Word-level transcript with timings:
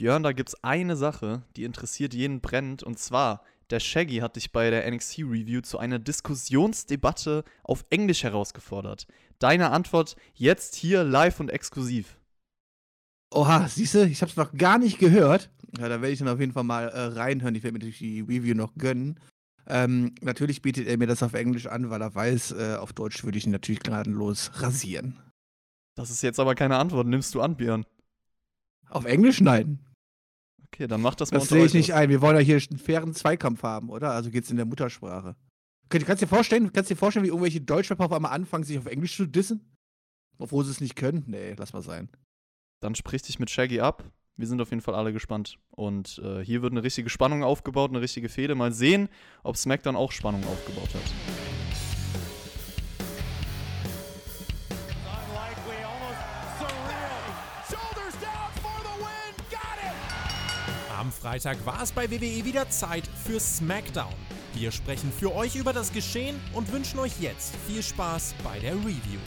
Björn, 0.00 0.22
da 0.22 0.32
gibt's 0.32 0.56
eine 0.64 0.96
Sache, 0.96 1.42
die 1.56 1.64
interessiert 1.64 2.14
jeden 2.14 2.40
brennend, 2.40 2.82
und 2.82 2.98
zwar, 2.98 3.44
der 3.68 3.80
Shaggy 3.80 4.20
hat 4.20 4.36
dich 4.36 4.50
bei 4.50 4.70
der 4.70 4.90
NXT 4.90 5.18
Review 5.18 5.60
zu 5.60 5.78
einer 5.78 5.98
Diskussionsdebatte 5.98 7.44
auf 7.64 7.84
Englisch 7.90 8.22
herausgefordert. 8.22 9.06
Deine 9.40 9.72
Antwort 9.72 10.16
jetzt 10.32 10.74
hier 10.74 11.04
live 11.04 11.38
und 11.38 11.50
exklusiv. 11.50 12.16
Oha, 13.30 13.68
siehst 13.68 13.92
du, 13.92 14.06
ich 14.06 14.22
hab's 14.22 14.36
noch 14.36 14.54
gar 14.54 14.78
nicht 14.78 14.98
gehört. 14.98 15.50
Ja, 15.78 15.90
da 15.90 16.00
werde 16.00 16.12
ich 16.12 16.18
dann 16.18 16.28
auf 16.28 16.40
jeden 16.40 16.52
Fall 16.52 16.64
mal 16.64 16.88
äh, 16.88 16.98
reinhören. 16.98 17.54
Ich 17.54 17.62
werde 17.62 17.74
mir 17.74 17.80
natürlich 17.80 17.98
die 17.98 18.22
Review 18.22 18.54
noch 18.54 18.74
gönnen. 18.76 19.20
Ähm, 19.66 20.14
natürlich 20.22 20.62
bietet 20.62 20.88
er 20.88 20.96
mir 20.96 21.08
das 21.08 21.22
auf 21.22 21.34
Englisch 21.34 21.66
an, 21.66 21.90
weil 21.90 22.00
er 22.00 22.14
weiß, 22.14 22.52
äh, 22.52 22.76
auf 22.80 22.94
Deutsch 22.94 23.22
würde 23.22 23.36
ich 23.36 23.44
ihn 23.44 23.52
natürlich 23.52 23.80
gnadenlos 23.80 24.50
rasieren. 24.62 25.20
Das 25.94 26.08
ist 26.08 26.22
jetzt 26.22 26.40
aber 26.40 26.54
keine 26.54 26.78
Antwort. 26.78 27.06
Nimmst 27.06 27.34
du 27.34 27.42
an, 27.42 27.56
Björn? 27.58 27.84
Auf 28.88 29.04
Englisch? 29.04 29.42
Nein. 29.42 29.78
Okay, 30.72 30.86
dann 30.86 31.00
mach 31.00 31.14
das 31.14 31.32
mal 31.32 31.38
Das 31.38 31.48
sehe 31.48 31.64
ich 31.64 31.74
nicht 31.74 31.94
ein. 31.94 32.08
Wir 32.08 32.20
wollen 32.20 32.36
ja 32.36 32.42
hier 32.42 32.56
einen 32.56 32.78
fairen 32.78 33.14
Zweikampf 33.14 33.62
haben, 33.62 33.90
oder? 33.90 34.12
Also 34.12 34.30
geht's 34.30 34.50
in 34.50 34.56
der 34.56 34.66
Muttersprache. 34.66 35.36
Kannst 35.88 36.22
du 36.22 36.26
dir 36.26 36.28
vorstellen, 36.28 36.72
kannst 36.72 36.90
dir 36.90 36.96
vorstellen, 36.96 37.24
wie 37.24 37.30
irgendwelche 37.30 37.60
Deutschrapper 37.60 38.04
auf 38.04 38.12
einmal 38.12 38.32
anfangen, 38.32 38.62
sich 38.62 38.78
auf 38.78 38.86
Englisch 38.86 39.16
zu 39.16 39.26
dissen? 39.26 39.76
Obwohl 40.38 40.64
sie 40.64 40.70
es 40.70 40.80
nicht 40.80 40.94
können? 40.94 41.24
Nee, 41.26 41.54
lass 41.58 41.72
mal 41.72 41.82
sein. 41.82 42.08
Dann 42.80 42.94
sprich 42.94 43.22
dich 43.22 43.38
mit 43.38 43.50
Shaggy 43.50 43.80
ab. 43.80 44.04
Wir 44.36 44.46
sind 44.46 44.60
auf 44.60 44.70
jeden 44.70 44.80
Fall 44.80 44.94
alle 44.94 45.12
gespannt. 45.12 45.58
Und 45.70 46.18
äh, 46.24 46.42
hier 46.42 46.62
wird 46.62 46.72
eine 46.72 46.82
richtige 46.82 47.10
Spannung 47.10 47.42
aufgebaut, 47.42 47.90
eine 47.90 48.00
richtige 48.00 48.28
Fehde. 48.28 48.54
Mal 48.54 48.72
sehen, 48.72 49.08
ob 49.42 49.56
SmackDown 49.56 49.96
auch 49.96 50.12
Spannung 50.12 50.42
aufgebaut 50.44 50.88
hat. 50.94 51.49
Freitag 61.20 61.64
war 61.66 61.82
es 61.82 61.92
bei 61.92 62.10
WWE 62.10 62.46
wieder 62.46 62.70
Zeit 62.70 63.06
für 63.06 63.38
SmackDown. 63.38 64.14
Wir 64.54 64.72
sprechen 64.72 65.12
für 65.12 65.34
euch 65.34 65.54
über 65.54 65.74
das 65.74 65.92
Geschehen 65.92 66.40
und 66.54 66.72
wünschen 66.72 66.98
euch 66.98 67.12
jetzt 67.20 67.54
viel 67.66 67.82
Spaß 67.82 68.34
bei 68.42 68.58
der 68.58 68.72
Review. 68.76 69.20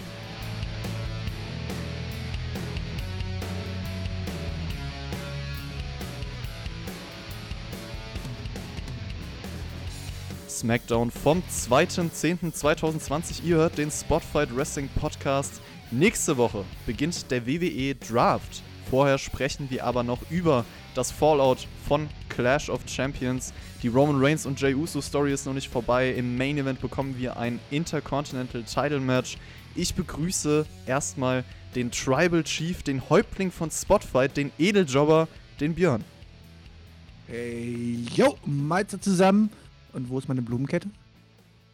SmackDown 10.50 11.12
vom 11.12 11.44
2.10.2020. 11.48 13.44
Ihr 13.44 13.58
hört 13.58 13.78
den 13.78 13.92
Spotfight 13.92 14.56
Wrestling 14.56 14.90
Podcast. 15.00 15.62
Nächste 15.92 16.38
Woche 16.38 16.66
beginnt 16.88 17.30
der 17.30 17.46
WWE 17.46 17.94
Draft. 17.94 18.64
Vorher 18.94 19.18
sprechen 19.18 19.72
wir 19.72 19.86
aber 19.86 20.04
noch 20.04 20.20
über 20.30 20.66
das 20.94 21.10
Fallout 21.10 21.68
von 21.88 22.08
Clash 22.30 22.70
of 22.70 22.82
Champions. 22.86 23.52
Die 23.82 23.88
Roman 23.88 24.24
Reigns 24.24 24.46
und 24.46 24.62
Jey 24.62 24.76
Uso 24.76 25.02
Story 25.02 25.34
ist 25.34 25.48
noch 25.48 25.56
nicht 25.56 25.68
vorbei. 25.68 26.12
Im 26.12 26.38
Main 26.38 26.60
Event 26.60 26.80
bekommen 26.80 27.16
wir 27.18 27.36
ein 27.38 27.60
Intercontinental 27.72 28.62
Title 28.62 29.00
Match. 29.00 29.40
Ich 29.74 29.96
begrüße 29.96 30.68
erstmal 30.86 31.44
den 31.74 31.90
Tribal 31.90 32.44
Chief, 32.44 32.84
den 32.84 33.10
Häuptling 33.10 33.50
von 33.50 33.72
Spotfight, 33.72 34.38
den 34.38 34.52
Edeljobber, 34.60 35.28
den 35.60 35.74
Björn. 35.74 36.04
Hey, 37.26 38.06
yo, 38.14 38.38
Meister 38.46 39.02
zusammen. 39.02 39.50
Und 39.94 40.08
wo 40.08 40.20
ist 40.20 40.28
meine 40.28 40.44
Blumenkette? 40.44 40.88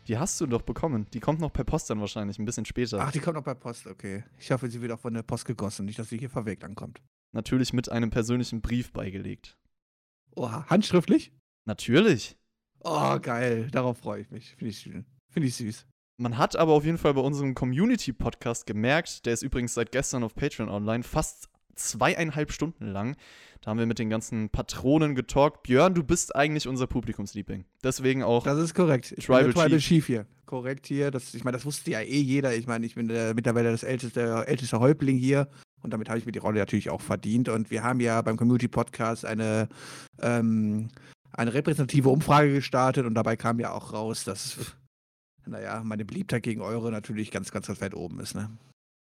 Die 0.10 0.18
hast 0.18 0.42
du 0.42 0.48
doch 0.48 0.64
bekommen. 0.64 1.06
Die 1.14 1.20
kommt 1.20 1.40
noch 1.40 1.54
per 1.54 1.64
Post 1.64 1.92
dann 1.92 2.00
wahrscheinlich, 2.02 2.40
ein 2.40 2.46
bisschen 2.46 2.66
später. 2.66 3.00
Ach, 3.00 3.12
die 3.12 3.20
kommt 3.20 3.36
noch 3.36 3.44
per 3.44 3.54
Post, 3.54 3.86
okay. 3.86 4.24
Ich 4.40 4.50
hoffe, 4.50 4.68
sie 4.68 4.82
wird 4.82 4.92
auch 4.92 5.00
von 5.00 5.14
der 5.14 5.22
Post 5.22 5.46
gegossen, 5.46 5.86
nicht, 5.86 6.00
dass 6.00 6.10
sie 6.10 6.18
hier 6.18 6.32
verwegt 6.32 6.64
ankommt. 6.64 7.00
Natürlich 7.32 7.74
mit 7.74 7.90
einem 7.90 8.10
persönlichen 8.10 8.60
Brief 8.60 8.92
beigelegt. 8.92 9.56
Oha, 10.36 10.66
handschriftlich? 10.68 11.32
Natürlich. 11.68 12.36
Oh, 12.80 13.20
geil. 13.20 13.68
Darauf 13.72 14.00
freue 14.00 14.22
ich 14.22 14.32
mich. 14.32 14.56
Finde 14.56 14.72
ich 14.72 14.80
schön. 14.80 15.06
Finde 15.32 15.48
ich 15.48 15.56
süß. 15.58 15.86
Man 16.20 16.40
hat 16.40 16.56
aber 16.56 16.74
auf 16.74 16.86
jeden 16.86 16.98
Fall 16.98 17.14
bei 17.14 17.22
unserem 17.22 17.54
Community-Podcast 17.54 18.66
gemerkt, 18.66 19.28
der 19.28 19.34
ist 19.34 19.44
übrigens 19.44 19.76
seit 19.76 19.92
gestern 19.92 20.24
auf 20.24 20.34
Patreon 20.34 20.70
online, 20.70 21.04
fast 21.04 21.50
zweieinhalb 21.76 22.52
Stunden 22.52 22.88
lang. 22.88 23.16
Da 23.62 23.72
haben 23.72 23.80
wir 23.80 23.86
mit 23.86 24.00
den 24.00 24.10
ganzen 24.10 24.50
Patronen 24.50 25.16
getalkt. 25.16 25.64
Björn, 25.64 25.94
du 25.94 26.04
bist 26.04 26.36
eigentlich 26.36 26.68
unser 26.68 26.88
Publikumsliebling. 26.88 27.66
Deswegen 27.84 28.24
auch. 28.24 28.44
Das 28.44 28.58
ist 28.58 28.74
korrekt. 28.74 29.14
Ich 29.18 29.26
Tribal, 29.26 29.44
bin 29.44 29.54
Tribal 29.54 29.70
Chief. 29.72 29.84
Chief 29.84 30.08
hier. 30.08 30.26
Korrekt 30.46 30.88
hier. 30.88 31.12
Das, 31.12 31.34
ich 31.34 31.44
meine, 31.44 31.58
das 31.58 31.66
wusste 31.66 31.92
ja 31.92 32.00
eh 32.00 32.22
jeder. 32.22 32.56
Ich 32.56 32.68
meine, 32.68 32.86
ich 32.86 32.96
bin 32.96 33.10
der, 33.10 33.34
mittlerweile 33.34 33.72
das 33.72 33.84
älteste, 33.84 34.48
älteste 34.48 34.80
Häuptling 34.80 35.18
hier. 35.18 35.50
Und 35.82 35.92
damit 35.92 36.10
habe 36.10 36.20
ich 36.20 36.26
mir 36.26 36.32
die 36.32 36.40
Rolle 36.40 36.60
natürlich 36.60 36.90
auch 36.90 37.02
verdient. 37.02 37.50
Und 37.50 37.70
wir 37.70 37.84
haben 37.84 38.00
ja 38.00 38.22
beim 38.22 38.38
Community 38.38 38.68
Podcast 38.68 39.26
eine, 39.26 39.68
ähm, 40.22 40.90
eine 41.34 41.54
repräsentative 41.54 42.10
Umfrage 42.10 42.54
gestartet. 42.54 43.06
Und 43.06 43.14
dabei 43.14 43.36
kam 43.36 43.60
ja 43.60 43.74
auch 43.74 43.94
raus, 43.94 44.24
dass, 44.24 44.58
naja, 45.46 45.82
meine 45.84 46.06
Beliebtheit 46.06 46.44
gegen 46.44 46.62
eure 46.62 46.92
natürlich 46.92 47.30
ganz, 47.30 47.52
ganz, 47.52 47.68
ganz 47.68 47.82
weit 47.82 47.94
oben 47.94 48.20
ist. 48.22 48.36
Ne? 48.36 48.50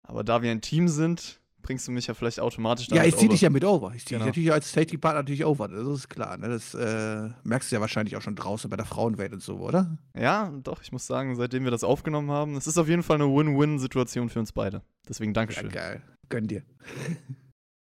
Aber 0.03 0.23
da 0.23 0.41
wir 0.41 0.51
ein 0.51 0.61
Team 0.61 0.87
sind, 0.87 1.40
bringst 1.61 1.87
du 1.87 1.91
mich 1.91 2.07
ja 2.07 2.13
vielleicht 2.13 2.39
automatisch 2.39 2.87
Ja, 2.89 2.95
damit 2.97 3.09
ich 3.09 3.15
ziehe 3.17 3.29
dich 3.29 3.41
ja 3.41 3.49
mit 3.49 3.63
over. 3.63 3.93
Ich 3.95 4.05
ziehe 4.05 4.17
Genau. 4.17 4.25
dich 4.25 4.31
natürlich 4.37 4.51
als 4.53 4.71
Safety-Partner 4.71 5.19
natürlich 5.21 5.45
over. 5.45 5.67
Das 5.67 5.87
ist 5.87 6.09
klar. 6.09 6.37
Ne? 6.37 6.49
Das 6.49 6.73
äh, 6.73 7.29
merkst 7.43 7.71
du 7.71 7.75
ja 7.75 7.81
wahrscheinlich 7.81 8.15
auch 8.17 8.21
schon 8.21 8.35
draußen 8.35 8.69
bei 8.69 8.77
der 8.77 8.85
Frauenwelt 8.85 9.33
und 9.33 9.41
so, 9.41 9.57
oder? 9.57 9.97
Ja, 10.17 10.51
doch, 10.63 10.81
ich 10.81 10.91
muss 10.91 11.07
sagen, 11.07 11.35
seitdem 11.35 11.63
wir 11.63 11.71
das 11.71 11.83
aufgenommen 11.83 12.31
haben, 12.31 12.55
es 12.55 12.67
ist 12.67 12.77
auf 12.77 12.87
jeden 12.87 13.03
Fall 13.03 13.15
eine 13.21 13.27
Win-Win-Situation 13.27 14.29
für 14.29 14.39
uns 14.39 14.51
beide. 14.51 14.81
Deswegen 15.07 15.31
Ja, 15.31 15.35
Dankeschön. 15.35 15.69
geil. 15.69 16.01
Gönn 16.29 16.47
dir. 16.47 16.63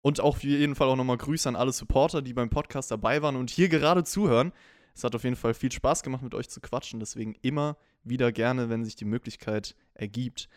Und 0.03 0.19
auch 0.19 0.35
auf 0.37 0.43
jeden 0.43 0.73
Fall 0.75 0.87
auch 0.87 0.95
nochmal 0.95 1.17
Grüße 1.17 1.47
an 1.47 1.55
alle 1.55 1.71
Supporter, 1.71 2.21
die 2.21 2.33
beim 2.33 2.49
Podcast 2.49 2.89
dabei 2.89 3.21
waren 3.21 3.35
und 3.35 3.51
hier 3.51 3.69
gerade 3.69 4.03
zuhören. 4.03 4.51
Es 4.95 5.03
hat 5.03 5.13
auf 5.15 5.23
jeden 5.23 5.35
Fall 5.35 5.53
viel 5.53 5.71
Spaß 5.71 6.01
gemacht, 6.01 6.23
mit 6.23 6.33
euch 6.33 6.49
zu 6.49 6.59
quatschen. 6.59 6.99
Deswegen 6.99 7.35
immer 7.43 7.77
wieder 8.03 8.31
gerne, 8.31 8.69
wenn 8.69 8.83
sich 8.83 8.95
die 8.95 9.05
Möglichkeit 9.05 9.75
ergibt. 9.93 10.49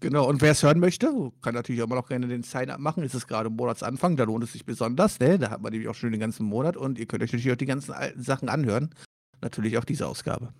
Genau, 0.00 0.28
und 0.28 0.42
wer 0.42 0.52
es 0.52 0.62
hören 0.62 0.80
möchte, 0.80 1.32
kann 1.40 1.54
natürlich 1.54 1.80
auch 1.80 1.86
immer 1.86 1.94
noch 1.94 2.08
gerne 2.08 2.26
den 2.26 2.42
Sign-up 2.42 2.78
machen. 2.78 3.02
Es 3.04 3.14
ist 3.14 3.26
gerade 3.26 3.48
Monatsanfang, 3.48 4.16
da 4.16 4.24
lohnt 4.24 4.44
es 4.44 4.52
sich 4.52 4.66
besonders, 4.66 5.18
ne? 5.18 5.38
Da 5.38 5.50
hat 5.50 5.62
man 5.62 5.72
nämlich 5.72 5.88
auch 5.88 5.94
schön 5.94 6.12
den 6.12 6.20
ganzen 6.20 6.44
Monat 6.44 6.76
und 6.76 6.98
ihr 6.98 7.06
könnt 7.06 7.22
euch 7.22 7.32
natürlich 7.32 7.52
auch 7.52 7.56
die 7.56 7.64
ganzen 7.64 7.92
alten 7.92 8.22
Sachen 8.22 8.48
anhören. 8.48 8.90
Natürlich 9.40 9.78
auch 9.78 9.84
diese 9.84 10.06
Ausgabe. 10.06 10.52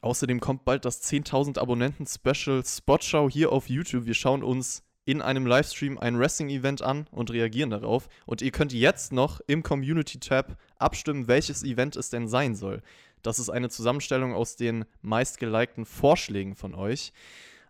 Außerdem 0.00 0.38
kommt 0.38 0.64
bald 0.64 0.84
das 0.84 1.02
10.000 1.02 1.58
Abonnenten-Special 1.58 2.64
Spotshow 2.64 3.28
hier 3.28 3.50
auf 3.50 3.68
YouTube. 3.68 4.06
Wir 4.06 4.14
schauen 4.14 4.44
uns 4.44 4.84
in 5.04 5.22
einem 5.22 5.46
Livestream 5.46 5.98
ein 5.98 6.18
Wrestling-Event 6.18 6.82
an 6.82 7.08
und 7.10 7.30
reagieren 7.30 7.70
darauf. 7.70 8.08
Und 8.26 8.42
ihr 8.42 8.50
könnt 8.50 8.72
jetzt 8.72 9.12
noch 9.12 9.40
im 9.46 9.62
Community-Tab 9.62 10.56
abstimmen, 10.76 11.26
welches 11.26 11.64
Event 11.64 11.96
es 11.96 12.10
denn 12.10 12.28
sein 12.28 12.54
soll. 12.54 12.82
Das 13.22 13.38
ist 13.38 13.48
eine 13.48 13.70
Zusammenstellung 13.70 14.34
aus 14.34 14.56
den 14.56 14.84
meistgelikten 15.02 15.86
Vorschlägen 15.86 16.54
von 16.54 16.74
euch. 16.74 17.12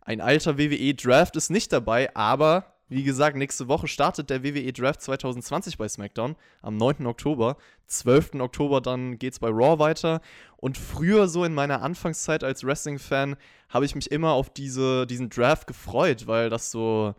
Ein 0.08 0.22
alter 0.22 0.56
WWE-Draft 0.56 1.36
ist 1.36 1.50
nicht 1.50 1.70
dabei, 1.70 2.16
aber 2.16 2.72
wie 2.88 3.04
gesagt, 3.04 3.36
nächste 3.36 3.68
Woche 3.68 3.88
startet 3.88 4.30
der 4.30 4.42
WWE 4.42 4.72
Draft 4.72 5.02
2020 5.02 5.76
bei 5.76 5.86
SmackDown 5.86 6.34
am 6.62 6.78
9. 6.78 7.04
Oktober. 7.04 7.58
12. 7.88 8.36
Oktober 8.36 8.80
dann 8.80 9.18
geht's 9.18 9.38
bei 9.38 9.48
Raw 9.48 9.78
weiter. 9.78 10.22
Und 10.56 10.78
früher, 10.78 11.28
so 11.28 11.44
in 11.44 11.52
meiner 11.52 11.82
Anfangszeit 11.82 12.42
als 12.42 12.64
Wrestling-Fan, 12.64 13.36
habe 13.68 13.84
ich 13.84 13.94
mich 13.94 14.10
immer 14.10 14.32
auf 14.32 14.48
diese, 14.48 15.06
diesen 15.06 15.28
Draft 15.28 15.66
gefreut, 15.66 16.26
weil 16.26 16.48
das 16.48 16.70
so 16.70 17.14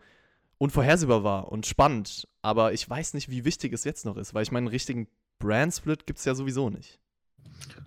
unvorhersehbar 0.58 1.22
war 1.22 1.52
und 1.52 1.66
spannend. 1.66 2.26
Aber 2.42 2.72
ich 2.72 2.90
weiß 2.90 3.14
nicht, 3.14 3.30
wie 3.30 3.44
wichtig 3.44 3.72
es 3.72 3.84
jetzt 3.84 4.04
noch 4.04 4.16
ist, 4.16 4.34
weil 4.34 4.42
ich 4.42 4.50
meinen 4.50 4.66
richtigen 4.66 5.06
Brand-Split 5.38 6.08
gibt 6.08 6.18
es 6.18 6.24
ja 6.24 6.34
sowieso 6.34 6.70
nicht. 6.70 6.98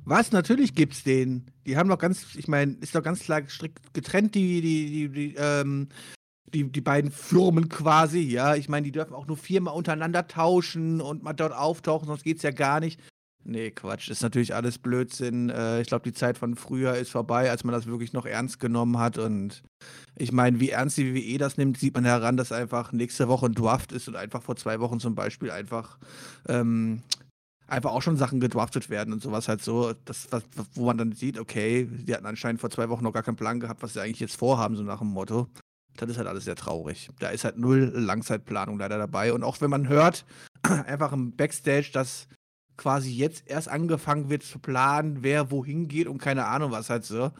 Was? 0.05 0.31
Natürlich 0.31 0.75
gibt's 0.75 1.03
den. 1.03 1.45
Die 1.65 1.77
haben 1.77 1.89
doch 1.89 1.97
ganz, 1.97 2.35
ich 2.35 2.47
meine, 2.47 2.73
ist 2.81 2.93
doch 2.93 3.03
ganz 3.03 3.21
klar 3.21 3.41
strikt 3.47 3.93
getrennt, 3.93 4.35
die, 4.35 4.61
die, 4.61 4.85
die, 4.87 5.09
die, 5.09 5.35
ähm, 5.37 5.87
die, 6.53 6.69
die 6.69 6.81
beiden 6.81 7.11
Firmen 7.11 7.69
quasi, 7.69 8.19
ja. 8.19 8.55
Ich 8.55 8.69
meine, 8.69 8.83
die 8.83 8.91
dürfen 8.91 9.13
auch 9.13 9.27
nur 9.27 9.37
viermal 9.37 9.73
untereinander 9.73 10.27
tauschen 10.27 11.01
und 11.01 11.23
mal 11.23 11.33
dort 11.33 11.53
auftauchen, 11.53 12.07
sonst 12.07 12.23
geht's 12.23 12.43
ja 12.43 12.51
gar 12.51 12.79
nicht. 12.79 12.99
Nee, 13.45 13.71
Quatsch, 13.71 14.09
ist 14.09 14.21
natürlich 14.21 14.55
alles 14.55 14.77
Blödsinn. 14.77 15.49
Äh, 15.49 15.81
ich 15.81 15.87
glaube, 15.87 16.03
die 16.03 16.13
Zeit 16.13 16.37
von 16.37 16.55
früher 16.55 16.95
ist 16.95 17.11
vorbei, 17.11 17.49
als 17.51 17.65
man 17.65 17.73
das 17.73 17.87
wirklich 17.87 18.13
noch 18.13 18.25
ernst 18.25 18.59
genommen 18.59 18.97
hat. 18.99 19.17
Und 19.17 19.63
ich 20.15 20.31
meine, 20.31 20.61
wie 20.61 20.69
ernst 20.69 20.97
die 20.97 21.13
WWE 21.13 21.37
das 21.39 21.57
nimmt, 21.57 21.77
sieht 21.77 21.93
man 21.93 22.05
heran, 22.05 22.37
dass 22.37 22.53
einfach 22.53 22.93
nächste 22.93 23.27
Woche 23.27 23.47
ein 23.47 23.53
Draft 23.53 23.91
ist 23.91 24.07
und 24.07 24.15
einfach 24.15 24.41
vor 24.41 24.55
zwei 24.55 24.79
Wochen 24.79 25.01
zum 25.01 25.13
Beispiel 25.13 25.51
einfach 25.51 25.97
ähm, 26.47 27.01
einfach 27.73 27.91
auch 27.91 28.01
schon 28.01 28.17
Sachen 28.17 28.39
gedraftet 28.39 28.89
werden 28.89 29.13
und 29.13 29.21
sowas 29.21 29.47
halt 29.47 29.61
so, 29.61 29.93
das, 30.05 30.27
was, 30.31 30.43
wo 30.73 30.85
man 30.85 30.97
dann 30.97 31.11
sieht, 31.11 31.37
okay, 31.37 31.87
die 31.89 32.13
hatten 32.13 32.25
anscheinend 32.25 32.61
vor 32.61 32.69
zwei 32.69 32.89
Wochen 32.89 33.03
noch 33.03 33.13
gar 33.13 33.23
keinen 33.23 33.35
Plan 33.35 33.59
gehabt, 33.59 33.83
was 33.83 33.93
sie 33.93 34.01
eigentlich 34.01 34.19
jetzt 34.19 34.37
vorhaben, 34.37 34.75
so 34.75 34.83
nach 34.83 34.99
dem 34.99 35.09
Motto. 35.09 35.47
Das 35.97 36.09
ist 36.09 36.17
halt 36.17 36.27
alles 36.27 36.45
sehr 36.45 36.55
traurig. 36.55 37.09
Da 37.19 37.29
ist 37.29 37.43
halt 37.43 37.57
null 37.57 37.91
Langzeitplanung 37.93 38.79
leider 38.79 38.97
dabei. 38.97 39.33
Und 39.33 39.43
auch 39.43 39.61
wenn 39.61 39.69
man 39.69 39.87
hört, 39.87 40.25
einfach 40.63 41.13
im 41.13 41.35
Backstage, 41.35 41.91
dass 41.93 42.27
quasi 42.77 43.11
jetzt 43.11 43.47
erst 43.47 43.67
angefangen 43.67 44.29
wird 44.29 44.43
zu 44.43 44.59
planen, 44.59 45.21
wer 45.21 45.51
wohin 45.51 45.87
geht 45.87 46.07
und 46.07 46.17
keine 46.17 46.45
Ahnung 46.45 46.71
was 46.71 46.89
halt 46.89 47.05
so, 47.05 47.31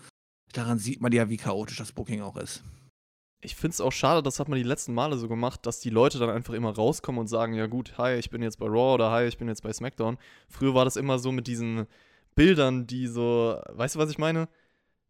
daran 0.52 0.78
sieht 0.78 1.02
man 1.02 1.12
ja, 1.12 1.30
wie 1.30 1.38
chaotisch 1.38 1.78
das 1.78 1.92
Booking 1.92 2.22
auch 2.22 2.38
ist. 2.38 2.64
Ich 3.44 3.56
finde 3.56 3.74
es 3.74 3.82
auch 3.82 3.92
schade, 3.92 4.24
das 4.24 4.40
hat 4.40 4.48
man 4.48 4.58
die 4.58 4.64
letzten 4.64 4.94
Male 4.94 5.18
so 5.18 5.28
gemacht, 5.28 5.66
dass 5.66 5.80
die 5.80 5.90
Leute 5.90 6.18
dann 6.18 6.30
einfach 6.30 6.54
immer 6.54 6.74
rauskommen 6.74 7.20
und 7.20 7.28
sagen, 7.28 7.54
ja 7.54 7.68
gut, 7.68 7.98
hi, 7.98 8.16
ich 8.16 8.30
bin 8.30 8.42
jetzt 8.42 8.58
bei 8.58 8.66
Raw 8.66 8.96
oder 8.96 9.12
hi, 9.12 9.26
ich 9.26 9.38
bin 9.38 9.48
jetzt 9.48 9.64
bei 9.64 9.74
SmackDown. 9.74 10.18
Früher 10.48 10.74
war 10.74 10.86
das 10.86 10.96
immer 10.96 11.20
so 11.20 11.32
mit 11.32 11.48
diesen 11.48 11.86
Bildern, 12.36 12.88
die 12.88 13.08
so, 13.08 13.60
weißt 13.74 13.96
du, 13.96 14.00
was 14.00 14.10
ich 14.10 14.18
meine? 14.18 14.48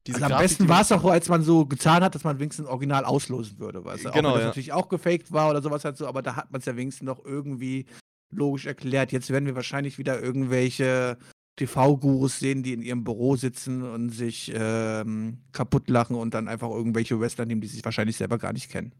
Diese 0.08 0.18
also 0.18 0.26
am 0.26 0.32
Grafik, 0.32 0.48
besten 0.50 0.68
war 0.68 0.82
es 0.82 0.92
auch, 0.92 1.06
als 1.06 1.30
man 1.30 1.44
so 1.44 1.66
getan 1.66 2.04
hat, 2.04 2.14
dass 2.14 2.24
man 2.24 2.40
wenigstens 2.40 2.68
original 2.68 3.06
auslosen 3.06 3.60
würde, 3.60 3.86
weißt 3.86 4.06
du? 4.06 4.12
Genau, 4.12 4.30
auch 4.30 4.34
wenn 4.34 4.40
das 4.40 4.42
ja. 4.42 4.48
natürlich 4.48 4.74
auch 4.74 4.90
gefaked 4.90 5.32
war 5.32 5.50
oder 5.50 5.62
sowas 5.62 5.86
halt 5.86 5.98
so, 5.98 6.08
aber 6.08 6.22
da 6.22 6.36
hat 6.36 6.52
man 6.52 6.60
es 6.60 6.66
ja 6.66 6.76
wenigstens 6.76 7.06
noch 7.06 7.24
irgendwie 7.24 7.86
logisch 8.30 8.66
erklärt. 8.66 9.12
Jetzt 9.12 9.30
werden 9.30 9.46
wir 9.46 9.56
wahrscheinlich 9.56 9.98
wieder 9.98 10.22
irgendwelche 10.22 11.18
TV-Gurus 11.56 12.40
sehen, 12.40 12.64
die 12.64 12.74
in 12.74 12.82
ihrem 12.82 13.04
Büro 13.04 13.36
sitzen 13.36 13.84
und 13.84 14.10
sich 14.10 14.52
ähm, 14.56 15.40
kaputt 15.52 15.90
lachen 15.90 16.16
und 16.16 16.34
dann 16.34 16.48
einfach 16.48 16.70
irgendwelche 16.70 17.20
Wrestler 17.20 17.46
nehmen, 17.46 17.62
die 17.62 17.68
sich 17.68 17.86
wahrscheinlich 17.86 18.18
selber 18.18 18.38
gar 18.38 18.54
nicht 18.54 18.70
kennen 18.70 18.94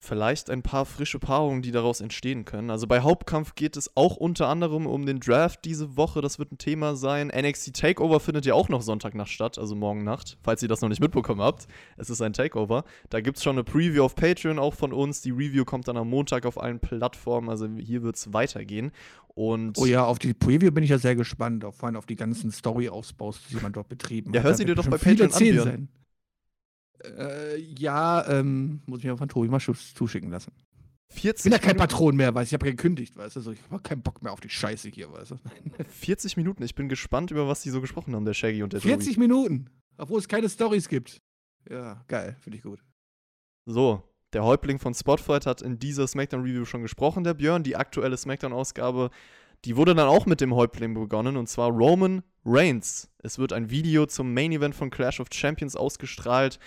vielleicht 0.00 0.48
ein 0.48 0.62
paar 0.62 0.86
frische 0.86 1.18
Paarungen, 1.18 1.60
die 1.60 1.72
daraus 1.72 2.00
entstehen 2.00 2.44
können. 2.44 2.70
Also 2.70 2.86
bei 2.86 3.00
Hauptkampf 3.00 3.54
geht 3.56 3.76
es 3.76 3.96
auch 3.96 4.16
unter 4.16 4.48
anderem 4.48 4.86
um 4.86 5.04
den 5.04 5.18
Draft 5.18 5.64
diese 5.64 5.96
Woche. 5.96 6.20
Das 6.20 6.38
wird 6.38 6.52
ein 6.52 6.58
Thema 6.58 6.94
sein. 6.94 7.32
NXT 7.34 7.74
Takeover 7.74 8.20
findet 8.20 8.46
ja 8.46 8.54
auch 8.54 8.68
noch 8.68 8.82
Sonntagnacht 8.82 9.30
statt, 9.30 9.58
also 9.58 9.74
morgen 9.74 10.04
Nacht, 10.04 10.38
falls 10.42 10.62
ihr 10.62 10.68
das 10.68 10.80
noch 10.80 10.88
nicht 10.88 11.00
mitbekommen 11.00 11.40
habt. 11.40 11.66
Es 11.96 12.10
ist 12.10 12.22
ein 12.22 12.32
Takeover. 12.32 12.84
Da 13.10 13.20
gibt 13.20 13.38
es 13.38 13.42
schon 13.42 13.56
eine 13.56 13.64
Preview 13.64 14.04
auf 14.04 14.14
Patreon 14.14 14.58
auch 14.58 14.74
von 14.74 14.92
uns. 14.92 15.20
Die 15.20 15.32
Review 15.32 15.64
kommt 15.64 15.88
dann 15.88 15.96
am 15.96 16.08
Montag 16.08 16.46
auf 16.46 16.62
allen 16.62 16.78
Plattformen. 16.78 17.48
Also 17.48 17.68
hier 17.76 18.02
wird 18.02 18.16
es 18.16 18.32
weitergehen. 18.32 18.92
Und 19.34 19.78
oh 19.78 19.86
ja, 19.86 20.04
auf 20.04 20.18
die 20.18 20.34
Preview 20.34 20.70
bin 20.70 20.84
ich 20.84 20.90
ja 20.90 20.98
sehr 20.98 21.14
gespannt, 21.16 21.64
vor 21.70 21.86
allem 21.86 21.96
auf 21.96 22.06
die 22.06 22.16
ganzen 22.16 22.50
Story-Ausbaus, 22.50 23.40
die 23.50 23.56
man 23.56 23.72
dort 23.72 23.88
betrieben 23.88 24.32
ja, 24.32 24.40
hat. 24.40 24.44
Ja, 24.44 24.50
hör 24.50 24.56
sie 24.56 24.64
dir 24.64 24.74
doch 24.74 24.86
bei 24.88 24.98
Patreon 24.98 25.32
an. 25.32 25.64
Sein. 25.64 25.88
Äh, 27.04 27.58
ja, 27.78 28.26
ähm, 28.28 28.82
muss 28.86 29.00
ich 29.00 29.04
mir 29.04 29.16
von 29.16 29.28
Tobi 29.28 29.48
mal 29.48 29.60
zuschicken 29.60 30.30
lassen. 30.30 30.52
40 31.10 31.38
ich 31.38 31.42
bin 31.44 31.52
ja 31.52 31.58
kein 31.58 31.76
Patron 31.76 32.16
mehr, 32.16 32.34
weißt 32.34 32.52
du, 32.52 32.54
ich 32.56 32.60
habe 32.60 32.70
gekündigt, 32.70 33.16
weißt 33.16 33.36
du, 33.36 33.40
also 33.40 33.52
ich 33.52 33.60
habe 33.70 33.82
keinen 33.82 34.02
Bock 34.02 34.22
mehr 34.22 34.30
auf 34.30 34.40
die 34.40 34.50
Scheiße 34.50 34.90
hier, 34.90 35.10
weißt 35.10 35.30
du. 35.30 35.36
40 35.88 36.36
Minuten, 36.36 36.62
ich 36.62 36.74
bin 36.74 36.88
gespannt, 36.88 37.30
über 37.30 37.48
was 37.48 37.62
die 37.62 37.70
so 37.70 37.80
gesprochen 37.80 38.14
haben, 38.14 38.26
der 38.26 38.34
Shaggy 38.34 38.62
und 38.62 38.74
der 38.74 38.82
40 38.82 39.14
Tobi. 39.14 39.20
Minuten, 39.20 39.70
obwohl 39.96 40.18
es 40.18 40.28
keine 40.28 40.50
Stories 40.50 40.88
gibt. 40.88 41.22
Ja, 41.70 42.04
geil, 42.08 42.36
finde 42.40 42.58
ich 42.58 42.62
gut. 42.62 42.80
So, 43.64 44.02
der 44.34 44.44
Häuptling 44.44 44.78
von 44.78 44.92
Spotfight 44.92 45.46
hat 45.46 45.62
in 45.62 45.78
dieser 45.78 46.06
Smackdown-Review 46.06 46.66
schon 46.66 46.82
gesprochen, 46.82 47.24
der 47.24 47.34
Björn. 47.34 47.62
Die 47.62 47.76
aktuelle 47.76 48.16
Smackdown-Ausgabe 48.16 49.10
die 49.64 49.76
wurde 49.76 49.94
dann 49.94 50.08
auch 50.08 50.26
mit 50.26 50.40
dem 50.40 50.54
Häuptling 50.54 50.94
begonnen 50.94 51.36
und 51.36 51.48
zwar 51.48 51.70
Roman 51.70 52.22
Reigns. 52.44 53.10
Es 53.18 53.38
wird 53.38 53.52
ein 53.52 53.70
Video 53.70 54.06
zum 54.06 54.32
Main 54.32 54.52
Event 54.52 54.74
von 54.74 54.90
Clash 54.90 55.20
of 55.20 55.28
Champions 55.32 55.76
ausgestrahlt. 55.76 56.58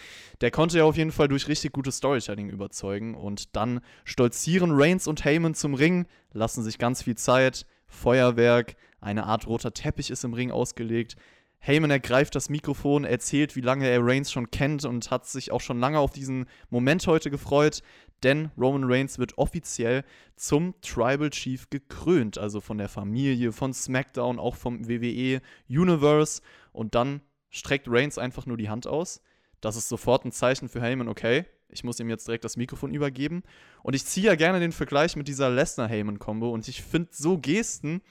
Der 0.42 0.52
konnte 0.52 0.78
ja 0.78 0.84
auf 0.84 0.98
jeden 0.98 1.12
Fall 1.12 1.28
durch 1.28 1.48
richtig 1.48 1.72
gutes 1.72 1.98
Storytelling 1.98 2.50
überzeugen 2.50 3.16
und 3.16 3.56
dann 3.56 3.80
stolzieren 4.04 4.72
Reigns 4.74 5.08
und 5.08 5.24
Heyman 5.24 5.56
zum 5.56 5.74
Ring, 5.74 6.06
lassen 6.34 6.64
sich 6.64 6.78
ganz 6.78 7.02
viel 7.04 7.16
Zeit, 7.16 7.66
Feuerwerk, 7.88 8.76
eine 9.00 9.26
Art 9.26 9.48
roter 9.48 9.74
Teppich 9.74 10.12
ist 10.12 10.24
im 10.24 10.34
Ring 10.34 10.52
ausgelegt. 10.52 11.16
Heyman 11.60 11.92
ergreift 11.92 12.34
das 12.36 12.50
Mikrofon, 12.50 13.04
erzählt, 13.04 13.56
wie 13.56 13.62
lange 13.62 13.88
er 13.88 14.04
Reigns 14.04 14.32
schon 14.32 14.50
kennt 14.50 14.84
und 14.84 15.12
hat 15.12 15.28
sich 15.28 15.52
auch 15.52 15.62
schon 15.62 15.80
lange 15.80 16.00
auf 16.00 16.12
diesen 16.12 16.46
Moment 16.70 17.06
heute 17.06 17.30
gefreut, 17.30 17.82
denn 18.24 18.52
Roman 18.58 18.84
Reigns 18.86 19.20
wird 19.20 19.38
offiziell 19.38 20.04
zum 20.36 20.74
Tribal 20.82 21.30
Chief 21.30 21.70
gekrönt, 21.70 22.38
also 22.38 22.62
von 22.62 22.78
der 22.78 22.90
Familie, 22.90 23.52
von 23.52 23.74
SmackDown, 23.74 24.40
auch 24.40 24.56
vom 24.56 24.88
WWE 24.88 25.42
Universe 25.70 26.42
und 26.72 26.96
dann 26.96 27.22
streckt 27.50 27.88
Reigns 27.90 28.18
einfach 28.18 28.46
nur 28.46 28.58
die 28.58 28.70
Hand 28.70 28.88
aus. 28.88 29.22
Das 29.60 29.76
ist 29.76 29.90
sofort 29.90 30.26
ein 30.26 30.32
Zeichen 30.32 30.70
für 30.70 30.82
Heyman, 30.82 31.08
okay, 31.08 31.46
ich 31.70 31.84
muss 31.84 32.00
ihm 32.00 32.10
jetzt 32.10 32.28
direkt 32.28 32.44
das 32.44 32.58
Mikrofon 32.58 32.94
übergeben. 32.94 33.44
Und 33.84 33.96
ich 33.96 34.06
ziehe 34.06 34.28
ja 34.28 34.36
gerne 34.36 34.60
den 34.60 34.72
Vergleich 34.72 35.16
mit 35.16 35.28
dieser 35.28 35.50
Lesnar-Heyman-Kombo 35.50 36.50
und 36.50 36.68
ich 36.68 36.82
finde 36.82 37.10
so 37.12 37.38
Gesten 37.38 38.02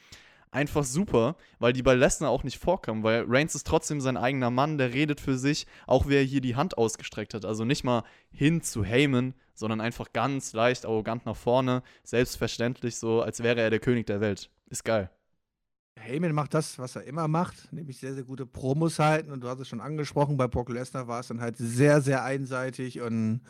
einfach 0.51 0.85
super, 0.85 1.37
weil 1.59 1.73
die 1.73 1.83
bei 1.83 1.95
Lesnar 1.95 2.31
auch 2.31 2.45
nicht 2.45 2.59
vorkamen, 2.59 3.03
weil 3.03 3.25
Reigns 3.27 3.55
ist 3.55 3.67
trotzdem 3.67 4.01
sein 4.01 4.17
eigener 4.17 4.51
Mann, 4.51 4.79
der 4.79 4.93
redet 4.93 5.21
für 5.21 5.39
sich, 5.39 5.67
auch 5.87 6.07
wer 6.09 6.23
hier 6.23 6.41
die 6.41 6.57
Hand 6.57 6.79
ausgestreckt 6.79 7.35
hat. 7.35 7.45
Also 7.45 7.65
nicht 7.65 7.85
mal 7.85 8.05
hin 8.31 8.63
zu 8.63 8.85
Heyman, 8.85 9.35
sondern 9.55 9.81
einfach 9.81 10.13
ganz 10.13 10.53
leicht 10.53 10.87
arrogant 10.87 11.27
nach 11.27 11.37
vorne, 11.37 11.83
selbstverständlich 12.03 12.97
so, 12.97 13.23
als 13.23 13.43
wäre 13.43 13.61
er 13.61 13.71
der 13.71 13.81
König 13.81 14.07
der 14.07 14.21
Welt. 14.21 14.51
Ist 14.69 14.85
geil. 14.85 15.11
Heyman 15.99 16.33
macht 16.33 16.55
das, 16.55 16.79
was 16.79 16.97
er 16.97 17.05
immer 17.05 17.29
macht, 17.29 17.73
nämlich 17.73 17.99
sehr, 17.99 18.15
sehr 18.15 18.25
gute 18.25 18.47
Promos 18.47 18.99
halten. 18.99 19.33
Und 19.33 19.43
du 19.43 19.49
hast 19.49 19.61
es 19.61 19.69
schon 19.69 19.81
angesprochen, 19.81 20.37
bei 20.37 20.49
Brock 20.49 20.71
Lesnar 20.71 21.09
war 21.09 21.21
es 21.21 21.29
dann 21.29 21.41
halt 21.41 21.57
sehr, 21.59 22.01
sehr 22.01 22.25
einseitig. 22.25 23.01
Und 23.01 23.43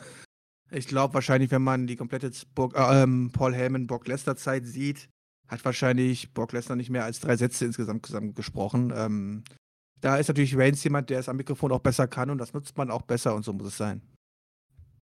ich 0.71 0.89
glaube 0.89 1.15
wahrscheinlich, 1.15 1.51
wenn 1.51 1.63
man 1.63 1.87
die 1.87 1.97
komplette 1.97 2.33
Bo 2.55 2.71
äh, 2.75 3.07
Paul 3.33 3.55
Heyman 3.55 3.87
Brock 3.87 4.09
Lesnar 4.09 4.37
Zeit 4.37 4.67
sieht, 4.67 5.09
hat 5.51 5.65
wahrscheinlich 5.65 6.33
Brock 6.33 6.53
Lesnar 6.53 6.77
nicht 6.77 6.91
mehr 6.91 7.05
als 7.05 7.21
drei 7.21 7.37
Sätze 7.37 7.65
insgesamt 7.65 8.09
gesprochen. 8.37 8.93
Ähm, 8.95 9.43
da 10.01 10.17
ist 10.17 10.29
natürlich 10.29 10.57
Reigns 10.57 10.83
jemand, 10.85 11.11
der 11.11 11.19
es 11.19 11.29
am 11.29 11.37
Mikrofon 11.37 11.73
auch 11.73 11.81
besser 11.81 12.07
kann 12.07 12.31
und 12.31 12.39
das 12.39 12.55
nutzt 12.55 12.79
man 12.79 12.91
auch 12.91 13.03
besser 13.03 13.35
und 13.35 13.45
so 13.45 13.53
muss 13.53 13.67
es 13.67 13.77
sein. 13.77 14.01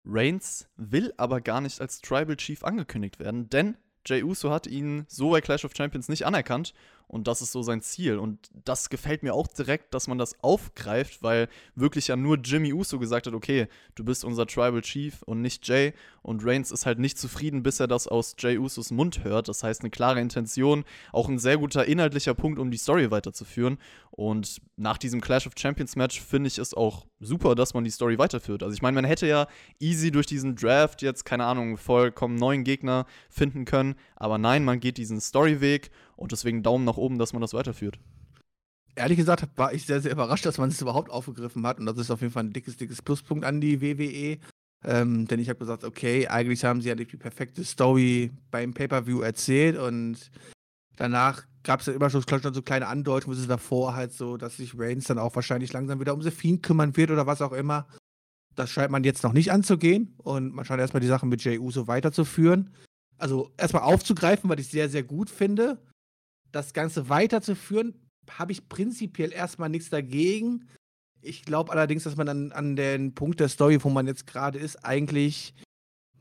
Reigns 0.06 0.68
will 0.76 1.14
aber 1.18 1.42
gar 1.42 1.62
nicht 1.62 1.82
als 1.82 2.02
Tribal 2.02 2.36
Chief 2.36 2.64
angekündigt 2.64 3.18
werden, 3.20 3.50
denn 3.50 3.78
Jey 4.06 4.24
Uso 4.24 4.52
hat 4.52 4.68
ihn 4.68 5.06
so 5.08 5.32
bei 5.32 5.42
Clash 5.42 5.66
of 5.66 5.74
Champions 5.76 6.10
nicht 6.10 6.28
anerkannt 6.28 6.74
und 7.08 7.28
das 7.28 7.42
ist 7.42 7.52
so 7.52 7.62
sein 7.62 7.82
Ziel. 7.82 8.18
Und 8.18 8.50
das 8.66 8.90
gefällt 8.90 9.24
mir 9.24 9.34
auch 9.34 9.48
direkt, 9.48 9.94
dass 9.94 10.08
man 10.08 10.18
das 10.18 10.36
aufgreift, 10.42 11.22
weil 11.22 11.48
wirklich 11.76 12.08
ja 12.08 12.16
nur 12.16 12.38
Jimmy 12.38 12.74
Uso 12.74 13.00
gesagt 13.00 13.28
hat, 13.28 13.34
okay, 13.34 13.68
du 13.96 14.04
bist 14.04 14.26
unser 14.26 14.48
Tribal 14.48 14.82
Chief 14.82 15.22
und 15.24 15.42
nicht 15.42 15.68
Jay. 15.68 15.94
Und 16.22 16.44
Reigns 16.44 16.72
ist 16.72 16.86
halt 16.86 17.00
nicht 17.00 17.20
zufrieden, 17.20 17.64
bis 17.64 17.80
er 17.80 17.88
das 17.88 18.08
aus 18.08 18.36
Jay 18.40 18.58
Usos 18.58 18.92
Mund 18.92 19.24
hört. 19.24 19.48
Das 19.48 19.64
heißt, 19.64 19.82
eine 19.82 19.92
klare 19.92 20.20
Intention, 20.20 20.84
auch 21.12 21.30
ein 21.30 21.40
sehr 21.40 21.58
guter 21.58 21.86
inhaltlicher 21.86 22.34
Punkt, 22.34 22.60
um 22.60 22.72
die 22.72 22.78
Story 22.78 23.12
weiterzuführen. 23.12 23.78
Und 24.12 24.62
nach 24.78 24.98
diesem 24.98 25.22
Clash 25.22 25.46
of 25.46 25.54
Champions 25.58 25.96
Match 25.96 26.22
finde 26.22 26.48
ich 26.48 26.58
es 26.58 26.74
auch 26.74 27.06
super, 27.20 27.54
dass 27.54 27.74
man 27.74 27.84
die 27.84 27.92
Story 27.92 28.18
weiterführt. 28.18 28.64
Also 28.64 28.74
ich 28.74 28.82
meine, 28.82 28.96
man 28.96 29.06
hätte 29.06 29.28
ja 29.28 29.48
easy 29.80 30.10
durch 30.10 30.26
diesen 30.26 30.56
Draft 30.56 31.02
jetzt, 31.02 31.26
keine 31.26 31.46
Ahnung, 31.46 31.78
vollkommen 31.78 32.36
neuen 32.36 32.64
Gegner 32.64 33.06
finden 33.30 33.66
können. 33.66 33.96
Aber 34.16 34.38
nein, 34.38 34.64
man 34.64 34.80
geht 34.80 34.98
diesen 34.98 35.20
Storyweg 35.20 35.92
und 36.16 36.32
deswegen 36.32 36.64
Daumen 36.64 36.86
nach 36.86 36.98
oben, 36.98 37.18
dass 37.18 37.34
man 37.34 37.42
das 37.42 37.54
weiterführt. 37.54 38.00
Ehrlich 38.96 39.18
gesagt 39.18 39.46
war 39.58 39.74
ich 39.74 39.86
sehr, 39.86 40.00
sehr 40.00 40.12
überrascht, 40.12 40.46
dass 40.46 40.58
man 40.58 40.70
es 40.70 40.82
überhaupt 40.82 41.10
aufgegriffen 41.10 41.68
hat. 41.68 41.80
Und 41.80 41.86
das 41.86 41.98
ist 41.98 42.12
auf 42.12 42.22
jeden 42.22 42.32
Fall 42.32 42.46
ein 42.46 42.54
dickes, 42.54 42.78
dickes 42.78 43.02
Pluspunkt 43.02 43.44
an 43.44 43.60
die 43.60 43.82
WWE. 43.82 44.40
Ähm, 44.86 45.28
denn 45.28 45.40
ich 45.40 45.50
habe 45.50 45.60
gesagt, 45.60 45.84
okay, 45.84 46.28
eigentlich 46.28 46.64
haben 46.64 46.82
sie 46.82 46.90
ja 46.90 46.96
die 46.96 47.06
perfekte 47.06 47.64
Story 47.64 48.32
beim 48.52 48.74
Pay-Per-View 48.74 49.22
erzählt 49.22 49.78
und 49.78 50.30
danach 50.96 51.44
gab 51.64 51.80
es 51.80 51.88
ja 51.88 51.94
immer 51.94 52.12
schon 52.12 52.22
so 52.22 52.62
kleine 52.62 52.88
Andeutungen, 52.88 53.38
es 53.38 53.48
davor 53.48 53.96
halt 53.96 54.14
so, 54.14 54.38
dass 54.38 54.58
sich 54.58 54.78
Reigns 54.78 55.06
dann 55.06 55.18
auch 55.18 55.36
wahrscheinlich 55.36 55.74
langsam 55.74 56.00
wieder 56.00 56.14
um 56.14 56.22
Fiend 56.22 56.62
kümmern 56.62 56.96
wird 56.96 57.10
oder 57.10 57.26
was 57.26 57.42
auch 57.42 57.52
immer. 57.52 57.88
Das 58.56 58.70
scheint 58.70 58.92
man 58.92 59.04
jetzt 59.04 59.24
noch 59.24 59.34
nicht 59.34 59.52
anzugehen 59.52 60.14
und 60.20 60.54
man 60.54 60.64
scheint 60.64 60.80
erstmal 60.80 61.02
die 61.02 61.08
Sachen 61.08 61.30
mit 61.30 61.44
Jey 61.44 61.58
Uso 61.58 61.88
weiterzuführen. 61.88 62.70
Also 63.18 63.52
erstmal 63.58 63.84
aufzugreifen, 63.84 64.50
was 64.50 64.60
ich 64.60 64.68
sehr, 64.68 64.88
sehr 64.88 65.04
gut 65.04 65.32
finde 65.32 65.80
das 66.56 66.74
Ganze 66.74 67.10
weiterzuführen, 67.10 67.94
habe 68.30 68.52
ich 68.52 68.68
prinzipiell 68.70 69.32
erstmal 69.32 69.70
nichts 69.70 69.90
dagegen. 69.90 70.68
Ich 71.22 71.44
glaube 71.44 71.72
allerdings, 71.72 72.04
dass 72.04 72.16
man 72.16 72.30
an, 72.30 72.52
an 72.52 72.76
den 72.76 73.14
Punkt 73.14 73.40
der 73.40 73.50
Story, 73.50 73.84
wo 73.84 73.90
man 73.90 74.08
jetzt 74.08 74.26
gerade 74.26 74.58
ist, 74.60 74.84
eigentlich 74.86 75.54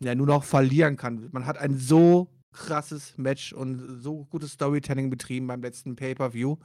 ja 0.01 0.15
nur 0.15 0.27
noch 0.27 0.45
verlieren 0.45 0.97
kann. 0.97 1.29
Man 1.33 1.47
hat 1.47 1.59
ein 1.59 1.79
so 1.79 2.29
krasses 2.53 3.17
Match 3.17 3.53
und 3.53 4.03
so 4.03 4.25
gutes 4.25 4.53
Storytelling 4.53 5.11
betrieben 5.11 5.47
beim 5.47 5.63
letzten 5.63 5.97
Pay-Per-View. 5.97 6.57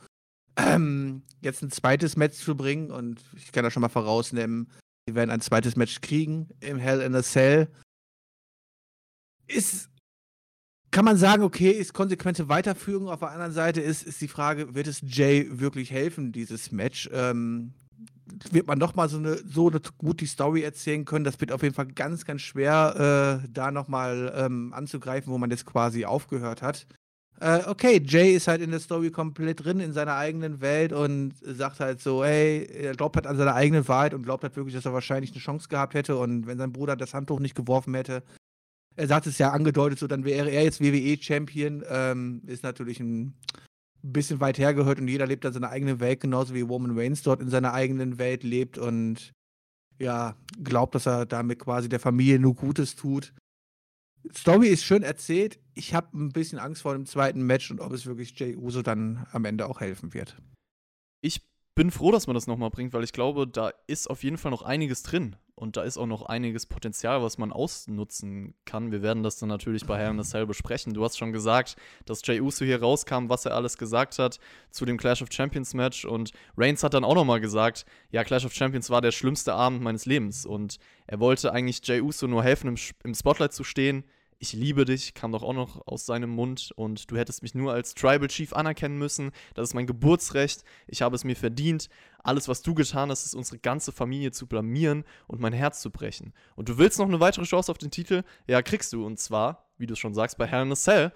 Ähm, 0.57 1.23
jetzt 1.41 1.61
ein 1.61 1.71
zweites 1.71 2.17
Match 2.17 2.37
zu 2.37 2.55
bringen 2.55 2.91
und 2.91 3.23
ich 3.35 3.51
kann 3.51 3.63
da 3.63 3.71
schon 3.71 3.81
mal 3.81 3.89
vorausnehmen, 3.89 4.69
wir 5.05 5.15
werden 5.15 5.29
ein 5.29 5.41
zweites 5.41 5.75
Match 5.75 6.01
kriegen 6.01 6.49
im 6.59 6.77
Hell 6.77 7.01
in 7.01 7.15
a 7.15 7.23
Cell. 7.23 7.67
Ist 9.47 9.89
kann 10.91 11.05
man 11.05 11.17
sagen, 11.17 11.43
okay, 11.43 11.71
ist 11.71 11.93
konsequente 11.93 12.49
Weiterführung. 12.49 13.09
Auf 13.09 13.19
der 13.19 13.31
anderen 13.31 13.51
Seite 13.51 13.81
ist, 13.81 14.03
ist 14.03 14.21
die 14.21 14.27
Frage, 14.27 14.73
wird 14.75 14.87
es 14.87 15.01
Jay 15.05 15.47
wirklich 15.49 15.91
helfen, 15.91 16.31
dieses 16.31 16.71
Match? 16.71 17.09
Ähm, 17.13 17.73
wird 18.51 18.67
man 18.67 18.77
noch 18.77 18.95
mal 18.95 19.09
so 19.09 19.17
eine, 19.17 19.37
so 19.37 19.69
eine 19.69 19.81
gute 19.97 20.25
Story 20.25 20.61
erzählen 20.61 21.05
können? 21.05 21.25
Das 21.25 21.39
wird 21.39 21.51
auf 21.51 21.63
jeden 21.63 21.75
Fall 21.75 21.87
ganz, 21.87 22.25
ganz 22.25 22.41
schwer, 22.41 23.41
äh, 23.43 23.47
da 23.51 23.71
noch 23.71 23.87
mal 23.87 24.33
ähm, 24.35 24.73
anzugreifen, 24.73 25.31
wo 25.31 25.37
man 25.37 25.49
jetzt 25.49 25.65
quasi 25.65 26.05
aufgehört 26.05 26.61
hat. 26.61 26.87
Äh, 27.41 27.61
okay, 27.67 28.01
Jay 28.05 28.33
ist 28.35 28.47
halt 28.47 28.61
in 28.61 28.71
der 28.71 28.81
Story 28.81 29.11
komplett 29.11 29.63
drin, 29.63 29.79
in 29.79 29.93
seiner 29.93 30.15
eigenen 30.15 30.59
Welt 30.59 30.91
und 30.91 31.33
sagt 31.41 31.79
halt 31.79 32.01
so, 32.01 32.23
hey, 32.23 32.65
er 32.65 32.93
glaubt 32.93 33.15
halt 33.15 33.27
an 33.27 33.37
seine 33.37 33.53
eigene 33.53 33.87
Wahrheit 33.87 34.13
und 34.13 34.23
glaubt 34.23 34.43
halt 34.43 34.55
wirklich, 34.57 34.75
dass 34.75 34.85
er 34.85 34.93
wahrscheinlich 34.93 35.31
eine 35.31 35.39
Chance 35.39 35.69
gehabt 35.69 35.93
hätte 35.93 36.17
und 36.17 36.47
wenn 36.47 36.57
sein 36.57 36.73
Bruder 36.73 36.97
das 36.97 37.13
Handtuch 37.13 37.39
nicht 37.39 37.55
geworfen 37.55 37.93
hätte, 37.95 38.23
er 38.99 39.07
sagt 39.07 39.27
es 39.27 39.37
ja 39.37 39.51
angedeutet, 39.51 39.97
so 39.97 40.07
dann 40.07 40.25
wäre 40.25 40.51
er 40.51 40.63
jetzt 40.63 40.81
WWE-Champion. 40.81 41.83
Ähm, 41.89 42.41
ist 42.47 42.63
natürlich 42.63 42.99
ein 42.99 43.33
bisschen 44.01 44.41
weit 44.41 44.57
hergehört 44.57 44.99
und 44.99 45.07
jeder 45.07 45.25
lebt 45.25 45.45
dann 45.45 45.53
seine 45.53 45.69
eigene 45.69 46.01
Welt, 46.01 46.19
genauso 46.19 46.53
wie 46.53 46.61
Roman 46.61 46.97
Reigns 46.97 47.23
dort 47.23 47.41
in 47.41 47.49
seiner 47.49 47.73
eigenen 47.73 48.17
Welt 48.17 48.43
lebt. 48.43 48.77
Und 48.77 49.31
ja, 49.99 50.35
glaubt, 50.61 50.95
dass 50.95 51.07
er 51.07 51.25
damit 51.25 51.59
quasi 51.59 51.87
der 51.87 52.01
Familie 52.01 52.39
nur 52.39 52.55
Gutes 52.55 52.97
tut. 52.97 53.33
Story 54.33 54.67
ist 54.67 54.83
schön 54.83 55.03
erzählt. 55.03 55.59
Ich 55.75 55.93
habe 55.93 56.17
ein 56.17 56.33
bisschen 56.33 56.59
Angst 56.59 56.81
vor 56.81 56.93
dem 56.93 57.05
zweiten 57.05 57.43
Match 57.43 57.71
und 57.71 57.79
ob 57.79 57.93
es 57.93 58.05
wirklich 58.05 58.37
Jay 58.37 58.57
Uso 58.57 58.81
dann 58.81 59.25
am 59.31 59.45
Ende 59.45 59.65
auch 59.69 59.79
helfen 59.79 60.13
wird. 60.13 60.37
Ich 61.21 61.41
bin 61.73 61.89
froh, 61.89 62.11
dass 62.11 62.27
man 62.27 62.33
das 62.33 62.47
nochmal 62.47 62.69
bringt, 62.69 62.91
weil 62.91 63.05
ich 63.05 63.13
glaube, 63.13 63.47
da 63.47 63.71
ist 63.87 64.09
auf 64.09 64.25
jeden 64.25 64.37
Fall 64.37 64.51
noch 64.51 64.63
einiges 64.63 65.03
drin. 65.03 65.37
Und 65.59 65.75
da 65.75 65.81
ist 65.81 65.97
auch 65.97 66.05
noch 66.05 66.23
einiges 66.23 66.65
Potenzial, 66.65 67.21
was 67.21 67.37
man 67.37 67.51
ausnutzen 67.51 68.53
kann. 68.63 68.93
Wir 68.93 69.01
werden 69.01 69.23
das 69.23 69.39
dann 69.39 69.49
natürlich 69.49 69.85
bei 69.85 69.99
Hell 69.99 70.11
in 70.11 70.19
a 70.19 70.23
Cell 70.23 70.45
besprechen. 70.45 70.93
Du 70.93 71.03
hast 71.03 71.17
schon 71.17 71.33
gesagt, 71.33 71.75
dass 72.05 72.25
Jay 72.25 72.39
Uso 72.39 72.63
hier 72.63 72.79
rauskam, 72.79 73.27
was 73.27 73.45
er 73.45 73.55
alles 73.55 73.77
gesagt 73.77 74.19
hat 74.19 74.39
zu 74.71 74.85
dem 74.85 74.97
Clash 74.97 75.21
of 75.21 75.27
Champions 75.29 75.73
Match. 75.73 76.05
Und 76.05 76.31
Reigns 76.55 76.81
hat 76.81 76.93
dann 76.93 77.03
auch 77.03 77.13
nochmal 77.13 77.41
gesagt, 77.41 77.85
ja, 78.09 78.23
Clash 78.23 78.45
of 78.45 78.53
Champions 78.53 78.89
war 78.89 79.01
der 79.01 79.11
schlimmste 79.11 79.53
Abend 79.53 79.81
meines 79.81 80.05
Lebens. 80.05 80.45
Und 80.45 80.77
er 81.07 81.19
wollte 81.19 81.51
eigentlich 81.51 81.85
Jay 81.85 81.99
Uso 81.99 82.27
nur 82.27 82.41
helfen, 82.41 82.69
im, 82.69 82.77
im 83.03 83.13
Spotlight 83.13 83.51
zu 83.51 83.65
stehen 83.65 84.05
ich 84.39 84.53
liebe 84.53 84.85
dich, 84.85 85.13
kam 85.13 85.33
doch 85.33 85.43
auch 85.43 85.53
noch 85.53 85.85
aus 85.85 86.05
seinem 86.05 86.29
Mund 86.29 86.71
und 86.77 87.11
du 87.11 87.17
hättest 87.17 87.43
mich 87.43 87.55
nur 87.55 87.73
als 87.73 87.93
Tribal 87.93 88.29
Chief 88.29 88.53
anerkennen 88.53 88.97
müssen. 88.97 89.31
Das 89.53 89.69
ist 89.69 89.73
mein 89.73 89.85
Geburtsrecht, 89.85 90.63
ich 90.87 91.01
habe 91.01 91.15
es 91.15 91.25
mir 91.25 91.35
verdient. 91.35 91.89
Alles, 92.23 92.47
was 92.47 92.61
du 92.61 92.73
getan 92.73 93.09
hast, 93.09 93.25
ist 93.25 93.35
unsere 93.35 93.59
ganze 93.59 93.91
Familie 93.91 94.31
zu 94.31 94.47
blamieren 94.47 95.03
und 95.27 95.41
mein 95.41 95.51
Herz 95.51 95.81
zu 95.81 95.91
brechen. 95.91 96.33
Und 96.55 96.69
du 96.69 96.77
willst 96.77 96.99
noch 96.99 97.07
eine 97.07 97.19
weitere 97.19 97.43
Chance 97.43 97.69
auf 97.69 97.77
den 97.77 97.91
Titel? 97.91 98.23
Ja, 98.47 98.61
kriegst 98.61 98.93
du. 98.93 99.05
Und 99.05 99.19
zwar, 99.19 99.65
wie 99.77 99.87
du 99.87 99.95
schon 99.95 100.13
sagst, 100.13 100.37
bei 100.37 100.47
Hell 100.47 100.63
in 100.63 100.71
a 100.71 100.75
Cell. 100.75 101.11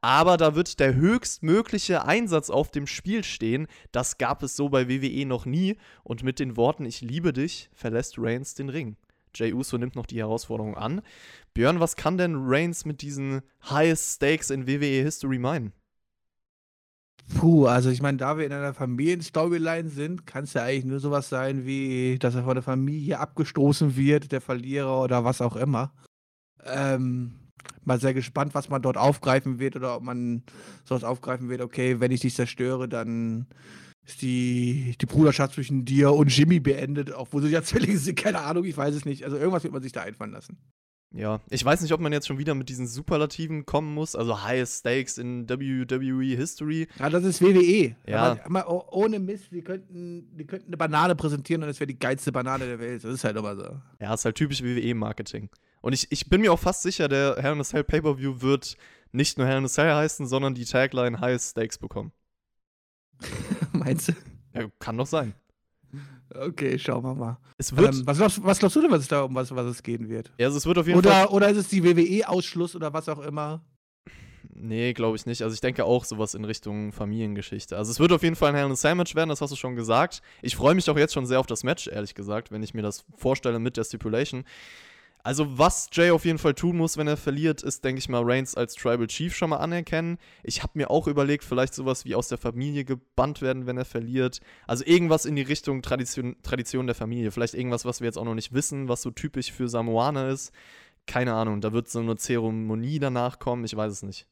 Aber 0.00 0.36
da 0.36 0.54
wird 0.56 0.80
der 0.80 0.94
höchstmögliche 0.94 2.04
Einsatz 2.04 2.50
auf 2.50 2.70
dem 2.70 2.86
Spiel 2.88 3.22
stehen. 3.22 3.68
Das 3.92 4.18
gab 4.18 4.42
es 4.42 4.56
so 4.56 4.68
bei 4.68 4.88
WWE 4.88 5.26
noch 5.26 5.46
nie. 5.46 5.76
Und 6.02 6.24
mit 6.24 6.40
den 6.40 6.56
Worten 6.56 6.86
Ich 6.86 7.00
liebe 7.00 7.32
dich 7.32 7.70
verlässt 7.72 8.16
Reigns 8.18 8.54
den 8.54 8.68
Ring. 8.68 8.96
Jay 9.34 9.52
Uso 9.52 9.78
nimmt 9.78 9.96
noch 9.96 10.06
die 10.06 10.18
Herausforderung 10.18 10.76
an. 10.76 11.02
Björn, 11.52 11.80
was 11.80 11.96
kann 11.96 12.18
denn 12.18 12.36
Reigns 12.36 12.84
mit 12.84 13.02
diesen 13.02 13.42
High 13.68 13.98
Stakes 13.98 14.50
in 14.50 14.66
WWE 14.66 15.02
History 15.02 15.38
meinen? 15.38 15.72
Puh, 17.38 17.66
also 17.66 17.88
ich 17.90 18.02
meine, 18.02 18.18
da 18.18 18.36
wir 18.36 18.44
in 18.44 18.52
einer 18.52 18.74
Familienstoryline 18.74 19.88
sind, 19.88 20.26
kann 20.26 20.44
es 20.44 20.52
ja 20.52 20.62
eigentlich 20.62 20.84
nur 20.84 21.00
sowas 21.00 21.28
sein, 21.30 21.64
wie, 21.64 22.18
dass 22.18 22.34
er 22.34 22.44
von 22.44 22.54
der 22.54 22.62
Familie 22.62 23.18
abgestoßen 23.18 23.96
wird, 23.96 24.30
der 24.30 24.42
Verlierer 24.42 25.02
oder 25.02 25.24
was 25.24 25.40
auch 25.40 25.56
immer. 25.56 25.94
Ähm, 26.64 27.44
mal 27.82 27.98
sehr 27.98 28.12
gespannt, 28.14 28.54
was 28.54 28.68
man 28.68 28.82
dort 28.82 28.98
aufgreifen 28.98 29.58
wird 29.58 29.76
oder 29.76 29.96
ob 29.96 30.02
man 30.02 30.42
sowas 30.84 31.04
aufgreifen 31.04 31.48
wird, 31.48 31.62
okay, 31.62 31.98
wenn 32.00 32.12
ich 32.12 32.20
dich 32.20 32.34
zerstöre, 32.34 32.88
dann 32.88 33.46
ist 34.06 34.22
die, 34.22 34.96
die 35.00 35.06
Bruderschaft 35.06 35.54
zwischen 35.54 35.84
dir 35.84 36.12
und 36.12 36.34
Jimmy 36.34 36.60
beendet, 36.60 37.12
obwohl 37.12 37.42
sie 37.42 37.48
ja 37.48 37.62
Zwillinge 37.62 37.98
sind, 37.98 38.16
keine 38.16 38.40
Ahnung, 38.40 38.64
ich 38.64 38.76
weiß 38.76 38.94
es 38.94 39.04
nicht. 39.04 39.24
Also 39.24 39.36
irgendwas 39.36 39.64
wird 39.64 39.72
man 39.72 39.82
sich 39.82 39.92
da 39.92 40.02
einfallen 40.02 40.32
lassen. 40.32 40.58
Ja, 41.16 41.40
ich 41.48 41.64
weiß 41.64 41.80
nicht, 41.80 41.92
ob 41.92 42.00
man 42.00 42.12
jetzt 42.12 42.26
schon 42.26 42.38
wieder 42.38 42.56
mit 42.56 42.68
diesen 42.68 42.88
Superlativen 42.88 43.66
kommen 43.66 43.94
muss, 43.94 44.16
also 44.16 44.42
Highest 44.42 44.80
Stakes 44.80 45.16
in 45.16 45.48
WWE 45.48 46.36
History. 46.36 46.88
Ja, 46.98 47.08
das 47.08 47.22
ist 47.22 47.40
WWE. 47.40 47.94
Ja. 48.04 48.32
Aber, 48.44 48.66
aber 48.66 48.92
ohne 48.92 49.20
Mist, 49.20 49.52
die 49.52 49.62
könnten, 49.62 50.36
die 50.36 50.44
könnten 50.44 50.66
eine 50.68 50.76
Banane 50.76 51.14
präsentieren 51.14 51.62
und 51.62 51.68
es 51.68 51.78
wäre 51.78 51.86
die 51.86 51.98
geilste 51.98 52.32
Banane 52.32 52.66
der 52.66 52.80
Welt. 52.80 53.04
Das 53.04 53.14
ist 53.14 53.22
halt 53.22 53.36
immer 53.36 53.54
so. 53.54 53.80
Ja, 54.00 54.12
ist 54.12 54.24
halt 54.24 54.34
typisch 54.34 54.64
WWE-Marketing. 54.64 55.50
Und 55.82 55.92
ich, 55.92 56.10
ich 56.10 56.28
bin 56.28 56.40
mir 56.40 56.52
auch 56.52 56.58
fast 56.58 56.82
sicher, 56.82 57.06
der 57.06 57.36
Hell 57.38 57.52
in 57.52 57.60
a 57.60 57.64
Cell 57.64 57.84
Pay-Per-View 57.84 58.40
wird 58.40 58.76
nicht 59.12 59.38
nur 59.38 59.46
Hell 59.46 59.58
in 59.58 59.66
a 59.66 59.68
Cell 59.68 59.94
heißen, 59.94 60.26
sondern 60.26 60.54
die 60.54 60.64
Tagline 60.64 61.20
Highest 61.20 61.50
Stakes 61.50 61.78
bekommen. 61.78 62.10
Meinst 63.72 64.08
du? 64.08 64.12
Ja, 64.54 64.68
kann 64.78 64.96
doch 64.96 65.06
sein. 65.06 65.34
Okay, 66.34 66.78
schauen 66.78 67.04
wir 67.04 67.14
mal. 67.14 67.38
Es 67.58 67.76
wird. 67.76 67.94
Ähm, 67.94 68.02
was, 68.06 68.18
glaubst, 68.18 68.44
was, 68.44 68.58
glaubst, 68.58 68.76
du 68.76 68.80
denn, 68.80 68.90
was 68.90 69.00
es 69.00 69.08
da 69.08 69.22
um 69.22 69.34
was, 69.34 69.54
was 69.54 69.66
es 69.66 69.82
gehen 69.82 70.08
wird? 70.08 70.32
Ja, 70.38 70.46
also 70.46 70.58
es 70.58 70.66
wird 70.66 70.78
auf 70.78 70.86
jeden 70.86 70.98
oder, 70.98 71.10
Fall. 71.10 71.26
Oder 71.26 71.48
ist 71.50 71.58
es 71.58 71.68
die 71.68 71.84
WWE-Ausschluss 71.84 72.74
oder 72.74 72.92
was 72.92 73.08
auch 73.08 73.20
immer? 73.20 73.62
Nee, 74.56 74.92
glaube 74.92 75.16
ich 75.16 75.26
nicht. 75.26 75.42
Also 75.42 75.54
ich 75.54 75.60
denke 75.60 75.84
auch 75.84 76.04
sowas 76.04 76.34
in 76.34 76.44
Richtung 76.44 76.92
Familiengeschichte. 76.92 77.76
Also 77.76 77.90
es 77.90 78.00
wird 78.00 78.12
auf 78.12 78.22
jeden 78.22 78.36
Fall 78.36 78.50
ein 78.50 78.54
Hell 78.54 78.66
in 78.66 78.76
a 78.90 78.94
Match 78.94 79.14
werden, 79.14 79.28
das 79.28 79.40
hast 79.40 79.50
du 79.50 79.56
schon 79.56 79.76
gesagt. 79.76 80.22
Ich 80.42 80.56
freue 80.56 80.74
mich 80.74 80.88
auch 80.88 80.96
jetzt 80.96 81.12
schon 81.12 81.26
sehr 81.26 81.40
auf 81.40 81.46
das 81.46 81.64
Match, 81.64 81.88
ehrlich 81.88 82.14
gesagt, 82.14 82.50
wenn 82.50 82.62
ich 82.62 82.72
mir 82.72 82.82
das 82.82 83.04
vorstelle 83.16 83.58
mit 83.58 83.76
der 83.76 83.84
Stipulation. 83.84 84.44
Also, 85.26 85.58
was 85.58 85.88
Jay 85.90 86.10
auf 86.10 86.26
jeden 86.26 86.38
Fall 86.38 86.52
tun 86.52 86.76
muss, 86.76 86.98
wenn 86.98 87.08
er 87.08 87.16
verliert, 87.16 87.62
ist, 87.62 87.82
denke 87.82 87.98
ich 87.98 88.10
mal, 88.10 88.22
Reigns 88.22 88.54
als 88.54 88.74
Tribal 88.74 89.06
Chief 89.06 89.34
schon 89.34 89.48
mal 89.50 89.56
anerkennen. 89.56 90.18
Ich 90.42 90.62
habe 90.62 90.72
mir 90.74 90.90
auch 90.90 91.06
überlegt, 91.06 91.44
vielleicht 91.44 91.72
sowas 91.72 92.04
wie 92.04 92.14
aus 92.14 92.28
der 92.28 92.36
Familie 92.36 92.84
gebannt 92.84 93.40
werden, 93.40 93.66
wenn 93.66 93.78
er 93.78 93.86
verliert. 93.86 94.40
Also 94.66 94.84
irgendwas 94.84 95.24
in 95.24 95.34
die 95.34 95.42
Richtung 95.42 95.80
Tradition, 95.80 96.36
Tradition 96.42 96.86
der 96.86 96.94
Familie. 96.94 97.30
Vielleicht 97.30 97.54
irgendwas, 97.54 97.86
was 97.86 98.00
wir 98.00 98.06
jetzt 98.06 98.18
auch 98.18 98.26
noch 98.26 98.34
nicht 98.34 98.52
wissen, 98.52 98.88
was 98.88 99.00
so 99.00 99.10
typisch 99.10 99.50
für 99.50 99.66
Samoaner 99.66 100.28
ist. 100.28 100.52
Keine 101.06 101.32
Ahnung, 101.32 101.62
da 101.62 101.72
wird 101.72 101.88
so 101.88 102.00
eine 102.00 102.16
Zeremonie 102.16 102.98
danach 102.98 103.38
kommen, 103.38 103.64
ich 103.64 103.74
weiß 103.74 103.92
es 103.92 104.02
nicht. 104.02 104.28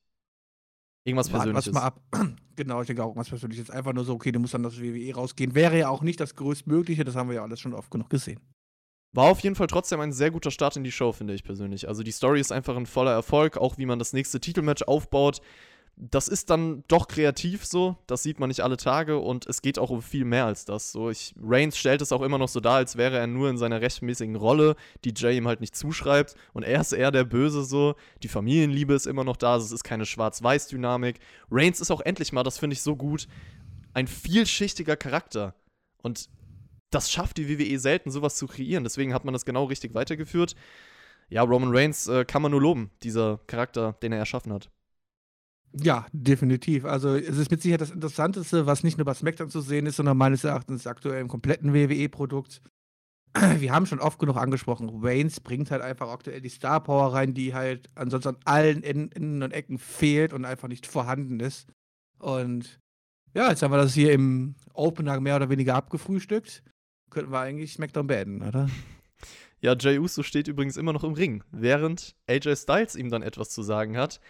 Irgendwas 1.05 1.31
Persönliches. 1.31 1.75
Warten 1.75 2.11
mal 2.13 2.21
ab. 2.21 2.37
genau, 2.57 2.83
ich 2.83 2.87
denke 2.87 3.03
auch 3.03 3.09
irgendwas 3.09 3.31
Persönliches. 3.31 3.71
Einfach 3.71 3.95
nur 3.95 4.05
so, 4.05 4.13
okay, 4.13 4.31
du 4.31 4.41
musst 4.41 4.53
dann 4.53 4.63
das 4.63 4.79
WWE 4.79 5.15
rausgehen. 5.15 5.55
Wäre 5.55 5.79
ja 5.79 5.89
auch 5.89 6.03
nicht 6.03 6.21
das 6.21 6.37
Größtmögliche, 6.37 7.03
das 7.03 7.17
haben 7.17 7.31
wir 7.31 7.37
ja 7.37 7.43
alles 7.43 7.61
schon 7.61 7.73
oft 7.73 7.91
genug 7.91 8.11
gesehen. 8.11 8.41
War 9.15 9.27
auf 9.27 9.41
jeden 9.41 9.57
Fall 9.57 9.67
trotzdem 9.67 10.01
ein 10.01 10.13
sehr 10.13 10.31
guter 10.31 10.51
Start 10.51 10.77
in 10.77 10.85
die 10.85 10.93
Show, 10.93 11.13
finde 11.13 11.35
ich 11.35 11.45
persönlich. 11.45 11.87
Also 11.87 12.03
die 12.03 12.13
Story 12.13 12.41
ist 12.41 12.51
einfach 12.51 12.77
ein 12.77 12.87
voller 12.87 13.13
Erfolg, 13.13 13.59
auch 13.59 13.77
wie 13.77 13.85
man 13.85 13.99
das 13.99 14.15
nächste 14.15 14.41
Titelmatch 14.41 14.83
aufbaut. 14.85 15.43
Das 15.97 16.29
ist 16.29 16.49
dann 16.49 16.85
doch 16.89 17.07
kreativ 17.07 17.67
so, 17.67 17.99
das 18.07 18.23
sieht 18.23 18.41
man 18.41 18.49
nicht 18.49 18.63
alle 18.63 18.79
Tage 18.79 19.19
und 19.19 19.47
es 19.47 19.61
geht 19.61 19.79
auch 19.79 19.91
um 19.91 20.01
viel 20.01 20.25
mehr 20.25 20.47
als 20.47 20.65
das. 20.65 20.91
So, 20.91 21.11
ich, 21.11 21.35
Reigns 21.39 21.77
stellt 21.77 22.01
es 22.01 22.13
auch 22.13 22.23
immer 22.23 22.39
noch 22.39 22.49
so 22.49 22.61
dar, 22.61 22.77
als 22.77 22.97
wäre 22.97 23.19
er 23.19 23.27
nur 23.27 23.51
in 23.51 23.59
seiner 23.59 23.83
rechtmäßigen 23.83 24.35
Rolle, 24.35 24.75
die 25.05 25.13
Jay 25.15 25.37
ihm 25.37 25.47
halt 25.47 25.61
nicht 25.61 25.77
zuschreibt 25.77 26.35
und 26.55 26.63
er 26.63 26.81
ist 26.81 26.93
eher 26.93 27.11
der 27.11 27.25
Böse 27.25 27.63
so. 27.63 27.95
Die 28.23 28.29
Familienliebe 28.29 28.95
ist 28.95 29.07
immer 29.07 29.23
noch 29.23 29.37
da, 29.37 29.53
also 29.53 29.67
es 29.67 29.73
ist 29.73 29.85
keine 29.85 30.07
Schwarz-Weiß-Dynamik. 30.07 31.21
Reigns 31.51 31.83
ist 31.83 31.91
auch 31.91 32.01
endlich 32.01 32.33
mal, 32.33 32.43
das 32.43 32.59
finde 32.59 32.73
ich 32.73 32.81
so 32.81 32.97
gut, 32.97 33.29
ein 33.93 34.07
vielschichtiger 34.07 34.97
Charakter. 34.97 35.55
Und 36.03 36.31
das 36.93 37.11
schafft 37.11 37.39
die 37.39 37.49
WWE 37.49 37.79
selten, 37.79 38.11
sowas 38.11 38.37
zu 38.37 38.47
kreieren. 38.47 38.85
Deswegen 38.85 39.15
hat 39.15 39.25
man 39.25 39.33
das 39.33 39.45
genau 39.45 39.65
richtig 39.65 39.95
weitergeführt. 39.95 40.55
Ja, 41.29 41.43
Roman 41.43 41.75
Reigns 41.75 42.07
äh, 42.09 42.25
kann 42.25 42.43
man 42.43 42.51
nur 42.51 42.61
loben, 42.61 42.91
dieser 43.03 43.41
Charakter, 43.47 43.95
den 44.03 44.13
er 44.13 44.19
erschaffen 44.19 44.53
hat. 44.53 44.71
Ja, 45.75 46.07
definitiv. 46.13 46.85
Also 46.85 47.15
es 47.17 47.39
ist 47.39 47.51
mit 47.51 47.63
Sicherheit 47.63 47.81
das 47.81 47.91
Interessanteste, 47.91 48.67
was 48.67 48.85
nicht 48.85 48.99
nur 48.99 49.07
bei 49.07 49.15
SmackDown 49.15 49.49
zu 49.49 49.63
sehen 49.63 49.87
ist, 49.87 49.97
sondern 49.97 50.19
meines 50.19 50.45
Erachtens 50.45 50.87
aktuell 50.87 51.23
im 51.23 51.29
kompletten 51.29 51.73
WWE-Produkt. 51.73 52.61
Wir 53.59 53.73
haben 53.73 53.87
schon 53.87 53.99
oft 53.99 54.19
genug 54.19 54.37
angesprochen, 54.37 54.91
Reigns 55.03 55.41
bringt 55.41 55.71
halt 55.71 55.81
einfach 55.81 56.11
aktuell 56.11 56.43
die 56.43 56.51
Star 56.51 56.83
Power 56.83 57.15
rein, 57.15 57.33
die 57.33 57.55
halt 57.55 57.89
ansonsten 57.95 58.31
an 58.31 58.37
allen 58.45 58.83
Enden 58.83 59.43
und 59.43 59.53
Ecken 59.53 59.79
fehlt 59.79 60.35
und 60.35 60.45
einfach 60.45 60.69
nicht 60.69 60.87
vorhanden 60.87 61.41
ist. 61.41 61.67
Und 62.19 62.79
ja, 63.33 63.49
jetzt 63.49 63.63
haben 63.63 63.73
wir 63.73 63.79
das 63.79 63.95
hier 63.95 64.13
im 64.13 64.57
Opener 64.75 65.19
mehr 65.21 65.37
oder 65.37 65.49
weniger 65.49 65.75
abgefrühstückt 65.75 66.63
könnten 67.13 67.33
wir 67.33 67.41
eigentlich 67.41 67.75
SmackDown 67.75 68.07
beenden, 68.07 68.43
oder? 68.43 68.69
Ja, 69.61 69.77
Jay 69.79 69.99
Uso 69.99 70.25
steht 70.25 70.49
übrigens 70.49 70.77
immer 70.77 70.93
noch 70.93 71.05
im 71.05 71.13
Ring, 71.13 71.45
während 71.53 72.17
AJ 72.27 72.57
Styles 72.57 72.97
ihm 72.97 73.11
dann 73.11 73.23
etwas 73.23 73.51
zu 73.51 73.63
sagen 73.63 73.97
hat. 73.97 74.21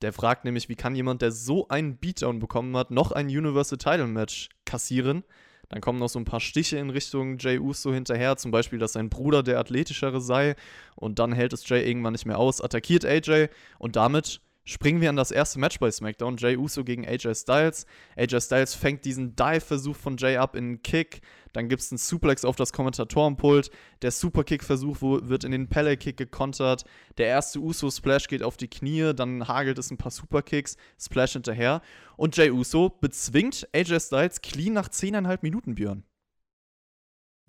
Der 0.00 0.12
fragt 0.12 0.44
nämlich, 0.44 0.68
wie 0.68 0.76
kann 0.76 0.94
jemand, 0.94 1.20
der 1.20 1.32
so 1.32 1.68
einen 1.68 1.98
Beatdown 1.98 2.38
bekommen 2.38 2.74
hat, 2.76 2.90
noch 2.90 3.12
ein 3.12 3.26
Universal 3.26 3.78
Title 3.78 4.06
Match 4.06 4.48
kassieren? 4.64 5.24
Dann 5.68 5.82
kommen 5.82 5.98
noch 5.98 6.08
so 6.08 6.18
ein 6.18 6.24
paar 6.24 6.40
Stiche 6.40 6.78
in 6.78 6.88
Richtung 6.88 7.36
Jay 7.38 7.58
Uso 7.58 7.92
hinterher, 7.92 8.36
zum 8.38 8.50
Beispiel, 8.50 8.78
dass 8.78 8.94
sein 8.94 9.10
Bruder 9.10 9.42
der 9.42 9.58
athletischere 9.58 10.20
sei. 10.20 10.56
Und 10.96 11.18
dann 11.18 11.32
hält 11.32 11.52
es 11.52 11.68
Jay 11.68 11.86
irgendwann 11.86 12.12
nicht 12.12 12.24
mehr 12.24 12.38
aus, 12.38 12.62
attackiert 12.62 13.04
AJ 13.04 13.48
und 13.78 13.96
damit 13.96 14.40
springen 14.68 15.00
wir 15.00 15.08
an 15.08 15.16
das 15.16 15.30
erste 15.30 15.58
Match 15.58 15.78
bei 15.78 15.90
SmackDown. 15.90 16.36
Jay 16.36 16.56
Uso 16.56 16.84
gegen 16.84 17.06
AJ 17.06 17.34
Styles. 17.34 17.86
AJ 18.16 18.42
Styles 18.42 18.74
fängt 18.74 19.04
diesen 19.06 19.34
Dive-Versuch 19.34 19.96
von 19.96 20.18
Jay 20.18 20.36
ab 20.36 20.54
in 20.54 20.64
einen 20.64 20.82
Kick. 20.82 21.22
Dann 21.54 21.70
gibt 21.70 21.80
es 21.80 21.90
einen 21.90 21.98
Suplex 21.98 22.44
auf 22.44 22.56
das 22.56 22.74
Kommentatorenpult. 22.74 23.70
Der 24.02 24.10
Superkick-Versuch 24.10 25.00
wird 25.00 25.44
in 25.44 25.52
den 25.52 25.68
Pele-Kick 25.68 26.18
gekontert. 26.18 26.84
Der 27.16 27.28
erste 27.28 27.60
Uso-Splash 27.60 28.28
geht 28.28 28.42
auf 28.42 28.58
die 28.58 28.68
Knie. 28.68 29.14
Dann 29.14 29.48
hagelt 29.48 29.78
es 29.78 29.90
ein 29.90 29.96
paar 29.96 30.12
Superkicks. 30.12 30.76
Splash 31.00 31.32
hinterher. 31.32 31.80
Und 32.16 32.36
Jay 32.36 32.50
Uso 32.50 32.90
bezwingt 32.90 33.66
AJ 33.72 34.00
Styles 34.00 34.42
clean 34.42 34.74
nach 34.74 34.88
10,5 34.88 35.38
Minuten, 35.40 35.74
Björn. 35.76 36.04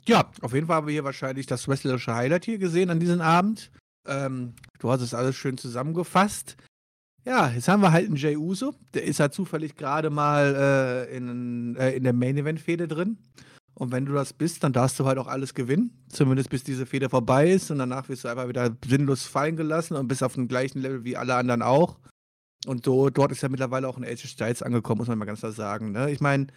Ja, 0.08 0.32
auf 0.42 0.54
jeden 0.54 0.68
Fall 0.68 0.78
haben 0.78 0.88
wir 0.88 0.94
hier 0.94 1.04
wahrscheinlich 1.04 1.46
das 1.46 1.68
wrestlerische 1.68 2.16
Highlight 2.16 2.46
hier 2.46 2.58
gesehen 2.58 2.90
an 2.90 3.02
diesem 3.02 3.20
Abend. 3.20 3.72
Ähm, 4.08 4.56
du 4.80 4.90
hast 4.90 5.02
es 5.02 5.14
alles 5.14 5.36
schön 5.36 5.58
zusammengefasst. 5.58 6.56
Ja, 7.30 7.48
jetzt 7.50 7.68
haben 7.68 7.84
wir 7.84 7.92
halt 7.92 8.08
einen 8.08 8.16
Jay 8.16 8.36
Uso. 8.36 8.74
Der 8.96 9.04
ist 9.04 9.20
halt 9.20 9.36
zufällig 9.36 9.76
gerade 9.76 10.10
mal 10.10 11.06
äh, 11.08 11.16
in, 11.16 11.76
äh, 11.76 11.92
in 11.92 12.04
der 12.04 12.14
Main-Event-Fehde 12.14 12.88
drin. 12.88 13.20
Und 13.76 13.92
wenn 13.92 14.08
du 14.08 14.14
das 14.14 14.34
bist, 14.34 14.64
dann 14.64 14.74
darfst 14.74 15.00
du 15.00 15.06
halt 15.06 15.20
auch 15.20 15.28
alles 15.28 15.54
gewinnen. 15.54 15.92
Zumindest 16.10 16.50
bis 16.50 16.64
diese 16.64 16.88
Fehde 16.88 17.08
vorbei 17.08 17.52
ist. 17.52 17.70
Und 17.70 17.78
danach 17.78 18.10
wirst 18.10 18.24
du 18.24 18.30
einfach 18.30 18.48
wieder 18.48 18.76
sinnlos 18.84 19.26
fallen 19.26 19.58
gelassen 19.58 19.96
und 19.96 20.08
bist 20.08 20.24
auf 20.24 20.34
dem 20.34 20.48
gleichen 20.48 20.82
Level 20.82 21.04
wie 21.04 21.18
alle 21.18 21.36
anderen 21.36 21.62
auch. 21.62 22.00
Und 22.66 22.86
so, 22.86 23.12
dort 23.12 23.32
ist 23.32 23.44
ja 23.44 23.50
mittlerweile 23.50 23.88
auch 23.88 23.98
ein 23.98 24.04
Age 24.04 24.28
Styles 24.28 24.64
angekommen, 24.64 24.98
muss 24.98 25.08
man 25.08 25.20
mal 25.20 25.26
ganz 25.26 25.42
klar 25.42 25.52
sagen. 25.52 25.92
Ne? 25.92 26.10
Ich 26.10 26.22
meine, 26.22 26.48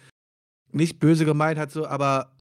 nicht 0.71 0.97
böse 0.97 1.23
gemeint 1.23 1.59
hat 1.59 1.69
so, 1.69 1.85
aber 1.85 2.32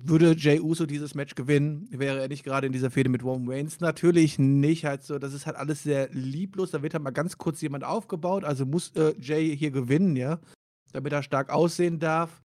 würde 0.00 0.34
Jay 0.36 0.60
Uso 0.60 0.86
dieses 0.86 1.14
Match 1.14 1.34
gewinnen, 1.34 1.88
wäre 1.90 2.20
er 2.20 2.28
nicht 2.28 2.44
gerade 2.44 2.66
in 2.66 2.72
dieser 2.72 2.90
Fehde 2.90 3.08
mit 3.08 3.24
Roman 3.24 3.48
Reigns? 3.48 3.80
Natürlich 3.80 4.38
nicht. 4.38 4.84
Halt 4.84 5.02
so, 5.02 5.18
das 5.18 5.34
ist 5.34 5.46
halt 5.46 5.56
alles 5.56 5.82
sehr 5.82 6.08
lieblos. 6.12 6.70
Da 6.70 6.82
wird 6.82 6.94
halt 6.94 7.02
mal 7.02 7.10
ganz 7.10 7.38
kurz 7.38 7.60
jemand 7.60 7.84
aufgebaut. 7.84 8.44
Also 8.44 8.64
muss 8.66 8.92
äh, 8.96 9.14
Jay 9.20 9.56
hier 9.56 9.70
gewinnen, 9.70 10.16
ja, 10.16 10.38
damit 10.92 11.12
er 11.12 11.22
stark 11.22 11.50
aussehen 11.50 11.98
darf. 11.98 12.42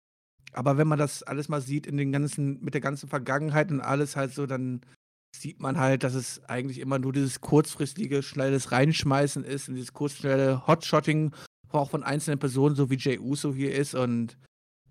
Aber 0.53 0.79
wenn 0.79 0.89
man 0.89 0.99
das 0.99 1.23
alles 1.23 1.49
mal 1.49 1.61
sieht 1.61 1.87
in 1.87 1.97
den 1.97 2.13
ganzen, 2.13 2.63
mit 2.63 2.75
der 2.75 2.81
ganzen 2.81 3.09
Vergangenheit 3.09 3.71
und 3.71 3.81
alles 3.81 4.17
halt 4.17 4.33
so, 4.33 4.47
dann 4.47 4.81
sieht 5.37 5.61
man 5.61 5.79
halt, 5.79 6.05
dass 6.05 6.15
es 6.15 6.43
eigentlich 6.45 6.79
immer 6.79 6.99
nur 6.99 7.13
dieses 7.13 7.41
kurzfristige, 7.41 8.23
schnelles 8.23 8.73
Reinschmeißen 8.73 9.45
ist 9.45 9.69
und 9.69 9.75
dieses 9.75 9.93
kurzschnelle 9.93 10.67
Hotshotting 10.67 11.33
auch 11.71 11.91
von 11.91 12.03
einzelnen 12.03 12.39
Personen, 12.39 12.75
so 12.75 12.91
wie 12.91 12.97
Jay 12.97 13.19
Uso 13.19 13.55
hier 13.55 13.75
ist. 13.75 13.95
Und 13.95 14.39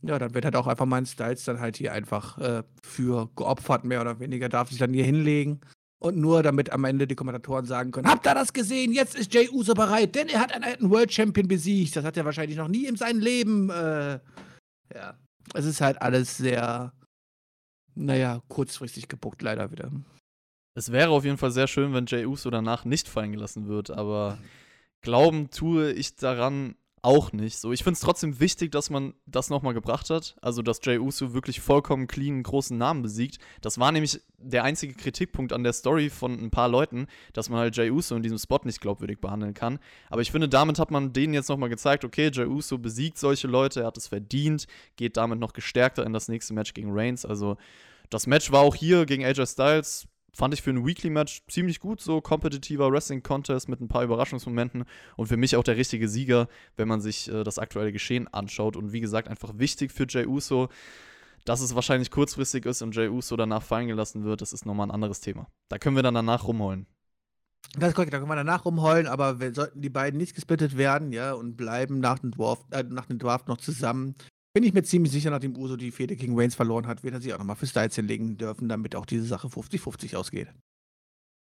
ja, 0.02 0.20
dann 0.20 0.34
wird 0.34 0.46
halt 0.46 0.56
auch 0.56 0.68
einfach 0.68 0.86
mein 0.86 1.06
Styles 1.06 1.44
dann 1.44 1.60
halt 1.60 1.78
hier 1.78 1.94
einfach 1.94 2.38
äh, 2.38 2.64
für 2.84 3.30
geopfert, 3.36 3.84
mehr 3.84 4.02
oder 4.02 4.20
weniger, 4.20 4.50
darf 4.50 4.70
sich 4.70 4.78
dann 4.78 4.94
hier 4.94 5.06
hinlegen. 5.06 5.62
Und 6.00 6.16
nur 6.16 6.44
damit 6.44 6.72
am 6.72 6.84
Ende 6.84 7.08
die 7.08 7.16
Kommentatoren 7.16 7.66
sagen 7.66 7.92
können, 7.92 8.08
habt 8.08 8.28
ihr 8.28 8.36
das 8.36 8.54
gesehen? 8.54 8.94
Jetzt 8.94 9.18
ist 9.18 9.34
Jay 9.34 9.50
Uso 9.50 9.74
bereit, 9.74 10.14
denn 10.14 10.30
er 10.30 10.42
hat 10.42 10.54
einen 10.54 10.64
alten 10.64 10.92
World 10.92 11.12
Champion 11.12 11.48
besiegt. 11.48 11.96
Das 11.96 12.06
hat 12.06 12.16
er 12.18 12.26
wahrscheinlich 12.26 12.58
noch 12.58 12.68
nie 12.68 12.86
in 12.86 12.96
seinem 12.96 13.20
Leben. 13.20 13.72
Äh, 13.72 14.20
ja, 14.94 15.18
es 15.56 15.66
ist 15.66 15.82
halt 15.82 16.00
alles 16.00 16.38
sehr, 16.38 16.94
naja, 17.96 18.44
kurzfristig 18.48 19.08
gebuckt 19.08 19.42
leider 19.42 19.72
wieder. 19.72 19.92
Es 20.76 20.92
wäre 20.92 21.10
auf 21.10 21.26
jeden 21.26 21.40
Fall 21.40 21.50
sehr 21.50 21.66
schön, 21.66 21.94
wenn 21.94 22.06
Jay 22.06 22.28
Uso 22.28 22.52
danach 22.52 22.86
nicht 22.86 23.08
fallen 23.08 23.32
gelassen 23.32 23.68
wird, 23.68 23.90
aber 23.90 24.38
glauben 25.02 25.50
tue 25.50 25.92
ich 25.92 26.16
daran 26.16 26.76
auch 27.08 27.32
nicht. 27.32 27.58
So, 27.58 27.72
ich 27.72 27.84
finde 27.84 27.94
es 27.94 28.02
trotzdem 28.02 28.42
wichtig, 28.42 28.70
dass 28.70 28.90
man 28.90 29.14
das 29.26 29.50
nochmal 29.50 29.74
gebracht 29.74 30.10
hat. 30.10 30.36
Also, 30.42 30.62
dass 30.62 30.82
Jay 30.84 31.00
Uso 31.00 31.34
wirklich 31.34 31.62
vollkommen 31.62 32.06
clean 32.06 32.34
einen 32.34 32.44
großen 32.44 32.78
Namen 32.78 33.02
besiegt. 33.02 33.40
Das 33.62 33.80
war 33.80 33.94
nämlich 33.94 34.20
der 34.38 34.66
einzige 34.66 34.94
Kritikpunkt 34.94 35.54
an 35.54 35.64
der 35.64 35.72
Story 35.72 36.10
von 36.10 36.34
ein 36.34 36.52
paar 36.52 36.68
Leuten, 36.68 37.08
dass 37.32 37.50
man 37.50 37.60
halt 37.60 37.78
Jay 37.78 37.90
Uso 37.92 38.14
in 38.18 38.24
diesem 38.24 38.38
Spot 38.38 38.60
nicht 38.66 38.82
glaubwürdig 38.82 39.22
behandeln 39.22 39.54
kann. 39.54 39.80
Aber 40.10 40.22
ich 40.22 40.32
finde, 40.32 40.50
damit 40.50 40.80
hat 40.80 40.92
man 40.92 41.14
denen 41.14 41.34
jetzt 41.34 41.48
nochmal 41.48 41.70
gezeigt, 41.70 42.04
okay, 42.04 42.30
Jay 42.34 42.46
Uso 42.46 42.78
besiegt 42.78 43.18
solche 43.18 43.48
Leute, 43.48 43.80
er 43.80 43.88
hat 43.88 43.98
es 43.98 44.10
verdient, 44.10 44.68
geht 44.98 45.16
damit 45.16 45.40
noch 45.40 45.54
gestärkter 45.54 46.06
in 46.06 46.12
das 46.12 46.28
nächste 46.28 46.54
Match 46.54 46.74
gegen 46.74 46.92
Reigns. 46.92 47.26
Also, 47.26 47.56
das 48.10 48.28
Match 48.28 48.52
war 48.52 48.64
auch 48.64 48.76
hier 48.76 49.06
gegen 49.06 49.24
AJ 49.24 49.46
Styles 49.48 50.10
fand 50.34 50.54
ich 50.54 50.62
für 50.62 50.70
ein 50.70 50.86
Weekly-Match 50.86 51.44
ziemlich 51.48 51.80
gut, 51.80 52.02
so 52.02 52.22
kompetitiver 52.22 52.92
Wrestling-Contest 52.92 53.70
mit 53.70 53.82
ein 53.82 53.88
paar 53.88 54.04
Überraschungsmomenten 54.04 54.86
und 55.16 55.28
für 55.28 55.38
mich 55.38 55.56
auch 55.56 55.64
der 55.64 55.78
richtige 55.78 56.08
Sieger, 56.08 56.48
wenn 56.76 56.88
man 56.88 57.02
sich 57.02 57.32
äh, 57.32 57.44
das 57.44 57.60
aktuelle 57.60 57.92
Geschehen 57.92 58.28
anschaut. 58.28 58.76
Und 58.76 58.94
wie 58.94 59.00
gesagt, 59.00 59.28
einfach 59.28 59.58
wichtig 59.58 59.92
für 59.92 60.06
Jay 60.08 60.26
Uso, 60.26 60.70
dass 61.46 61.62
es 61.62 61.76
wahrscheinlich 61.76 62.12
kurzfristig 62.12 62.66
ist 62.66 62.82
und 62.82 62.96
Jay 62.96 63.08
Uso 63.08 63.36
danach 63.36 63.64
fallen 63.64 63.88
gelassen 63.88 64.24
wird, 64.24 64.42
das 64.42 64.54
ist 64.54 64.66
nochmal 64.66 64.88
ein 64.88 64.92
anderes 64.92 65.22
Thema. 65.22 65.48
Da 65.70 65.78
können 65.78 65.96
wir 65.96 66.04
dann 66.04 66.14
danach 66.14 66.46
rumholen. 66.48 66.88
Das 67.78 67.90
ist 67.90 67.96
korrekt, 67.96 68.14
da 68.14 68.20
können 68.20 68.30
wir 68.30 68.36
danach 68.36 68.66
rumheulen, 68.66 69.08
aber 69.08 69.40
wir 69.40 69.54
sollten 69.54 69.82
die 69.82 69.90
beiden 69.90 70.18
nicht 70.18 70.36
gesplittet 70.36 70.78
werden, 70.78 71.12
ja, 71.12 71.34
und 71.34 71.58
bleiben 71.58 72.00
nach 72.00 72.20
dem 72.20 72.32
Dwarf, 72.32 72.60
äh, 72.72 72.84
nach 72.84 73.06
dem 73.06 73.20
Draft 73.20 73.48
noch 73.48 73.58
zusammen, 73.58 74.16
bin 74.58 74.64
ich 74.64 74.74
mir 74.74 74.82
ziemlich 74.82 75.12
sicher, 75.12 75.30
nachdem 75.30 75.56
Uso 75.56 75.76
die 75.76 75.92
Fehde 75.92 76.16
gegen 76.16 76.36
Reigns 76.36 76.56
verloren 76.56 76.88
hat, 76.88 77.04
wird 77.04 77.14
er 77.14 77.22
sich 77.22 77.32
auch 77.32 77.38
nochmal 77.38 77.56
für 77.56 77.68
Styles 77.68 77.94
hinlegen 77.94 78.40
dürfen, 78.40 78.68
damit 78.68 78.96
auch 78.96 79.06
diese 79.06 79.26
Sache 79.28 79.50
50-50 79.50 80.16
ausgeht. 80.16 80.48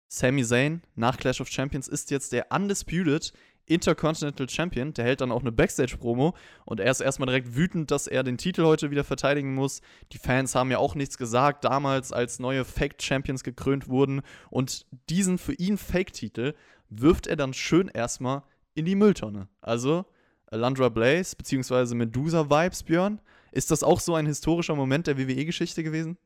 Sami 0.10 0.44
Zayn 0.44 0.82
nach 0.96 1.16
Clash 1.16 1.40
of 1.40 1.48
Champions 1.48 1.88
ist 1.88 2.12
jetzt 2.12 2.34
der 2.34 2.52
Undisputed 2.52 3.32
Intercontinental 3.66 4.50
Champion. 4.50 4.94
Der 4.94 5.06
hält 5.06 5.22
dann 5.22 5.32
auch 5.32 5.40
eine 5.40 5.54
Backstage-Promo 5.54 6.36
und 6.66 6.82
er 6.82 6.92
ist 6.92 7.00
erstmal 7.00 7.28
direkt 7.28 7.56
wütend, 7.56 7.92
dass 7.92 8.08
er 8.08 8.24
den 8.24 8.38
Titel 8.38 8.66
heute 8.66 8.92
wieder 8.92 9.06
verteidigen 9.06 9.56
muss. 9.56 9.80
Die 10.12 10.18
Fans 10.18 10.54
haben 10.54 10.70
ja 10.70 10.80
auch 10.80 10.94
nichts 10.94 11.18
gesagt, 11.18 11.64
damals 11.64 12.12
als 12.12 12.40
neue 12.40 12.66
Fake-Champions 12.66 13.46
gekrönt 13.46 13.88
wurden. 13.88 14.22
Und 14.50 14.86
diesen 15.10 15.38
für 15.38 15.54
ihn 15.54 15.78
Fake-Titel 15.78 16.56
wirft 16.90 17.26
er 17.26 17.38
dann 17.38 17.54
schön 17.54 17.88
erstmal 17.88 18.44
in 18.74 18.84
die 18.84 18.96
Mülltonne. 18.96 19.48
Also 19.62 20.06
Landra 20.52 20.90
Blaze 20.90 21.36
bzw. 21.36 21.96
Medusa-Vibes, 21.96 22.84
Björn. 22.84 23.20
Ist 23.52 23.72
das 23.72 23.84
auch 23.84 24.00
so 24.00 24.16
ein 24.16 24.26
historischer 24.26 24.76
Moment 24.76 25.08
der 25.08 25.18
WWE-Geschichte 25.18 25.84
gewesen? 25.84 26.18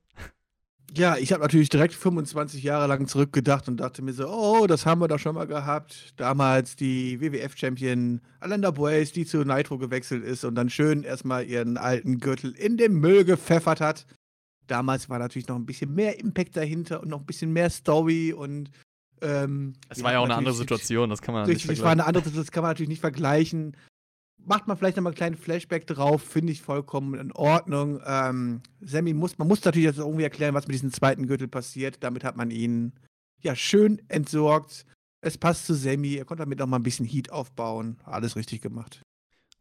Ja, 0.93 1.15
ich 1.15 1.31
habe 1.31 1.41
natürlich 1.41 1.69
direkt 1.69 1.93
25 1.93 2.63
Jahre 2.63 2.87
lang 2.87 3.07
zurückgedacht 3.07 3.69
und 3.69 3.77
dachte 3.77 4.01
mir 4.01 4.11
so, 4.11 4.27
oh, 4.27 4.67
das 4.67 4.85
haben 4.85 4.99
wir 4.99 5.07
doch 5.07 5.19
schon 5.19 5.35
mal 5.35 5.47
gehabt. 5.47 6.13
Damals 6.17 6.75
die 6.75 7.21
WWF-Champion 7.21 8.19
Alanda 8.41 8.71
Blaze, 8.71 9.13
die 9.13 9.25
zu 9.25 9.45
Nitro 9.45 9.77
gewechselt 9.77 10.25
ist 10.25 10.43
und 10.43 10.55
dann 10.55 10.69
schön 10.69 11.03
erstmal 11.03 11.45
ihren 11.45 11.77
alten 11.77 12.19
Gürtel 12.19 12.51
in 12.51 12.75
den 12.75 12.95
Müll 12.95 13.23
gepfeffert 13.23 13.79
hat. 13.79 14.05
Damals 14.67 15.09
war 15.09 15.19
natürlich 15.19 15.47
noch 15.47 15.55
ein 15.55 15.65
bisschen 15.65 15.93
mehr 15.93 16.19
Impact 16.19 16.57
dahinter 16.57 17.01
und 17.01 17.07
noch 17.07 17.19
ein 17.21 17.25
bisschen 17.25 17.53
mehr 17.53 17.69
Story 17.69 18.33
und 18.33 18.69
ähm, 19.21 19.73
es 19.87 20.03
war 20.03 20.13
ja 20.13 20.19
auch 20.19 20.25
eine 20.25 20.35
andere 20.35 20.55
Situation, 20.55 21.09
das 21.09 21.21
kann 21.21 21.33
man 21.33 21.47
nicht 21.47 21.61
vergleichen. 21.61 21.79
Es 21.79 21.83
war 21.83 21.91
eine 21.91 22.05
andere 22.05 22.23
Situation, 22.23 22.43
das 22.43 22.51
kann 22.51 22.63
man 22.63 22.71
natürlich 22.71 22.89
nicht 22.89 23.01
vergleichen 23.01 23.77
macht 24.45 24.67
man 24.67 24.77
vielleicht 24.77 24.97
nochmal 24.97 25.11
einen 25.11 25.17
kleinen 25.17 25.37
Flashback 25.37 25.87
drauf, 25.87 26.21
finde 26.21 26.51
ich 26.51 26.61
vollkommen 26.61 27.19
in 27.19 27.31
Ordnung. 27.31 28.01
Ähm, 28.05 28.61
Sammy 28.81 29.13
muss, 29.13 29.37
man 29.37 29.47
muss 29.47 29.63
natürlich 29.63 29.87
jetzt 29.87 29.99
irgendwie 29.99 30.23
erklären, 30.23 30.53
was 30.53 30.67
mit 30.67 30.73
diesem 30.73 30.91
zweiten 30.91 31.27
Gürtel 31.27 31.47
passiert. 31.47 32.03
Damit 32.03 32.23
hat 32.23 32.37
man 32.37 32.51
ihn 32.51 32.93
ja 33.41 33.55
schön 33.55 34.01
entsorgt. 34.07 34.85
Es 35.21 35.37
passt 35.37 35.67
zu 35.67 35.73
Sammy, 35.73 36.15
er 36.15 36.25
konnte 36.25 36.43
damit 36.43 36.59
nochmal 36.59 36.79
ein 36.79 36.83
bisschen 36.83 37.05
Heat 37.05 37.31
aufbauen. 37.31 37.97
Alles 38.03 38.35
richtig 38.35 38.61
gemacht. 38.61 39.03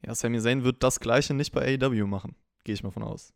Ja, 0.05 0.15
Sammy 0.15 0.41
Zayn 0.41 0.65
wird 0.65 0.83
das 0.83 1.01
gleiche 1.01 1.35
nicht 1.35 1.53
bei 1.53 1.79
AEW 1.79 2.07
machen. 2.07 2.35
Gehe 2.65 2.75
ich 2.75 2.83
mal 2.83 2.91
von 2.91 3.03
aus. 3.03 3.35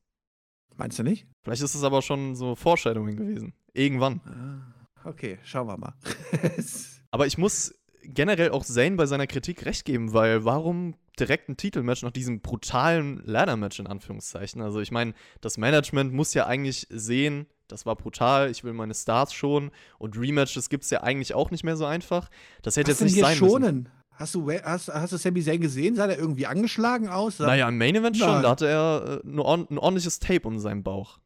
Meinst 0.76 0.98
du 0.98 1.02
nicht? 1.02 1.26
Vielleicht 1.42 1.62
ist 1.62 1.74
es 1.74 1.84
aber 1.84 2.02
schon 2.02 2.34
so 2.34 2.54
Foreshadowing 2.54 3.16
gewesen. 3.16 3.52
Irgendwann. 3.74 4.20
Ah, 4.24 5.08
okay, 5.08 5.38
schauen 5.44 5.68
wir 5.68 5.76
mal. 5.76 5.94
aber 7.10 7.26
ich 7.26 7.38
muss 7.38 7.74
generell 8.06 8.50
auch 8.50 8.64
Zane 8.64 8.96
bei 8.96 9.06
seiner 9.06 9.26
Kritik 9.26 9.64
recht 9.64 9.84
geben, 9.84 10.12
weil 10.12 10.44
warum 10.44 10.94
direkt 11.18 11.48
ein 11.48 11.56
Titelmatch 11.56 12.02
nach 12.02 12.10
diesem 12.10 12.40
brutalen 12.40 13.22
Ladder-Match 13.24 13.78
in 13.78 13.86
Anführungszeichen? 13.86 14.62
Also 14.62 14.80
ich 14.80 14.90
meine, 14.90 15.14
das 15.40 15.58
Management 15.58 16.12
muss 16.12 16.34
ja 16.34 16.46
eigentlich 16.46 16.86
sehen, 16.90 17.46
das 17.68 17.86
war 17.86 17.96
brutal, 17.96 18.50
ich 18.50 18.64
will 18.64 18.72
meine 18.72 18.94
Stars 18.94 19.32
schonen 19.32 19.70
und 19.98 20.18
Rematches 20.18 20.68
gibt 20.68 20.84
es 20.84 20.90
ja 20.90 21.02
eigentlich 21.02 21.34
auch 21.34 21.50
nicht 21.50 21.64
mehr 21.64 21.76
so 21.76 21.86
einfach. 21.86 22.30
Das 22.62 22.76
hätte 22.76 22.90
Was 22.90 23.00
jetzt 23.00 23.12
nicht 23.12 23.20
sein 23.20 23.36
schonen? 23.36 23.74
müssen. 23.76 23.88
Hast 24.16 24.34
du, 24.34 24.48
hast, 24.50 24.88
hast 24.88 25.12
du 25.12 25.16
Sami 25.16 25.42
Zayn 25.42 25.60
gesehen? 25.60 25.96
Sah 25.96 26.06
der 26.06 26.18
irgendwie 26.18 26.46
angeschlagen 26.46 27.08
aus? 27.08 27.40
Naja, 27.40 27.68
im 27.68 27.78
Main 27.78 27.96
Event 27.96 28.16
schon. 28.16 28.42
Da 28.42 28.50
hatte 28.50 28.68
er 28.68 29.20
äh, 29.24 29.28
ein 29.28 29.40
ordentliches 29.40 30.20
Tape 30.20 30.46
um 30.46 30.60
seinen 30.60 30.84
Bauch. 30.84 31.18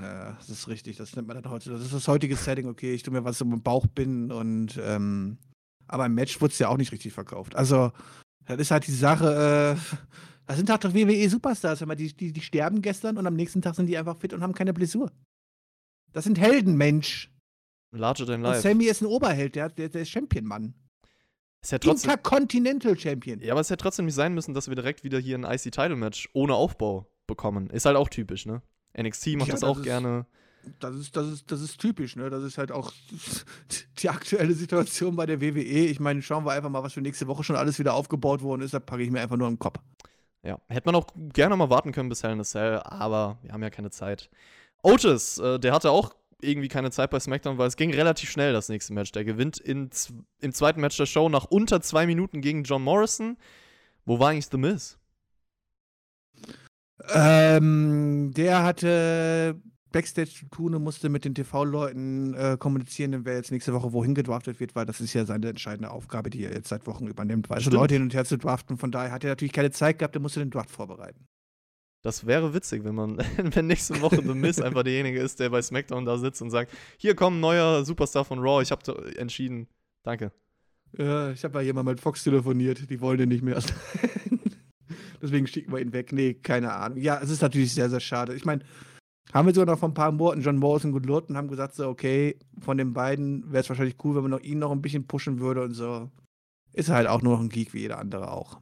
Ja, 0.00 0.32
das 0.32 0.50
ist 0.50 0.68
richtig. 0.68 0.96
Das 0.96 1.14
nennt 1.16 1.28
man 1.28 1.40
dann 1.40 1.50
heute. 1.50 1.70
Das 1.70 1.80
ist 1.80 1.94
das 1.94 2.08
heutige 2.08 2.36
Setting. 2.36 2.66
Okay, 2.66 2.92
ich 2.92 3.02
tue 3.02 3.12
mir 3.12 3.24
was 3.24 3.40
um 3.40 3.50
den 3.50 3.62
Bauch 3.62 3.86
binden 3.86 4.32
und 4.32 4.78
ähm, 4.82 5.38
aber 5.86 6.06
im 6.06 6.14
Match 6.14 6.40
wurde 6.40 6.52
es 6.52 6.58
ja 6.58 6.68
auch 6.68 6.76
nicht 6.76 6.92
richtig 6.92 7.12
verkauft. 7.12 7.54
Also, 7.56 7.92
das 8.46 8.58
ist 8.58 8.70
halt 8.70 8.86
die 8.86 8.92
Sache, 8.92 9.76
äh, 9.76 9.96
das 10.46 10.56
sind 10.56 10.70
halt 10.70 10.84
doch 10.84 10.92
WWE-Superstars, 10.92 11.80
wenn 11.80 11.88
man 11.88 11.96
die, 11.96 12.14
die, 12.14 12.32
die 12.32 12.40
sterben 12.40 12.82
gestern 12.82 13.16
und 13.16 13.26
am 13.26 13.34
nächsten 13.34 13.62
Tag 13.62 13.74
sind 13.74 13.86
die 13.86 13.96
einfach 13.96 14.16
fit 14.18 14.32
und 14.32 14.42
haben 14.42 14.54
keine 14.54 14.74
Blessur. 14.74 15.10
Das 16.12 16.24
sind 16.24 16.38
Helden, 16.38 16.76
Mensch. 16.76 17.30
Larger 17.92 18.26
than 18.26 18.42
life. 18.42 18.56
Und 18.56 18.62
Sammy 18.62 18.84
ist 18.84 19.02
ein 19.02 19.06
Oberheld, 19.06 19.54
der, 19.54 19.68
der, 19.68 19.88
der 19.88 20.02
ist 20.02 20.10
Champion-Mann. 20.10 20.74
Ist 21.62 21.72
ja 21.72 21.78
trotzdem, 21.78 22.10
Intercontinental 22.10 22.98
Champion. 22.98 23.40
Ja, 23.40 23.52
aber 23.52 23.60
es 23.60 23.70
hätte 23.70 23.82
trotzdem 23.82 24.04
nicht 24.04 24.14
sein 24.14 24.34
müssen, 24.34 24.52
dass 24.52 24.68
wir 24.68 24.74
direkt 24.74 25.02
wieder 25.02 25.18
hier 25.18 25.38
ein 25.38 25.44
IC-Title-Match 25.44 26.28
ohne 26.34 26.54
Aufbau 26.54 27.10
bekommen. 27.26 27.70
Ist 27.70 27.86
halt 27.86 27.96
auch 27.96 28.08
typisch, 28.08 28.44
ne? 28.44 28.60
NXT 28.98 29.36
macht 29.36 29.48
ja, 29.48 29.52
das, 29.52 29.60
das, 29.60 29.64
auch 29.64 29.82
gerne 29.82 30.26
das 30.80 30.96
ist, 30.96 31.16
das 31.16 31.26
ist, 31.28 31.50
das 31.50 31.60
ist 31.60 31.78
typisch, 31.80 32.16
ne? 32.16 32.30
Das 32.30 32.42
ist 32.42 32.58
halt 32.58 32.72
auch 32.72 32.92
die 33.98 34.08
aktuelle 34.08 34.54
Situation 34.54 35.16
bei 35.16 35.26
der 35.26 35.40
WWE. 35.40 35.86
Ich 35.86 36.00
meine, 36.00 36.22
schauen 36.22 36.44
wir 36.44 36.52
einfach 36.52 36.70
mal, 36.70 36.82
was 36.82 36.92
für 36.92 37.00
nächste 37.00 37.26
Woche 37.26 37.44
schon 37.44 37.56
alles 37.56 37.78
wieder 37.78 37.94
aufgebaut 37.94 38.42
worden 38.42 38.62
ist. 38.62 38.74
Da 38.74 38.80
packe 38.80 39.02
ich 39.02 39.10
mir 39.10 39.20
einfach 39.20 39.36
nur 39.36 39.48
im 39.48 39.58
Kopf. 39.58 39.78
Ja, 40.42 40.58
hätte 40.68 40.86
man 40.86 40.94
auch 40.94 41.06
gerne 41.32 41.56
mal 41.56 41.70
warten 41.70 41.92
können 41.92 42.08
bis 42.08 42.22
Hell 42.22 42.32
in 42.32 42.40
a 42.40 42.44
Cell, 42.44 42.80
aber 42.84 43.38
wir 43.42 43.52
haben 43.52 43.62
ja 43.62 43.70
keine 43.70 43.90
Zeit. 43.90 44.28
Otis, 44.82 45.38
äh, 45.38 45.58
der 45.58 45.72
hatte 45.72 45.90
auch 45.90 46.14
irgendwie 46.42 46.68
keine 46.68 46.90
Zeit 46.90 47.10
bei 47.10 47.18
SmackDown, 47.18 47.56
weil 47.56 47.68
es 47.68 47.76
ging 47.76 47.92
relativ 47.92 48.30
schnell, 48.30 48.52
das 48.52 48.68
nächste 48.68 48.92
Match. 48.92 49.12
Der 49.12 49.24
gewinnt 49.24 49.58
in, 49.58 49.88
im 50.40 50.52
zweiten 50.52 50.80
Match 50.80 50.96
der 50.98 51.06
Show 51.06 51.28
nach 51.28 51.46
unter 51.46 51.80
zwei 51.80 52.06
Minuten 52.06 52.42
gegen 52.42 52.64
John 52.64 52.82
Morrison. 52.82 53.38
Wo 54.04 54.18
war 54.18 54.30
eigentlich 54.30 54.48
The 54.50 54.58
Miz? 54.58 54.98
Ähm, 57.12 58.32
der 58.34 58.62
hatte 58.62 59.60
Backstage 59.94 60.30
zu 60.30 60.46
tun 60.46 60.74
und 60.74 60.82
musste 60.82 61.08
mit 61.08 61.24
den 61.24 61.36
TV-Leuten 61.36 62.34
äh, 62.34 62.56
kommunizieren, 62.58 63.24
wer 63.24 63.36
jetzt 63.36 63.52
nächste 63.52 63.72
Woche 63.72 63.92
wohin 63.92 64.14
gedraftet 64.14 64.58
wird, 64.58 64.74
weil 64.74 64.86
das 64.86 65.00
ist 65.00 65.14
ja 65.14 65.24
seine 65.24 65.48
entscheidende 65.48 65.90
Aufgabe, 65.90 66.30
die 66.30 66.42
er 66.42 66.52
jetzt 66.52 66.68
seit 66.68 66.86
Wochen 66.88 67.06
übernimmt. 67.06 67.48
Also 67.48 67.70
Leute 67.70 67.94
hin 67.94 68.02
und 68.02 68.12
her 68.12 68.24
zu 68.24 68.36
draften. 68.36 68.76
Von 68.76 68.90
daher 68.90 69.12
hat 69.12 69.22
er 69.22 69.30
natürlich 69.30 69.52
keine 69.52 69.70
Zeit 69.70 70.00
gehabt, 70.00 70.16
er 70.16 70.20
musste 70.20 70.40
den 70.40 70.50
Draft 70.50 70.70
vorbereiten. 70.70 71.28
Das 72.02 72.26
wäre 72.26 72.52
witzig, 72.52 72.82
wenn 72.82 72.96
man, 72.96 73.18
wenn 73.36 73.68
nächste 73.68 74.00
Woche 74.00 74.16
The 74.16 74.34
Miz 74.34 74.58
einfach 74.60 74.82
derjenige 74.82 75.20
ist, 75.20 75.38
der 75.38 75.50
bei 75.50 75.62
SmackDown 75.62 76.04
da 76.04 76.18
sitzt 76.18 76.42
und 76.42 76.50
sagt: 76.50 76.72
Hier 76.98 77.14
kommt 77.14 77.36
ein 77.36 77.40
neuer 77.40 77.84
Superstar 77.84 78.24
von 78.24 78.40
Raw, 78.40 78.60
ich 78.62 78.72
habe 78.72 79.16
entschieden. 79.16 79.68
Danke. 80.02 80.32
Ja, 80.98 81.30
ich 81.30 81.44
habe 81.44 81.58
ja 81.60 81.66
jemand 81.66 81.88
mit 81.88 82.00
Fox 82.00 82.24
telefoniert, 82.24 82.90
die 82.90 83.00
wollen 83.00 83.18
den 83.18 83.28
nicht 83.28 83.42
mehr. 83.42 83.62
Deswegen 85.22 85.46
schicken 85.46 85.72
wir 85.72 85.78
ihn 85.78 85.92
weg. 85.92 86.12
Nee, 86.12 86.34
keine 86.34 86.72
Ahnung. 86.72 86.98
Ja, 86.98 87.20
es 87.22 87.30
ist 87.30 87.42
natürlich 87.42 87.72
sehr, 87.72 87.88
sehr 87.88 88.00
schade. 88.00 88.34
Ich 88.34 88.44
meine, 88.44 88.62
haben 89.32 89.46
wir 89.46 89.54
sogar 89.54 89.74
noch 89.74 89.80
vor 89.80 89.88
ein 89.88 89.94
paar 89.94 90.12
Monaten 90.12 90.42
John 90.42 90.58
Morrison 90.58 90.92
gelobt 90.92 91.30
und 91.30 91.36
haben 91.36 91.48
gesagt, 91.48 91.74
so, 91.74 91.88
okay, 91.88 92.38
von 92.60 92.76
den 92.76 92.92
beiden 92.92 93.50
wäre 93.50 93.62
es 93.62 93.68
wahrscheinlich 93.68 93.96
cool, 94.04 94.14
wenn 94.14 94.22
man 94.22 94.30
noch 94.32 94.40
ihn 94.40 94.58
noch 94.58 94.70
ein 94.70 94.82
bisschen 94.82 95.06
pushen 95.06 95.40
würde 95.40 95.62
und 95.62 95.74
so. 95.74 96.10
Ist 96.72 96.88
halt 96.88 97.06
auch 97.06 97.22
nur 97.22 97.34
noch 97.34 97.40
ein 97.40 97.48
Geek 97.48 97.72
wie 97.72 97.80
jeder 97.80 97.98
andere 97.98 98.30
auch. 98.30 98.60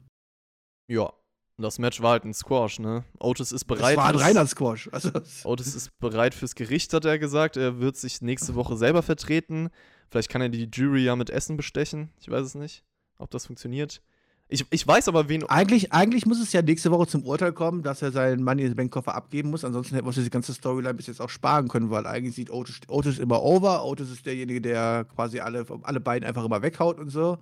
Ja, 0.88 1.12
das 1.58 1.78
Match 1.78 2.00
war 2.00 2.12
halt 2.12 2.24
ein 2.24 2.34
Squash, 2.34 2.78
ne? 2.78 3.04
Otis 3.18 3.52
ist 3.52 3.64
bereit. 3.64 3.92
Es 3.92 3.96
war 3.96 4.08
ein 4.08 4.16
reiner 4.16 4.46
Squash. 4.46 4.88
Also, 4.92 5.10
Otis 5.44 5.74
ist 5.74 5.98
bereit 5.98 6.34
fürs 6.34 6.54
Gericht, 6.54 6.92
hat 6.92 7.04
er 7.04 7.18
gesagt. 7.18 7.56
Er 7.56 7.78
wird 7.80 7.96
sich 7.96 8.20
nächste 8.20 8.54
Woche 8.54 8.76
selber 8.76 9.02
vertreten. 9.02 9.70
Vielleicht 10.10 10.28
kann 10.28 10.42
er 10.42 10.48
die 10.48 10.68
Jury 10.72 11.04
ja 11.04 11.16
mit 11.16 11.30
Essen 11.30 11.56
bestechen. 11.56 12.10
Ich 12.20 12.30
weiß 12.30 12.44
es 12.44 12.54
nicht, 12.54 12.84
ob 13.18 13.30
das 13.30 13.46
funktioniert. 13.46 14.02
Ich, 14.48 14.66
ich 14.70 14.86
weiß 14.86 15.08
aber, 15.08 15.28
wen. 15.30 15.44
eigentlich, 15.44 15.92
eigentlich 15.92 16.26
muss 16.26 16.38
es 16.38 16.52
ja 16.52 16.60
nächste 16.60 16.90
Woche 16.90 17.06
zum 17.06 17.24
Urteil 17.24 17.52
kommen, 17.52 17.82
dass 17.82 18.02
er 18.02 18.12
seinen 18.12 18.44
Money 18.44 18.62
in 18.64 18.68
the 18.68 18.74
Bank 18.74 18.92
Koffer 18.92 19.14
abgeben 19.14 19.50
muss. 19.50 19.64
Ansonsten 19.64 19.94
hätten 19.94 20.04
wir 20.04 20.08
uns 20.08 20.16
diese 20.16 20.28
ganze 20.28 20.52
Storyline 20.52 20.94
bis 20.94 21.06
jetzt 21.06 21.22
auch 21.22 21.30
sparen 21.30 21.68
können, 21.68 21.90
weil 21.90 22.06
eigentlich 22.06 22.34
sieht 22.34 22.50
Otis, 22.50 22.80
Otis 22.88 23.18
immer 23.18 23.42
over. 23.42 23.84
Otis 23.84 24.10
ist 24.10 24.26
derjenige, 24.26 24.60
der 24.60 25.06
quasi 25.14 25.40
alle, 25.40 25.64
alle 25.82 26.00
beiden 26.00 26.28
einfach 26.28 26.44
immer 26.44 26.60
weghaut 26.60 26.98
und 26.98 27.08
so. 27.08 27.38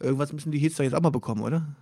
Irgendwas 0.00 0.32
müssen 0.32 0.50
die 0.50 0.58
Heats 0.58 0.76
doch 0.76 0.84
jetzt 0.84 0.94
auch 0.94 1.02
mal 1.02 1.10
bekommen, 1.10 1.42
oder? 1.42 1.76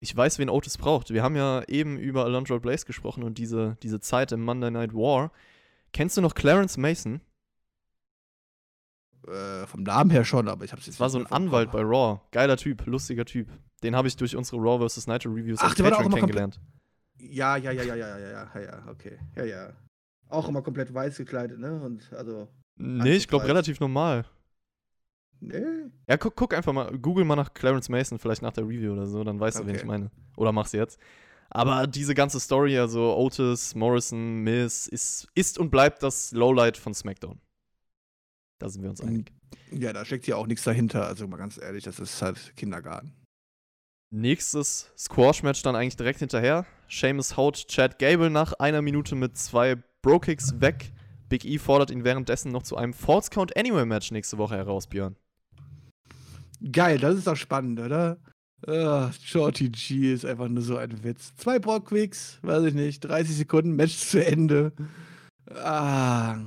Ich 0.00 0.16
weiß, 0.16 0.38
wen 0.38 0.48
Otis 0.48 0.78
braucht. 0.78 1.10
Wir 1.10 1.22
haben 1.22 1.36
ja 1.36 1.62
eben 1.68 1.98
über 1.98 2.24
Alondra 2.24 2.58
Blaze 2.58 2.86
gesprochen 2.86 3.22
und 3.22 3.38
diese, 3.38 3.76
diese 3.82 4.00
Zeit 4.00 4.32
im 4.32 4.42
Monday 4.42 4.70
Night 4.70 4.94
War. 4.94 5.30
Kennst 5.92 6.16
du 6.16 6.20
noch 6.20 6.34
Clarence 6.34 6.78
Mason? 6.78 7.20
Äh, 9.28 9.66
vom 9.66 9.82
Namen 9.82 10.10
her 10.10 10.24
schon, 10.24 10.48
aber 10.48 10.64
ich 10.64 10.72
hab's 10.72 10.86
jetzt 10.86 10.96
Das 10.96 11.00
war 11.00 11.10
so 11.10 11.18
ein 11.18 11.26
Anwalt 11.26 11.70
bei 11.70 11.82
Raw. 11.82 12.20
Geiler 12.30 12.56
Typ, 12.56 12.86
lustiger 12.86 13.24
Typ. 13.24 13.48
Den 13.82 13.96
habe 13.96 14.08
ich 14.08 14.16
durch 14.16 14.36
unsere 14.36 14.60
Raw 14.60 14.86
vs. 14.86 15.06
Nitro 15.06 15.30
Reviews 15.30 15.60
Ach, 15.60 15.70
auf 15.70 15.76
Patreon 15.76 15.94
auch 15.94 16.06
immer 16.06 16.16
kennengelernt. 16.16 16.60
Ja, 17.18 17.56
ja, 17.56 17.70
ja, 17.70 17.82
ja, 17.82 17.94
ja, 17.94 18.18
ja, 18.18 18.50
ja, 18.54 18.60
ja, 18.60 18.86
okay. 18.88 19.18
Ja, 19.36 19.44
ja. 19.44 19.72
Auch 20.28 20.48
immer 20.48 20.62
komplett 20.62 20.92
weiß 20.92 21.16
gekleidet, 21.16 21.58
ne? 21.58 21.80
Und 21.80 22.12
also. 22.12 22.48
Nee, 22.76 23.16
ich 23.16 23.28
glaube 23.28 23.46
relativ 23.46 23.80
normal. 23.80 24.24
Nee. 25.40 25.64
Ja, 26.06 26.16
guck, 26.18 26.36
guck, 26.36 26.54
einfach 26.54 26.72
mal, 26.72 26.96
google 26.98 27.24
mal 27.24 27.36
nach 27.36 27.52
Clarence 27.52 27.88
Mason, 27.88 28.18
vielleicht 28.18 28.42
nach 28.42 28.52
der 28.52 28.64
Review 28.64 28.92
oder 28.92 29.06
so, 29.06 29.24
dann 29.24 29.40
weißt 29.40 29.58
okay. 29.58 29.66
du, 29.66 29.72
wen 29.72 29.76
ich 29.76 29.84
meine. 29.84 30.10
Oder 30.36 30.52
mach's 30.52 30.72
jetzt. 30.72 30.98
Aber 31.50 31.86
diese 31.86 32.14
ganze 32.14 32.38
Story, 32.38 32.78
also 32.78 33.16
Otis, 33.16 33.74
Morrison, 33.74 34.42
Miss, 34.42 34.86
ist, 34.86 35.28
ist 35.34 35.58
und 35.58 35.70
bleibt 35.70 36.02
das 36.02 36.32
Lowlight 36.32 36.76
von 36.76 36.94
SmackDown. 36.94 37.40
Da 38.58 38.68
sind 38.68 38.82
wir 38.82 38.90
uns 38.90 39.00
einig. 39.00 39.32
Ja, 39.72 39.92
da 39.92 40.04
steckt 40.04 40.26
ja 40.26 40.36
auch 40.36 40.46
nichts 40.46 40.64
dahinter. 40.64 41.06
Also 41.06 41.26
mal 41.26 41.38
ganz 41.38 41.58
ehrlich, 41.58 41.82
das 41.82 41.98
ist 41.98 42.22
halt 42.22 42.54
Kindergarten. 42.56 43.14
Nächstes 44.12 44.90
Squash-Match 44.98 45.62
dann 45.62 45.76
eigentlich 45.76 45.96
direkt 45.96 46.18
hinterher. 46.18 46.66
Seamus 46.88 47.36
haut 47.36 47.68
Chad 47.68 48.00
Gable 48.00 48.28
nach 48.28 48.52
einer 48.54 48.82
Minute 48.82 49.14
mit 49.14 49.38
zwei 49.38 49.76
Bro-Kicks 50.02 50.60
weg. 50.60 50.92
Big 51.28 51.44
E 51.44 51.58
fordert 51.58 51.92
ihn 51.92 52.02
währenddessen 52.02 52.50
noch 52.50 52.64
zu 52.64 52.76
einem 52.76 52.92
False 52.92 53.30
Count 53.30 53.56
Anywhere 53.56 53.86
Match 53.86 54.10
nächste 54.10 54.36
Woche 54.36 54.56
heraus, 54.56 54.88
Björn. 54.88 55.14
Geil, 56.72 56.98
das 56.98 57.18
ist 57.18 57.28
doch 57.28 57.36
spannend, 57.36 57.78
oder? 57.78 58.18
Ah, 58.66 59.12
Shorty 59.22 59.68
G 59.68 60.12
ist 60.12 60.26
einfach 60.26 60.48
nur 60.48 60.62
so 60.62 60.76
ein 60.76 61.04
Witz. 61.04 61.32
Zwei 61.36 61.60
Brockquicks, 61.60 62.40
weiß 62.42 62.64
ich 62.64 62.74
nicht, 62.74 63.00
30 63.00 63.36
Sekunden, 63.36 63.76
Match 63.76 63.96
zu 63.96 64.26
Ende. 64.26 64.72
Ah, 65.54 66.38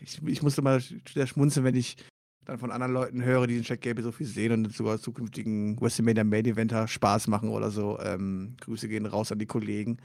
ich, 0.00 0.20
ich 0.26 0.42
musste 0.42 0.60
mal 0.60 0.80
schmunzeln, 0.80 1.64
wenn 1.64 1.74
ich 1.74 1.96
dann 2.48 2.58
von 2.58 2.72
anderen 2.72 2.94
Leuten 2.94 3.22
höre, 3.22 3.46
die 3.46 3.54
den 3.54 3.62
Check 3.62 3.82
Gable 3.82 4.02
so 4.02 4.10
viel 4.10 4.26
sehen 4.26 4.52
und 4.52 4.74
sogar 4.74 4.98
zukünftigen 4.98 5.78
WrestleMania 5.80 6.24
Main 6.24 6.46
Eventer 6.46 6.88
Spaß 6.88 7.28
machen 7.28 7.50
oder 7.50 7.70
so. 7.70 7.98
Ähm, 8.00 8.56
Grüße 8.60 8.88
gehen 8.88 9.06
raus 9.06 9.30
an 9.30 9.38
die 9.38 9.46
Kollegen. 9.46 9.98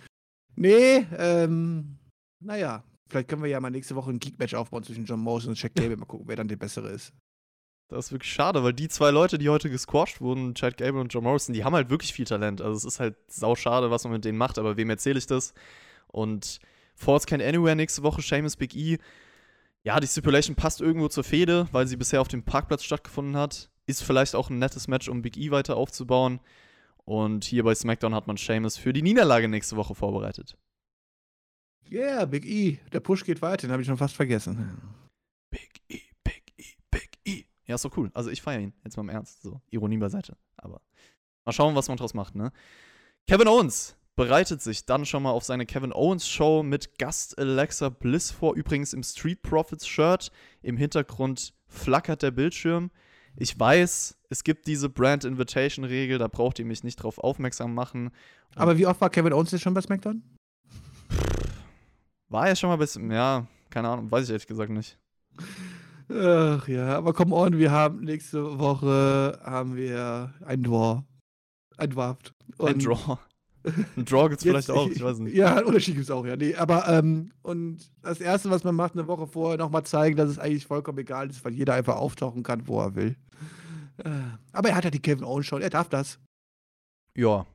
Nee, 0.55 1.05
ähm, 1.17 1.97
naja, 2.41 2.83
vielleicht 3.09 3.29
können 3.29 3.43
wir 3.43 3.49
ja 3.49 3.61
mal 3.61 3.71
nächste 3.71 3.95
Woche 3.95 4.11
ein 4.11 4.19
Geek-Match 4.19 4.53
aufbauen 4.53 4.83
zwischen 4.83 5.05
John 5.05 5.21
Morrison 5.21 5.51
und 5.51 5.55
Check 5.55 5.73
Gable. 5.73 5.95
Mal 5.95 6.05
gucken, 6.05 6.27
wer 6.27 6.35
dann 6.35 6.49
der 6.49 6.57
bessere 6.57 6.89
ist. 6.89 7.13
Das 7.87 8.07
ist 8.07 8.11
wirklich 8.11 8.31
schade, 8.31 8.63
weil 8.63 8.73
die 8.73 8.89
zwei 8.89 9.11
Leute, 9.11 9.37
die 9.37 9.49
heute 9.49 9.69
gesquashed 9.69 10.19
wurden, 10.19 10.55
Chad 10.55 10.77
Gable 10.77 10.99
und 10.99 11.13
John 11.13 11.23
Morrison, 11.23 11.53
die 11.53 11.63
haben 11.63 11.75
halt 11.75 11.89
wirklich 11.89 12.11
viel 12.11 12.25
Talent. 12.25 12.61
Also 12.61 12.75
es 12.75 12.83
ist 12.85 12.99
halt 12.99 13.15
sau 13.27 13.55
schade, 13.55 13.89
was 13.91 14.03
man 14.03 14.13
mit 14.13 14.25
denen 14.25 14.37
macht, 14.37 14.57
aber 14.57 14.75
wem 14.75 14.89
erzähle 14.89 15.19
ich 15.19 15.27
das? 15.27 15.53
Und 16.07 16.59
Force 16.95 17.25
Can't 17.25 17.47
Anywhere 17.47 17.75
nächste 17.75 18.03
Woche, 18.03 18.21
Seamus 18.21 18.57
Big 18.57 18.75
E. 18.75 18.97
Ja, 19.85 19.99
die 19.99 20.07
Stipulation 20.07 20.55
passt 20.55 20.79
irgendwo 20.79 21.09
zur 21.09 21.23
Fehde, 21.25 21.67
weil 21.71 21.87
sie 21.87 21.97
bisher 21.97 22.21
auf 22.21 22.29
dem 22.29 22.43
Parkplatz 22.43 22.83
stattgefunden 22.83 23.35
hat. 23.35 23.69
Ist 23.85 24.01
vielleicht 24.03 24.33
auch 24.33 24.49
ein 24.49 24.59
nettes 24.59 24.87
Match, 24.87 25.09
um 25.09 25.21
Big 25.21 25.35
E 25.35 25.51
weiter 25.51 25.75
aufzubauen. 25.75 26.39
Und 27.03 27.43
hier 27.43 27.63
bei 27.63 27.75
SmackDown 27.75 28.15
hat 28.15 28.27
man 28.27 28.37
Seamus 28.37 28.77
für 28.77 28.93
die 28.93 29.01
Niederlage 29.01 29.49
nächste 29.49 29.75
Woche 29.75 29.93
vorbereitet. 29.93 30.57
Yeah, 31.91 32.23
Big 32.23 32.45
E. 32.45 32.79
Der 32.93 33.01
Push 33.01 33.25
geht 33.25 33.41
weiter, 33.41 33.67
den 33.67 33.71
habe 33.71 33.81
ich 33.81 33.87
schon 33.87 33.97
fast 33.97 34.15
vergessen. 34.15 34.79
Big 35.49 35.81
E, 35.89 35.99
Big 36.23 36.53
E, 36.57 36.63
Big 36.89 37.19
E. 37.25 37.43
Ja, 37.65 37.75
ist 37.75 37.83
doch 37.83 37.95
cool. 37.97 38.09
Also 38.13 38.29
ich 38.29 38.41
feiere 38.41 38.61
ihn. 38.61 38.73
Jetzt 38.85 38.95
mal 38.95 39.03
im 39.03 39.09
Ernst. 39.09 39.41
So, 39.41 39.61
Ironie 39.69 39.97
beiseite. 39.97 40.37
Aber 40.55 40.81
mal 41.43 41.51
schauen, 41.51 41.75
was 41.75 41.89
man 41.89 41.97
draus 41.97 42.13
macht, 42.13 42.35
ne? 42.35 42.53
Kevin 43.27 43.49
Owens 43.49 43.97
bereitet 44.15 44.61
sich 44.61 44.85
dann 44.85 45.05
schon 45.05 45.23
mal 45.23 45.31
auf 45.31 45.43
seine 45.43 45.65
Kevin 45.65 45.93
Owens 45.93 46.27
Show 46.27 46.63
mit 46.63 46.97
Gast 46.97 47.37
Alexa 47.37 47.89
Bliss 47.89 48.31
vor. 48.31 48.55
Übrigens 48.55 48.93
im 48.93 49.03
Street 49.03 49.41
Profits 49.41 49.87
Shirt. 49.87 50.31
Im 50.61 50.77
Hintergrund 50.77 51.53
flackert 51.67 52.21
der 52.21 52.31
Bildschirm. 52.31 52.91
Ich 53.35 53.59
weiß, 53.59 54.17
es 54.29 54.43
gibt 54.43 54.67
diese 54.67 54.89
Brand 54.89 55.25
Invitation 55.25 55.85
Regel, 55.85 56.19
da 56.19 56.27
braucht 56.27 56.59
ihr 56.59 56.65
mich 56.65 56.83
nicht 56.83 56.97
drauf 56.97 57.17
aufmerksam 57.17 57.73
machen. 57.73 58.11
Aber 58.55 58.77
wie 58.77 58.85
oft 58.85 59.01
war 59.01 59.09
Kevin 59.09 59.33
Owens 59.33 59.51
jetzt 59.51 59.61
schon 59.61 59.73
bei 59.73 59.81
SmackDown? 59.81 60.21
War 62.29 62.47
er 62.47 62.55
schon 62.55 62.69
mal 62.69 62.77
bis, 62.77 62.95
ja, 62.95 63.47
keine 63.71 63.89
Ahnung, 63.89 64.11
weiß 64.11 64.25
ich 64.25 64.29
ehrlich 64.29 64.47
gesagt 64.47 64.71
nicht. 64.71 64.99
Ach 66.09 66.67
ja, 66.67 66.97
aber 66.97 67.13
come 67.13 67.35
on, 67.35 67.57
wir 67.57 67.71
haben 67.71 68.01
nächste 68.01 68.59
Woche 68.59 69.39
haben 69.43 69.75
wir 69.75 70.33
ein 70.45 70.61
Draw. 70.61 71.03
Ein 71.77 71.89
Draft. 71.89 72.33
Ein 72.59 72.75
Und 72.75 72.85
Draw. 72.85 73.17
Ein 73.65 74.05
Draw 74.05 74.27
gibt's 74.29 74.43
vielleicht 74.43 74.67
jetzt- 74.67 74.77
auch, 74.77 74.87
ich 74.91 75.01
weiß 75.03 75.19
nicht. 75.19 75.35
Ja, 75.35 75.55
einen 75.55 75.65
Unterschied 75.65 75.95
gibt 75.95 76.05
es 76.05 76.11
auch, 76.11 76.25
ja. 76.25 76.35
Nee, 76.35 76.55
aber, 76.55 76.87
ähm, 76.89 77.31
und 77.41 77.89
das 78.01 78.19
Erste, 78.21 78.49
was 78.49 78.63
man 78.63 78.75
macht, 78.75 78.93
eine 78.93 79.07
Woche 79.07 79.27
vorher 79.27 79.57
nochmal 79.57 79.83
zeigen, 79.83 80.17
dass 80.17 80.29
es 80.29 80.39
eigentlich 80.39 80.65
vollkommen 80.65 80.97
egal 80.99 81.29
ist, 81.29 81.43
weil 81.45 81.53
jeder 81.53 81.73
einfach 81.73 81.95
auftauchen 81.95 82.43
kann, 82.43 82.67
wo 82.67 82.81
er 82.81 82.95
will. 82.95 83.15
Äh, 84.03 84.09
Aber 84.51 84.69
er 84.69 84.75
hat 84.75 84.83
ja 84.85 84.89
die 84.89 84.99
Kevin 85.01 85.23
Owens 85.23 85.45
schon, 85.45 85.61
er 85.61 85.69
darf 85.69 85.87
das. 85.89 86.19
Ja, 87.15 87.45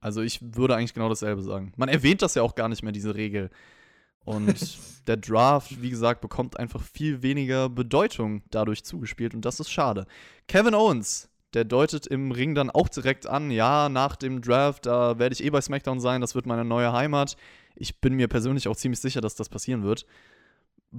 also 0.00 0.20
ich 0.20 0.40
würde 0.42 0.74
eigentlich 0.76 0.94
genau 0.94 1.08
dasselbe 1.08 1.42
sagen. 1.42 1.72
Man 1.76 1.88
erwähnt 1.88 2.22
das 2.22 2.34
ja 2.34 2.42
auch 2.42 2.54
gar 2.54 2.68
nicht 2.68 2.82
mehr, 2.82 2.92
diese 2.92 3.14
Regel. 3.14 3.50
Und 4.24 4.78
der 5.06 5.16
Draft, 5.16 5.80
wie 5.80 5.90
gesagt, 5.90 6.20
bekommt 6.20 6.58
einfach 6.58 6.82
viel 6.82 7.22
weniger 7.22 7.68
Bedeutung 7.68 8.42
dadurch 8.50 8.84
zugespielt 8.84 9.34
und 9.34 9.44
das 9.44 9.60
ist 9.60 9.70
schade. 9.70 10.06
Kevin 10.48 10.74
Owens, 10.74 11.28
der 11.56 11.64
deutet 11.64 12.06
im 12.06 12.32
Ring 12.32 12.54
dann 12.54 12.68
auch 12.68 12.88
direkt 12.88 13.26
an, 13.26 13.50
ja, 13.50 13.88
nach 13.88 14.14
dem 14.14 14.42
Draft, 14.42 14.84
da 14.84 15.18
werde 15.18 15.32
ich 15.32 15.42
eh 15.42 15.48
bei 15.48 15.62
SmackDown 15.62 16.00
sein, 16.00 16.20
das 16.20 16.34
wird 16.34 16.44
meine 16.44 16.66
neue 16.66 16.92
Heimat. 16.92 17.38
Ich 17.74 17.98
bin 17.98 18.12
mir 18.12 18.28
persönlich 18.28 18.68
auch 18.68 18.76
ziemlich 18.76 19.00
sicher, 19.00 19.22
dass 19.22 19.36
das 19.36 19.48
passieren 19.48 19.82
wird. 19.82 20.04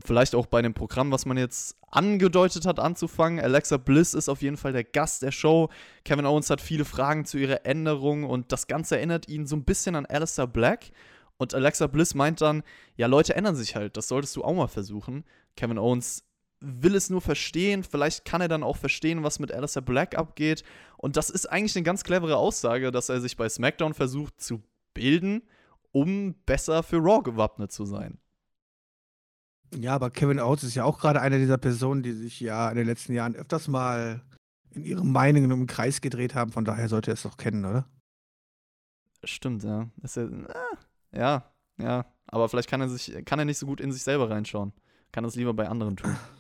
Vielleicht 0.04 0.34
auch 0.34 0.48
bei 0.48 0.64
dem 0.64 0.74
Programm, 0.74 1.12
was 1.12 1.28
man 1.28 1.38
jetzt 1.38 1.78
angedeutet 1.92 2.66
hat, 2.66 2.80
anzufangen. 2.80 3.40
Alexa 3.40 3.78
Bliss 3.78 4.16
ist 4.16 4.30
auf 4.30 4.42
jeden 4.42 4.58
Fall 4.58 4.74
der 4.74 4.84
Gast 4.84 5.22
der 5.22 5.32
Show. 5.32 5.70
Kevin 6.04 6.26
Owens 6.26 6.50
hat 6.50 6.60
viele 6.60 6.86
Fragen 6.86 7.26
zu 7.26 7.38
ihrer 7.38 7.66
Änderung 7.68 8.24
und 8.24 8.52
das 8.52 8.66
Ganze 8.66 8.98
erinnert 8.98 9.30
ihn 9.30 9.46
so 9.46 9.56
ein 9.56 9.64
bisschen 9.64 9.96
an 9.96 10.08
Alistair 10.08 10.48
Black. 10.48 10.92
Und 11.38 11.54
Alexa 11.54 11.86
Bliss 11.86 12.16
meint 12.16 12.42
dann, 12.42 12.64
ja, 12.96 13.06
Leute 13.06 13.36
ändern 13.36 13.56
sich 13.56 13.76
halt, 13.76 13.96
das 13.96 14.08
solltest 14.08 14.36
du 14.36 14.44
auch 14.44 14.56
mal 14.56 14.68
versuchen. 14.68 15.24
Kevin 15.56 15.78
Owens 15.78 16.24
will 16.60 16.96
es 16.96 17.10
nur 17.10 17.22
verstehen, 17.22 17.84
vielleicht 17.84 18.26
kann 18.26 18.42
er 18.42 18.48
dann 18.48 18.64
auch 18.64 18.78
verstehen, 18.78 19.24
was 19.24 19.40
mit 19.40 19.52
Alistair 19.52 19.82
Black 19.82 20.18
abgeht. 20.18 20.64
Und 20.98 21.16
das 21.18 21.30
ist 21.30 21.46
eigentlich 21.46 21.76
eine 21.76 21.84
ganz 21.84 22.04
clevere 22.04 22.38
Aussage, 22.38 22.92
dass 22.92 23.10
er 23.10 23.22
sich 23.22 23.38
bei 23.38 23.48
SmackDown 23.48 23.94
versucht 23.94 24.42
zu 24.42 24.64
bilden, 24.94 25.44
um 25.92 26.36
besser 26.46 26.84
für 26.84 26.98
Raw 26.98 27.22
gewappnet 27.22 27.72
zu 27.72 27.86
sein. 27.86 28.20
Ja, 29.76 29.96
aber 29.96 30.10
Kevin 30.10 30.40
Owens 30.40 30.64
ist 30.64 30.76
ja 30.76 30.86
auch 30.86 31.00
gerade 31.00 31.22
einer 31.22 31.38
dieser 31.38 31.58
Personen, 31.58 32.02
die 32.02 32.14
sich 32.14 32.40
ja 32.40 32.70
in 32.70 32.78
den 32.78 32.88
letzten 32.88 33.14
Jahren 33.14 33.36
öfters 33.36 33.68
mal 33.68 34.24
in 34.72 34.84
ihren 34.84 35.12
Meinungen 35.12 35.52
im 35.52 35.68
Kreis 35.68 36.02
gedreht 36.02 36.36
haben. 36.36 36.52
Von 36.52 36.66
daher 36.66 36.88
sollte 36.88 37.12
er 37.12 37.16
es 37.16 37.24
doch 37.24 37.38
kennen, 37.38 37.66
oder? 37.66 37.86
Stimmt, 39.24 39.64
ja. 39.64 39.90
Ja, 40.02 40.22
äh, 40.22 41.18
ja, 41.18 41.52
ja. 41.78 42.06
Aber 42.28 42.50
vielleicht 42.50 42.70
kann 42.70 42.82
er 42.82 42.90
sich, 42.90 43.26
kann 43.26 43.40
er 43.40 43.46
nicht 43.46 43.58
so 43.58 43.66
gut 43.66 43.82
in 43.82 43.92
sich 43.92 44.04
selber 44.04 44.30
reinschauen. 44.30 44.74
Kann 45.12 45.24
das 45.24 45.36
lieber 45.36 45.54
bei 45.54 45.68
anderen 45.68 45.98
tun. 45.98 46.16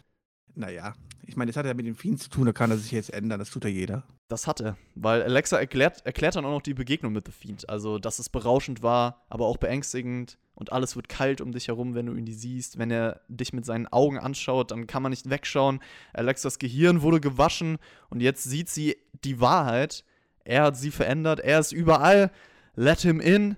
Naja, 0.57 0.95
ich 1.27 1.35
meine, 1.35 1.51
das 1.51 1.57
hat 1.57 1.67
ja 1.67 1.73
mit 1.75 1.85
dem 1.85 1.95
Fiend 1.95 2.19
zu 2.19 2.29
tun, 2.29 2.47
da 2.47 2.51
kann 2.51 2.71
er 2.71 2.77
sich 2.77 2.91
jetzt 2.91 3.13
ändern, 3.13 3.37
das 3.37 3.51
tut 3.51 3.63
ja 3.63 3.69
jeder. 3.69 4.03
Das 4.27 4.47
hat 4.47 4.59
er, 4.59 4.75
weil 4.95 5.21
Alexa 5.21 5.57
erklärt, 5.57 6.03
erklärt 6.03 6.35
dann 6.35 6.45
auch 6.45 6.51
noch 6.51 6.61
die 6.63 6.73
Begegnung 6.73 7.13
mit 7.13 7.27
The 7.27 7.31
Fiend. 7.31 7.69
Also, 7.69 7.99
dass 7.99 8.17
es 8.17 8.29
berauschend 8.29 8.81
war, 8.81 9.23
aber 9.29 9.45
auch 9.45 9.57
beängstigend 9.57 10.39
und 10.55 10.71
alles 10.71 10.95
wird 10.95 11.09
kalt 11.09 11.41
um 11.41 11.51
dich 11.51 11.67
herum, 11.67 11.93
wenn 11.93 12.07
du 12.07 12.15
ihn 12.15 12.25
siehst. 12.25 12.79
Wenn 12.79 12.89
er 12.89 13.21
dich 13.27 13.53
mit 13.53 13.65
seinen 13.65 13.85
Augen 13.87 14.17
anschaut, 14.17 14.71
dann 14.71 14.87
kann 14.87 15.03
man 15.03 15.11
nicht 15.11 15.29
wegschauen. 15.29 15.79
Alexas 16.11 16.57
Gehirn 16.57 17.03
wurde 17.03 17.21
gewaschen 17.21 17.77
und 18.09 18.21
jetzt 18.21 18.43
sieht 18.43 18.69
sie 18.69 18.97
die 19.23 19.39
Wahrheit. 19.39 20.03
Er 20.43 20.63
hat 20.63 20.77
sie 20.77 20.89
verändert, 20.89 21.39
er 21.39 21.59
ist 21.59 21.71
überall. 21.71 22.31
Let 22.73 23.01
him 23.01 23.19
in. 23.19 23.57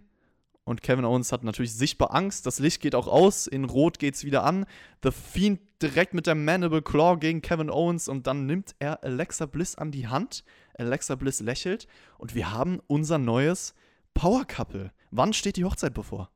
Und 0.66 0.84
Kevin 0.84 1.06
Owens 1.06 1.32
hat 1.32 1.44
natürlich 1.44 1.74
sichtbar 1.74 2.14
Angst. 2.14 2.46
Das 2.46 2.60
Licht 2.60 2.82
geht 2.82 2.94
auch 2.94 3.08
aus. 3.08 3.48
In 3.48 3.66
Rot 3.66 3.98
geht 3.98 4.16
es 4.16 4.24
wieder 4.24 4.44
an. 4.44 4.66
The 5.02 5.12
Fiend 5.12 5.62
direkt 5.82 6.14
mit 6.14 6.28
der 6.28 6.36
Mandible 6.36 6.82
Claw 6.82 7.18
gegen 7.18 7.42
Kevin 7.42 7.70
Owens. 7.70 8.08
Und 8.08 8.28
dann 8.28 8.46
nimmt 8.46 8.76
er 8.80 9.04
Alexa 9.04 9.46
Bliss 9.46 9.76
an 9.76 9.92
die 9.92 10.08
Hand. 10.08 10.44
Alexa 10.78 11.16
Bliss 11.16 11.40
lächelt. 11.40 11.88
Und 12.18 12.36
wir 12.36 12.52
haben 12.52 12.80
unser 12.88 13.18
neues 13.18 13.74
Power 14.14 14.46
Couple. 14.46 14.92
Wann 15.12 15.34
steht 15.34 15.58
die 15.58 15.66
Hochzeit 15.66 15.94
bevor? 15.94 16.30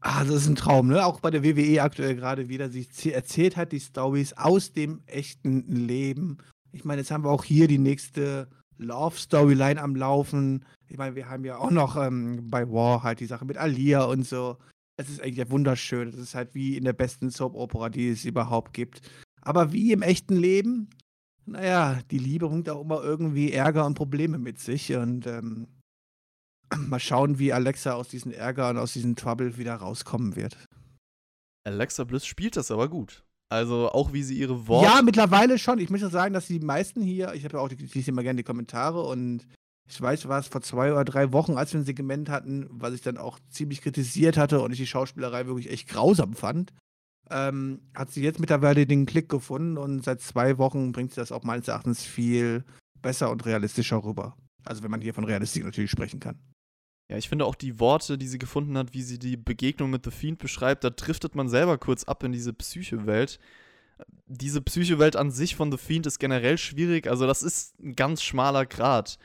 Ah, 0.00 0.24
das 0.24 0.42
ist 0.42 0.48
ein 0.48 0.56
Traum, 0.56 0.88
ne? 0.88 1.04
Auch 1.04 1.20
bei 1.20 1.30
der 1.30 1.42
WWE 1.42 1.82
aktuell 1.82 2.14
gerade 2.14 2.48
wieder. 2.48 2.70
Sie 2.70 3.12
erzählt 3.12 3.56
hat 3.56 3.72
die 3.72 3.80
Stories 3.80 4.32
aus 4.34 4.72
dem 4.72 5.02
echten 5.06 5.86
Leben. 5.86 6.38
Ich 6.72 6.84
meine, 6.84 7.00
jetzt 7.00 7.10
haben 7.10 7.24
wir 7.24 7.30
auch 7.30 7.44
hier 7.44 7.66
die 7.66 7.78
nächste 7.78 8.48
Love-Storyline 8.78 9.80
am 9.80 9.96
Laufen. 9.96 10.64
Ich 10.86 10.98
meine, 10.98 11.16
wir 11.16 11.28
haben 11.28 11.44
ja 11.44 11.58
auch 11.58 11.70
noch 11.70 11.96
ähm, 11.96 12.48
bei 12.48 12.70
War 12.70 13.02
halt 13.02 13.20
die 13.20 13.26
Sache 13.26 13.44
mit 13.44 13.56
Alia 13.58 14.04
und 14.04 14.24
so. 14.24 14.56
Es 15.00 15.08
ist 15.08 15.22
eigentlich 15.22 15.36
ja 15.36 15.50
wunderschön. 15.50 16.08
Es 16.08 16.16
ist 16.16 16.34
halt 16.34 16.54
wie 16.54 16.76
in 16.76 16.84
der 16.84 16.92
besten 16.92 17.30
Soap-Opera, 17.30 17.88
die 17.88 18.08
es 18.08 18.24
überhaupt 18.24 18.74
gibt. 18.74 19.00
Aber 19.40 19.72
wie 19.72 19.92
im 19.92 20.02
echten 20.02 20.36
Leben, 20.36 20.90
naja, 21.46 22.00
die 22.10 22.18
Liebe 22.18 22.48
bringt 22.48 22.68
auch 22.68 22.82
immer 22.82 23.02
irgendwie 23.02 23.52
Ärger 23.52 23.86
und 23.86 23.94
Probleme 23.94 24.38
mit 24.38 24.58
sich. 24.58 24.92
Und 24.94 25.26
ähm, 25.26 25.68
mal 26.76 26.98
schauen, 26.98 27.38
wie 27.38 27.52
Alexa 27.52 27.92
aus 27.92 28.08
diesem 28.08 28.32
Ärger 28.32 28.70
und 28.70 28.78
aus 28.78 28.92
diesem 28.92 29.14
Trouble 29.14 29.56
wieder 29.56 29.76
rauskommen 29.76 30.34
wird. 30.34 30.56
Alexa 31.64 32.02
Bliss 32.04 32.26
spielt 32.26 32.56
das 32.56 32.70
aber 32.70 32.88
gut. 32.88 33.24
Also 33.50 33.90
auch 33.90 34.12
wie 34.12 34.22
sie 34.22 34.38
ihre 34.38 34.66
Worte. 34.66 34.90
Ja, 34.90 35.00
mittlerweile 35.00 35.58
schon. 35.58 35.78
Ich 35.78 35.90
möchte 35.90 36.10
sagen, 36.10 36.34
dass 36.34 36.48
die 36.48 36.60
meisten 36.60 37.00
hier, 37.00 37.32
ich 37.34 37.44
habe 37.44 37.56
ja 37.56 37.62
auch, 37.62 37.70
ich 37.70 37.94
lese 37.94 38.10
immer 38.10 38.22
gerne 38.22 38.38
die 38.38 38.44
Kommentare 38.44 39.02
und 39.02 39.46
ich 39.88 40.00
weiß, 40.00 40.28
war 40.28 40.38
es 40.38 40.48
vor 40.48 40.60
zwei 40.60 40.92
oder 40.92 41.04
drei 41.04 41.32
Wochen, 41.32 41.56
als 41.56 41.72
wir 41.72 41.80
ein 41.80 41.86
Segment 41.86 42.28
hatten, 42.28 42.66
was 42.70 42.92
ich 42.92 43.00
dann 43.00 43.16
auch 43.16 43.38
ziemlich 43.48 43.80
kritisiert 43.80 44.36
hatte 44.36 44.60
und 44.60 44.70
ich 44.72 44.78
die 44.78 44.86
Schauspielerei 44.86 45.46
wirklich 45.46 45.70
echt 45.70 45.88
grausam 45.88 46.34
fand, 46.34 46.74
ähm, 47.30 47.80
hat 47.94 48.10
sie 48.10 48.22
jetzt 48.22 48.38
mittlerweile 48.38 48.86
den 48.86 49.06
Klick 49.06 49.28
gefunden 49.28 49.78
und 49.78 50.04
seit 50.04 50.20
zwei 50.20 50.58
Wochen 50.58 50.92
bringt 50.92 51.12
sie 51.12 51.20
das 51.20 51.32
auch 51.32 51.42
meines 51.42 51.68
Erachtens 51.68 52.04
viel 52.04 52.64
besser 53.00 53.30
und 53.30 53.46
realistischer 53.46 54.04
rüber. 54.04 54.36
Also 54.64 54.82
wenn 54.82 54.90
man 54.90 55.00
hier 55.00 55.14
von 55.14 55.24
Realistik 55.24 55.64
natürlich 55.64 55.90
sprechen 55.90 56.20
kann. 56.20 56.38
Ja, 57.10 57.16
ich 57.16 57.30
finde 57.30 57.46
auch 57.46 57.54
die 57.54 57.80
Worte, 57.80 58.18
die 58.18 58.28
sie 58.28 58.38
gefunden 58.38 58.76
hat, 58.76 58.92
wie 58.92 59.02
sie 59.02 59.18
die 59.18 59.38
Begegnung 59.38 59.88
mit 59.88 60.04
The 60.04 60.10
Fiend 60.10 60.38
beschreibt, 60.38 60.84
da 60.84 60.90
driftet 60.90 61.34
man 61.34 61.48
selber 61.48 61.78
kurz 61.78 62.04
ab 62.04 62.22
in 62.22 62.32
diese 62.32 62.52
Psychewelt. 62.52 63.38
Diese 64.26 64.60
Psychewelt 64.60 65.16
an 65.16 65.30
sich 65.30 65.56
von 65.56 65.72
The 65.72 65.78
Fiend 65.78 66.06
ist 66.06 66.18
generell 66.18 66.58
schwierig, 66.58 67.06
also 67.06 67.26
das 67.26 67.42
ist 67.42 67.80
ein 67.80 67.96
ganz 67.96 68.22
schmaler 68.22 68.66
Grad. 68.66 69.18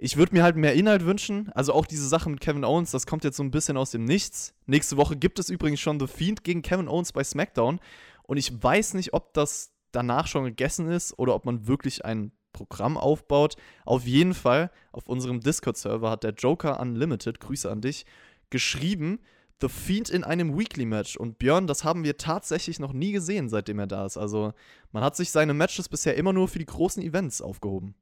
Ich 0.00 0.16
würde 0.16 0.32
mir 0.32 0.44
halt 0.44 0.56
mehr 0.56 0.74
Inhalt 0.74 1.04
wünschen, 1.04 1.50
also 1.54 1.72
auch 1.72 1.84
diese 1.84 2.06
Sache 2.06 2.30
mit 2.30 2.40
Kevin 2.40 2.64
Owens, 2.64 2.92
das 2.92 3.04
kommt 3.04 3.24
jetzt 3.24 3.36
so 3.36 3.42
ein 3.42 3.50
bisschen 3.50 3.76
aus 3.76 3.90
dem 3.90 4.04
Nichts. 4.04 4.54
Nächste 4.66 4.96
Woche 4.96 5.16
gibt 5.16 5.40
es 5.40 5.50
übrigens 5.50 5.80
schon 5.80 5.98
The 5.98 6.06
Fiend 6.06 6.44
gegen 6.44 6.62
Kevin 6.62 6.86
Owens 6.86 7.12
bei 7.12 7.24
SmackDown 7.24 7.80
und 8.22 8.36
ich 8.36 8.62
weiß 8.62 8.94
nicht, 8.94 9.12
ob 9.12 9.34
das 9.34 9.72
danach 9.90 10.28
schon 10.28 10.44
gegessen 10.44 10.88
ist 10.88 11.18
oder 11.18 11.34
ob 11.34 11.44
man 11.44 11.66
wirklich 11.66 12.04
ein 12.04 12.30
Programm 12.52 12.96
aufbaut. 12.96 13.56
Auf 13.84 14.06
jeden 14.06 14.34
Fall, 14.34 14.70
auf 14.92 15.08
unserem 15.08 15.40
Discord-Server 15.40 16.10
hat 16.10 16.22
der 16.22 16.34
Joker 16.34 16.78
Unlimited, 16.78 17.40
Grüße 17.40 17.70
an 17.70 17.80
dich, 17.80 18.06
geschrieben, 18.50 19.18
The 19.60 19.68
Fiend 19.68 20.10
in 20.10 20.22
einem 20.22 20.56
Weekly-Match. 20.56 21.16
Und 21.16 21.38
Björn, 21.38 21.66
das 21.66 21.82
haben 21.82 22.04
wir 22.04 22.16
tatsächlich 22.16 22.78
noch 22.78 22.92
nie 22.92 23.12
gesehen, 23.12 23.48
seitdem 23.48 23.80
er 23.80 23.88
da 23.88 24.06
ist. 24.06 24.16
Also, 24.16 24.52
man 24.92 25.02
hat 25.02 25.16
sich 25.16 25.30
seine 25.30 25.54
Matches 25.54 25.88
bisher 25.88 26.16
immer 26.16 26.32
nur 26.32 26.46
für 26.48 26.60
die 26.60 26.66
großen 26.66 27.02
Events 27.02 27.42
aufgehoben. 27.42 27.94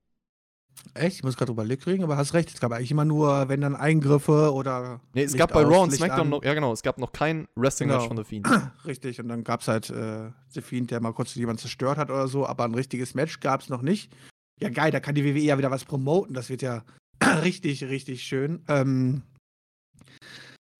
Echt? 0.94 1.16
Ich 1.16 1.24
muss 1.24 1.36
gerade 1.36 1.52
überlegen, 1.52 2.02
aber 2.02 2.16
hast 2.16 2.34
recht. 2.34 2.52
Es 2.52 2.60
gab 2.60 2.72
eigentlich 2.72 2.90
immer 2.90 3.04
nur, 3.04 3.48
wenn 3.48 3.60
dann 3.60 3.76
Eingriffe 3.76 4.52
oder. 4.52 5.00
Nee, 5.14 5.24
es 5.24 5.32
Licht 5.32 5.38
gab 5.38 5.52
bei 5.52 5.62
Raw 5.62 5.80
und 5.80 5.92
SmackDown 5.92 6.28
noch, 6.28 6.42
ja 6.42 6.54
genau, 6.54 6.72
es 6.72 6.82
gab 6.82 6.98
noch 6.98 7.12
kein 7.12 7.46
Wrestling-Match 7.56 8.04
genau. 8.04 8.08
von 8.08 8.16
The 8.16 8.24
Fiend. 8.24 8.48
Richtig, 8.86 9.20
und 9.20 9.28
dann 9.28 9.44
gab 9.44 9.60
es 9.60 9.68
halt 9.68 9.90
äh, 9.90 10.30
The 10.48 10.62
Fiend, 10.62 10.90
der 10.90 11.00
mal 11.00 11.12
kurz 11.12 11.34
jemanden 11.34 11.60
zerstört 11.60 11.98
hat 11.98 12.10
oder 12.10 12.28
so, 12.28 12.46
aber 12.46 12.64
ein 12.64 12.74
richtiges 12.74 13.14
Match 13.14 13.40
gab 13.40 13.60
es 13.60 13.68
noch 13.68 13.82
nicht. 13.82 14.12
Ja, 14.60 14.70
geil, 14.70 14.90
da 14.90 15.00
kann 15.00 15.14
die 15.14 15.24
WWE 15.24 15.40
ja 15.40 15.58
wieder 15.58 15.70
was 15.70 15.84
promoten. 15.84 16.34
Das 16.34 16.48
wird 16.48 16.62
ja 16.62 16.82
richtig, 17.42 17.84
richtig 17.84 18.22
schön. 18.22 18.62
Ähm, 18.68 19.22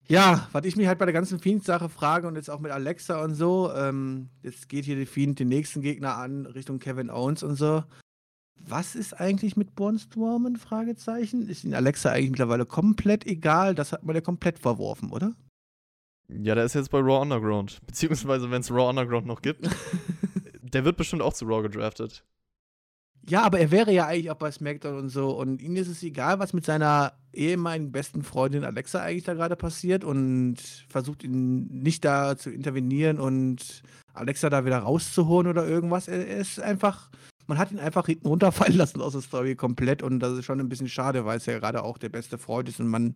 ja, 0.07 0.47
was 0.53 0.65
ich 0.65 0.77
mich 0.77 0.87
halt 0.87 0.99
bei 0.99 1.05
der 1.05 1.13
ganzen 1.13 1.39
Fiend-Sache 1.39 1.89
frage 1.89 2.27
und 2.27 2.35
jetzt 2.35 2.49
auch 2.49 2.59
mit 2.59 2.71
Alexa 2.71 3.21
und 3.23 3.35
so, 3.35 3.71
ähm, 3.75 4.29
jetzt 4.41 4.69
geht 4.69 4.85
hier 4.85 4.95
die 4.95 5.05
Fiend 5.05 5.39
den 5.39 5.49
nächsten 5.49 5.81
Gegner 5.81 6.17
an, 6.17 6.45
Richtung 6.45 6.79
Kevin 6.79 7.09
Owens 7.09 7.43
und 7.43 7.55
so. 7.55 7.83
Was 8.65 8.95
ist 8.95 9.13
eigentlich 9.13 9.55
mit 9.55 9.75
Braun 9.75 9.99
Strowman? 9.99 10.57
Fragezeichen. 10.57 11.47
Ist 11.47 11.63
Ihnen 11.63 11.73
Alexa 11.73 12.11
eigentlich 12.11 12.31
mittlerweile 12.31 12.65
komplett 12.65 13.25
egal? 13.25 13.75
Das 13.75 13.91
hat 13.91 14.03
man 14.03 14.15
ja 14.15 14.21
komplett 14.21 14.59
verworfen, 14.59 15.11
oder? 15.11 15.33
Ja, 16.29 16.55
der 16.55 16.65
ist 16.65 16.75
jetzt 16.75 16.91
bei 16.91 16.99
Raw 16.99 17.21
Underground. 17.21 17.79
Beziehungsweise, 17.87 18.51
wenn 18.51 18.61
es 18.61 18.71
Raw 18.71 18.89
Underground 18.89 19.25
noch 19.25 19.41
gibt. 19.41 19.69
der 20.61 20.85
wird 20.85 20.97
bestimmt 20.97 21.21
auch 21.21 21.33
zu 21.33 21.45
Raw 21.45 21.61
gedraftet. 21.61 22.23
Ja, 23.29 23.43
aber 23.43 23.59
er 23.59 23.71
wäre 23.71 23.91
ja 23.91 24.07
eigentlich 24.07 24.31
auch 24.31 24.37
bei 24.37 24.51
SmackDown 24.51 24.97
und 24.97 25.09
so. 25.09 25.31
Und 25.31 25.61
ihm 25.61 25.75
ist 25.75 25.89
es 25.89 26.01
egal, 26.01 26.39
was 26.39 26.53
mit 26.53 26.65
seiner 26.65 27.13
ehemaligen 27.33 27.91
besten 27.91 28.23
Freundin 28.23 28.63
Alexa 28.63 29.01
eigentlich 29.01 29.25
da 29.25 29.33
gerade 29.33 29.57
passiert 29.57 30.05
und 30.05 30.57
versucht 30.87 31.23
ihn 31.23 31.67
nicht 31.67 32.05
da 32.05 32.37
zu 32.37 32.49
intervenieren 32.49 33.19
und 33.19 33.83
Alexa 34.13 34.49
da 34.49 34.65
wieder 34.65 34.79
rauszuholen 34.79 35.47
oder 35.47 35.67
irgendwas. 35.67 36.07
Er, 36.07 36.25
er 36.25 36.37
ist 36.37 36.59
einfach, 36.61 37.09
man 37.47 37.57
hat 37.57 37.71
ihn 37.71 37.79
einfach 37.79 38.05
hinten 38.05 38.27
runterfallen 38.27 38.75
lassen 38.77 39.01
aus 39.01 39.13
der 39.13 39.21
Story 39.21 39.55
komplett 39.55 40.03
und 40.03 40.19
das 40.19 40.37
ist 40.37 40.45
schon 40.45 40.59
ein 40.59 40.69
bisschen 40.69 40.89
schade, 40.89 41.25
weil 41.25 41.37
es 41.37 41.45
ja 41.45 41.57
gerade 41.57 41.83
auch 41.83 41.97
der 41.97 42.09
beste 42.09 42.37
Freund 42.37 42.69
ist 42.69 42.79
und 42.79 42.87
man 42.87 43.15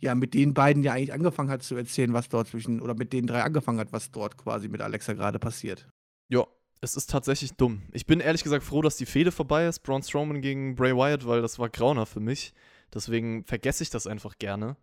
ja 0.00 0.14
mit 0.14 0.34
den 0.34 0.54
beiden 0.54 0.82
ja 0.82 0.92
eigentlich 0.92 1.12
angefangen 1.12 1.50
hat 1.50 1.62
zu 1.62 1.76
erzählen, 1.76 2.12
was 2.12 2.28
dort 2.28 2.48
zwischen, 2.48 2.80
oder 2.80 2.94
mit 2.94 3.12
den 3.12 3.26
drei 3.26 3.42
angefangen 3.42 3.80
hat, 3.80 3.92
was 3.92 4.10
dort 4.10 4.36
quasi 4.36 4.68
mit 4.68 4.80
Alexa 4.80 5.12
gerade 5.12 5.38
passiert. 5.38 5.88
Ja, 6.28 6.46
es 6.80 6.94
ist 6.94 7.10
tatsächlich 7.10 7.52
dumm. 7.52 7.82
Ich 7.92 8.06
bin 8.06 8.20
ehrlich 8.20 8.44
gesagt 8.44 8.64
froh, 8.64 8.82
dass 8.82 8.96
die 8.96 9.06
Fehde 9.06 9.32
vorbei 9.32 9.66
ist, 9.66 9.80
Braun 9.80 10.02
Strowman 10.02 10.40
gegen 10.40 10.76
Bray 10.76 10.94
Wyatt, 10.94 11.26
weil 11.26 11.42
das 11.42 11.58
war 11.58 11.68
grauner 11.68 12.06
für 12.06 12.20
mich. 12.20 12.54
Deswegen 12.94 13.44
vergesse 13.44 13.82
ich 13.82 13.90
das 13.90 14.06
einfach 14.06 14.38
gerne 14.38 14.76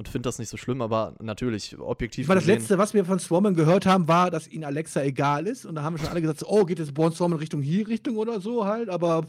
und 0.00 0.08
finde 0.08 0.28
das 0.28 0.38
nicht 0.38 0.48
so 0.48 0.56
schlimm, 0.56 0.80
aber 0.80 1.14
natürlich, 1.20 1.78
objektiv. 1.78 2.22
Ich 2.22 2.28
meine, 2.28 2.40
das 2.40 2.46
Letzte, 2.46 2.78
was 2.78 2.94
wir 2.94 3.04
von 3.04 3.18
Strowman 3.18 3.54
gehört 3.54 3.84
haben, 3.84 4.08
war, 4.08 4.30
dass 4.30 4.48
ihnen 4.48 4.64
Alexa 4.64 5.02
egal 5.02 5.46
ist. 5.46 5.66
Und 5.66 5.74
da 5.74 5.82
haben 5.82 5.92
wir 5.92 5.98
schon 5.98 6.08
alle 6.08 6.22
gesagt, 6.22 6.40
so, 6.40 6.46
oh, 6.48 6.64
geht 6.64 6.78
jetzt 6.78 6.94
Braun 6.94 7.12
Strowman 7.12 7.38
Richtung 7.38 7.60
hier, 7.60 7.86
Richtung 7.86 8.16
oder 8.16 8.40
so 8.40 8.64
halt, 8.64 8.88
aber 8.88 9.26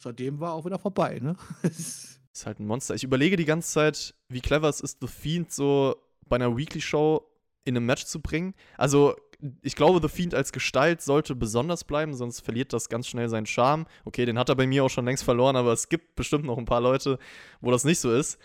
seitdem 0.00 0.38
war 0.38 0.52
auch 0.52 0.64
wieder 0.64 0.78
vorbei, 0.78 1.18
ne? 1.20 1.34
ist 1.64 2.20
halt 2.46 2.60
ein 2.60 2.68
Monster. 2.68 2.94
Ich 2.94 3.02
überlege 3.02 3.34
die 3.34 3.44
ganze 3.44 3.68
Zeit, 3.68 4.14
wie 4.28 4.40
clever 4.40 4.68
es 4.68 4.80
ist, 4.80 4.98
The 5.00 5.08
Fiend 5.08 5.52
so 5.52 5.96
bei 6.24 6.36
einer 6.36 6.56
Weekly-Show 6.56 7.26
in 7.64 7.76
einem 7.76 7.86
Match 7.86 8.04
zu 8.04 8.20
bringen. 8.20 8.54
Also, 8.76 9.16
ich 9.60 9.74
glaube, 9.74 9.98
The 10.00 10.08
Fiend 10.08 10.36
als 10.36 10.52
Gestalt 10.52 11.02
sollte 11.02 11.34
besonders 11.34 11.82
bleiben, 11.82 12.14
sonst 12.14 12.42
verliert 12.42 12.72
das 12.72 12.90
ganz 12.90 13.08
schnell 13.08 13.28
seinen 13.28 13.46
Charme. 13.46 13.86
Okay, 14.04 14.24
den 14.24 14.38
hat 14.38 14.50
er 14.50 14.54
bei 14.54 14.68
mir 14.68 14.84
auch 14.84 14.88
schon 14.88 15.04
längst 15.04 15.24
verloren, 15.24 15.56
aber 15.56 15.72
es 15.72 15.88
gibt 15.88 16.14
bestimmt 16.14 16.44
noch 16.44 16.58
ein 16.58 16.64
paar 16.64 16.80
Leute, 16.80 17.18
wo 17.60 17.72
das 17.72 17.82
nicht 17.82 17.98
so 17.98 18.12
ist. 18.12 18.38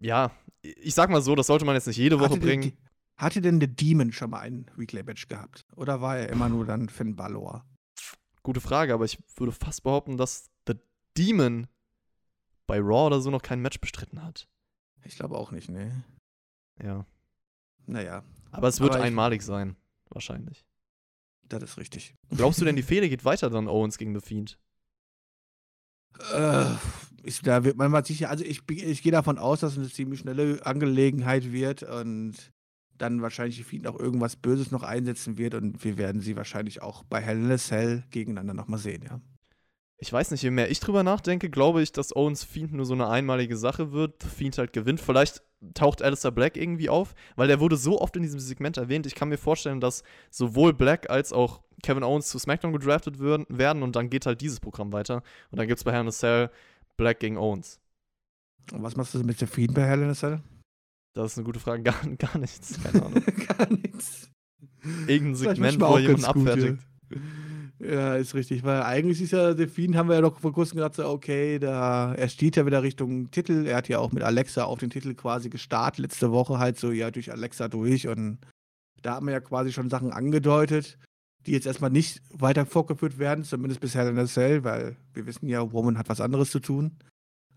Ja, 0.00 0.32
ich 0.62 0.94
sag 0.94 1.10
mal 1.10 1.22
so, 1.22 1.34
das 1.34 1.46
sollte 1.46 1.64
man 1.64 1.74
jetzt 1.74 1.86
nicht 1.86 1.96
jede 1.96 2.18
Woche 2.18 2.30
hatte 2.30 2.40
bringen. 2.40 2.62
Den, 2.62 2.78
hatte 3.16 3.40
denn 3.40 3.60
The 3.60 3.68
Demon 3.68 4.12
schon 4.12 4.30
mal 4.30 4.40
ein 4.40 4.70
Weekly-Match 4.76 5.28
gehabt? 5.28 5.64
Oder 5.74 6.00
war 6.00 6.18
er 6.18 6.28
immer 6.28 6.48
nur 6.48 6.66
dann 6.66 6.88
Finn 6.88 7.16
Balor? 7.16 7.64
Gute 8.42 8.60
Frage, 8.60 8.92
aber 8.92 9.04
ich 9.04 9.18
würde 9.36 9.52
fast 9.52 9.82
behaupten, 9.82 10.16
dass 10.16 10.50
The 10.66 10.74
Demon 11.16 11.66
bei 12.66 12.78
Raw 12.78 13.06
oder 13.06 13.20
so 13.20 13.30
noch 13.30 13.42
kein 13.42 13.62
Match 13.62 13.80
bestritten 13.80 14.22
hat. 14.22 14.48
Ich 15.04 15.16
glaube 15.16 15.36
auch 15.36 15.50
nicht, 15.50 15.70
ne. 15.70 16.04
Ja. 16.82 17.06
Naja. 17.86 18.24
Aber 18.50 18.68
es 18.68 18.80
wird 18.80 18.94
aber 18.94 19.04
einmalig 19.04 19.42
sein, 19.42 19.76
wahrscheinlich. 20.10 20.66
Das 21.44 21.62
ist 21.62 21.78
richtig. 21.78 22.14
Glaubst 22.30 22.60
du 22.60 22.64
denn, 22.64 22.76
die 22.76 22.82
Fehde 22.84 23.08
geht 23.08 23.24
weiter 23.24 23.50
dann 23.50 23.68
Owens 23.68 23.98
gegen 23.98 24.14
The 24.14 24.20
Fiend? 24.20 24.58
Äh, 26.32 26.74
ist, 27.26 27.46
da 27.46 27.64
wird 27.64 27.76
man 27.76 27.90
mal 27.90 28.04
sicher, 28.04 28.30
also 28.30 28.44
ich, 28.44 28.62
ich 28.70 29.02
gehe 29.02 29.12
davon 29.12 29.38
aus, 29.38 29.60
dass 29.60 29.72
es 29.72 29.78
eine 29.78 29.90
ziemlich 29.90 30.20
schnelle 30.20 30.64
Angelegenheit 30.64 31.52
wird 31.52 31.82
und 31.82 32.34
dann 32.96 33.20
wahrscheinlich 33.20 33.56
die 33.56 33.64
Fiend 33.64 33.86
auch 33.86 33.98
irgendwas 33.98 34.36
Böses 34.36 34.70
noch 34.70 34.82
einsetzen 34.82 35.36
wird 35.36 35.54
und 35.54 35.84
wir 35.84 35.98
werden 35.98 36.20
sie 36.20 36.36
wahrscheinlich 36.36 36.82
auch 36.82 37.04
bei 37.04 37.20
Hell 37.20 37.38
in 37.38 37.50
a 37.50 37.58
Cell 37.58 38.04
gegeneinander 38.10 38.54
nochmal 38.54 38.78
sehen, 38.78 39.02
ja 39.04 39.20
ich 39.98 40.12
weiß 40.12 40.30
nicht, 40.30 40.42
je 40.42 40.50
mehr 40.50 40.70
ich 40.70 40.80
drüber 40.80 41.02
nachdenke, 41.02 41.48
glaube 41.48 41.82
ich, 41.82 41.90
dass 41.90 42.14
Owens 42.14 42.44
Fiend 42.44 42.72
nur 42.72 42.84
so 42.84 42.92
eine 42.92 43.08
einmalige 43.08 43.56
Sache 43.56 43.92
wird. 43.92 44.22
Fiend 44.22 44.58
halt 44.58 44.72
gewinnt. 44.72 45.00
Vielleicht 45.00 45.42
taucht 45.72 46.02
Alistair 46.02 46.32
Black 46.32 46.56
irgendwie 46.56 46.90
auf, 46.90 47.14
weil 47.34 47.48
der 47.48 47.60
wurde 47.60 47.76
so 47.76 48.00
oft 48.00 48.14
in 48.16 48.22
diesem 48.22 48.40
Segment 48.40 48.76
erwähnt. 48.76 49.06
Ich 49.06 49.14
kann 49.14 49.30
mir 49.30 49.38
vorstellen, 49.38 49.80
dass 49.80 50.02
sowohl 50.30 50.74
Black 50.74 51.08
als 51.08 51.32
auch 51.32 51.62
Kevin 51.82 52.04
Owens 52.04 52.28
zu 52.28 52.38
SmackDown 52.38 52.72
gedraftet 52.72 53.18
werden 53.18 53.82
und 53.82 53.96
dann 53.96 54.10
geht 54.10 54.26
halt 54.26 54.40
dieses 54.42 54.60
Programm 54.60 54.92
weiter. 54.92 55.22
Und 55.50 55.58
dann 55.58 55.66
gibt 55.66 55.78
es 55.78 55.84
bei 55.84 55.92
Hell 55.92 56.02
in 56.02 56.08
a 56.08 56.12
Cell 56.12 56.50
Black 56.96 57.20
gegen 57.20 57.36
Owens. 57.36 57.78
Und 58.72 58.82
was 58.82 58.96
machst 58.96 59.14
du 59.14 59.18
mit 59.20 59.40
der 59.40 59.48
Fiend 59.48 59.74
bei 59.74 59.84
Hell 59.84 60.02
in 60.02 60.10
a 60.10 60.14
Cell? 60.14 60.40
Das 61.14 61.32
ist 61.32 61.38
eine 61.38 61.44
gute 61.44 61.60
Frage. 61.60 61.82
Gar, 61.84 62.06
gar 62.16 62.38
nichts. 62.38 62.80
Keine 62.82 63.06
Ahnung. 63.06 63.22
gar 63.24 63.70
nichts. 63.70 64.30
Irgendein 65.06 65.34
Segment, 65.34 65.80
wo 65.80 65.98
jemanden 65.98 66.24
abfertigt. 66.24 66.78
Gut, 67.08 67.18
ja. 67.18 67.20
Ja, 67.78 68.16
ist 68.16 68.34
richtig, 68.34 68.64
weil 68.64 68.82
eigentlich 68.82 69.20
ist 69.20 69.32
ja 69.32 69.52
Delfin, 69.52 69.96
haben 69.96 70.08
wir 70.08 70.14
ja 70.14 70.22
doch 70.22 70.40
vor 70.40 70.52
kurzem 70.52 70.76
gedacht, 70.76 70.94
so, 70.94 71.06
okay, 71.08 71.58
da, 71.58 72.14
er 72.14 72.28
steht 72.30 72.56
ja 72.56 72.64
wieder 72.64 72.82
Richtung 72.82 73.30
Titel. 73.30 73.66
Er 73.66 73.76
hat 73.76 73.88
ja 73.88 73.98
auch 73.98 74.12
mit 74.12 74.22
Alexa 74.22 74.64
auf 74.64 74.78
den 74.78 74.88
Titel 74.88 75.14
quasi 75.14 75.50
gestartet, 75.50 75.98
letzte 75.98 76.32
Woche 76.32 76.58
halt 76.58 76.78
so, 76.78 76.90
ja, 76.90 77.10
durch 77.10 77.30
Alexa 77.30 77.68
durch. 77.68 78.08
Und 78.08 78.38
da 79.02 79.16
haben 79.16 79.26
wir 79.26 79.32
ja 79.32 79.40
quasi 79.40 79.72
schon 79.72 79.90
Sachen 79.90 80.10
angedeutet, 80.10 80.98
die 81.46 81.52
jetzt 81.52 81.66
erstmal 81.66 81.90
nicht 81.90 82.20
weiter 82.30 82.66
vorgeführt 82.66 83.18
werden, 83.18 83.44
zumindest 83.44 83.80
bisher 83.80 84.08
in 84.08 84.16
der 84.16 84.26
Cell, 84.26 84.64
weil 84.64 84.96
wir 85.14 85.26
wissen 85.26 85.48
ja, 85.48 85.72
Woman 85.72 85.98
hat 85.98 86.08
was 86.08 86.20
anderes 86.20 86.50
zu 86.50 86.60
tun. 86.60 86.98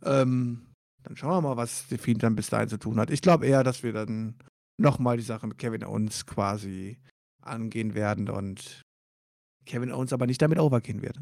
Ähm, 0.03 0.67
dann 1.03 1.17
schauen 1.17 1.31
wir 1.31 1.49
mal, 1.49 1.57
was 1.57 1.87
Delfin 1.87 2.17
dann 2.19 2.35
bis 2.35 2.49
dahin 2.49 2.69
zu 2.69 2.77
tun 2.77 2.99
hat. 2.99 3.09
Ich 3.09 3.21
glaube 3.21 3.47
eher, 3.47 3.63
dass 3.63 3.83
wir 3.83 3.93
dann 3.93 4.35
nochmal 4.77 5.17
die 5.17 5.23
Sache 5.23 5.47
mit 5.47 5.57
Kevin 5.57 5.83
Owens 5.83 6.25
quasi 6.25 6.99
angehen 7.41 7.95
werden 7.95 8.29
und 8.29 8.81
Kevin 9.65 9.91
Owens 9.91 10.13
aber 10.13 10.27
nicht 10.27 10.41
damit 10.41 10.59
overgehen 10.59 11.01
wird. 11.01 11.19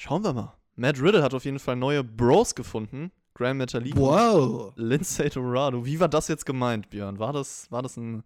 Schauen 0.00 0.22
wir 0.22 0.32
mal. 0.32 0.56
Matt 0.76 1.00
Riddle 1.00 1.22
hat 1.22 1.34
auf 1.34 1.44
jeden 1.44 1.58
Fall 1.58 1.76
neue 1.76 2.04
Bros 2.04 2.54
gefunden. 2.54 3.10
Graham 3.34 3.58
Metalik. 3.58 3.96
Wow. 3.96 4.72
Lindsay 4.76 5.28
Dorado. 5.28 5.84
Wie 5.84 5.98
war 5.98 6.08
das 6.08 6.28
jetzt 6.28 6.46
gemeint, 6.46 6.90
Björn? 6.90 7.18
War 7.18 7.32
das, 7.32 7.70
war 7.70 7.82
das 7.82 7.96
ein. 7.96 8.22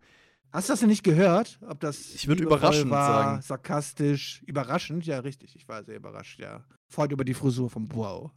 Hast 0.52 0.68
du 0.68 0.74
das 0.74 0.80
denn 0.80 0.90
nicht 0.90 1.02
gehört? 1.02 1.58
Ob 1.66 1.80
das 1.80 2.14
Ich 2.14 2.28
würde 2.28 2.42
überraschend 2.42 2.90
war, 2.90 3.06
sagen. 3.24 3.42
Sarkastisch. 3.42 4.42
Überraschend? 4.46 5.06
Ja, 5.06 5.20
richtig. 5.20 5.56
Ich 5.56 5.66
war 5.66 5.82
sehr 5.82 5.96
überrascht, 5.96 6.38
ja. 6.38 6.64
Vor 6.88 7.02
allem 7.02 7.12
über 7.12 7.24
die 7.24 7.32
Frisur 7.32 7.70
vom 7.70 7.88
Wow. 7.94 8.30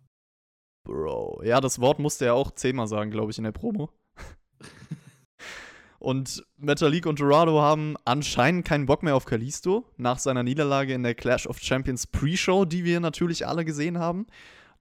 Bro. 0.86 1.41
Ja, 1.43 1.60
das 1.60 1.80
Wort 1.80 1.99
musste 1.99 2.25
er 2.25 2.36
auch 2.36 2.51
zehnmal 2.51 2.88
sagen, 2.88 3.12
glaube 3.12 3.32
ich, 3.32 3.38
in 3.38 3.43
der 3.43 3.51
Promo. 3.51 3.89
Und 5.99 6.45
Metalik 6.58 7.08
und 7.08 7.19
Dorado 7.19 7.62
haben 7.62 7.95
anscheinend 8.06 8.63
keinen 8.63 8.86
Bock 8.86 9.01
mehr 9.01 9.15
auf 9.15 9.25
Kalisto 9.25 9.89
nach 9.97 10.19
seiner 10.19 10.43
Niederlage 10.43 10.93
in 10.93 11.01
der 11.01 11.15
Clash 11.15 11.47
of 11.47 11.58
Champions 11.60 12.06
Pre-Show, 12.06 12.65
die 12.65 12.84
wir 12.84 12.99
natürlich 12.99 13.47
alle 13.47 13.65
gesehen 13.65 13.97
haben. 13.97 14.28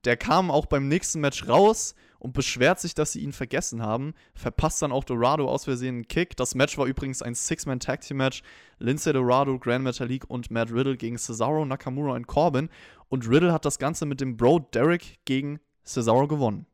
Der 0.04 0.18
kam 0.18 0.50
auch 0.50 0.66
beim 0.66 0.86
nächsten 0.86 1.20
Match 1.20 1.48
raus 1.48 1.94
und 2.24 2.32
beschwert 2.32 2.80
sich, 2.80 2.94
dass 2.94 3.12
sie 3.12 3.20
ihn 3.20 3.34
vergessen 3.34 3.82
haben. 3.82 4.14
Verpasst 4.34 4.80
dann 4.80 4.92
auch 4.92 5.04
Dorado 5.04 5.46
aus 5.46 5.64
Versehen 5.64 5.96
einen 5.96 6.08
Kick. 6.08 6.38
Das 6.38 6.54
Match 6.54 6.78
war 6.78 6.86
übrigens 6.86 7.20
ein 7.20 7.34
Six-Man-Tag-Team-Match. 7.34 8.42
Lindsay 8.78 9.12
Dorado, 9.12 9.58
Grand 9.58 9.84
Metalik 9.84 10.24
und 10.30 10.50
Matt 10.50 10.72
Riddle 10.72 10.96
gegen 10.96 11.18
Cesaro, 11.18 11.66
Nakamura 11.66 12.14
und 12.14 12.26
Corbin. 12.26 12.70
Und 13.10 13.28
Riddle 13.28 13.52
hat 13.52 13.66
das 13.66 13.78
Ganze 13.78 14.06
mit 14.06 14.22
dem 14.22 14.38
Bro 14.38 14.70
Derek 14.72 15.18
gegen 15.26 15.60
Cesaro 15.84 16.26
gewonnen. 16.26 16.64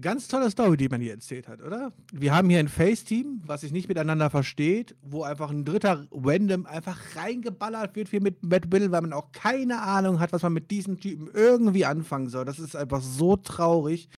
Ganz 0.00 0.28
tolle 0.28 0.50
Story, 0.50 0.76
die 0.76 0.88
man 0.88 1.00
hier 1.00 1.12
erzählt 1.12 1.48
hat, 1.48 1.62
oder? 1.62 1.92
Wir 2.12 2.34
haben 2.34 2.50
hier 2.50 2.58
ein 2.58 2.68
Face-Team, 2.68 3.42
was 3.46 3.62
sich 3.62 3.72
nicht 3.72 3.88
miteinander 3.88 4.28
versteht, 4.28 4.94
wo 5.02 5.22
einfach 5.22 5.50
ein 5.50 5.64
dritter 5.64 6.06
Random 6.10 6.66
einfach 6.66 6.98
reingeballert 7.16 7.96
wird, 7.96 8.12
wie 8.12 8.20
mit 8.20 8.44
Matt 8.44 8.64
Riddle, 8.64 8.90
weil 8.92 9.02
man 9.02 9.12
auch 9.12 9.32
keine 9.32 9.80
Ahnung 9.80 10.20
hat, 10.20 10.32
was 10.32 10.42
man 10.42 10.52
mit 10.52 10.70
diesem 10.70 11.00
Typen 11.00 11.30
irgendwie 11.32 11.86
anfangen 11.86 12.28
soll. 12.28 12.44
Das 12.44 12.58
ist 12.58 12.76
einfach 12.76 13.00
so 13.00 13.36
traurig. 13.36 14.10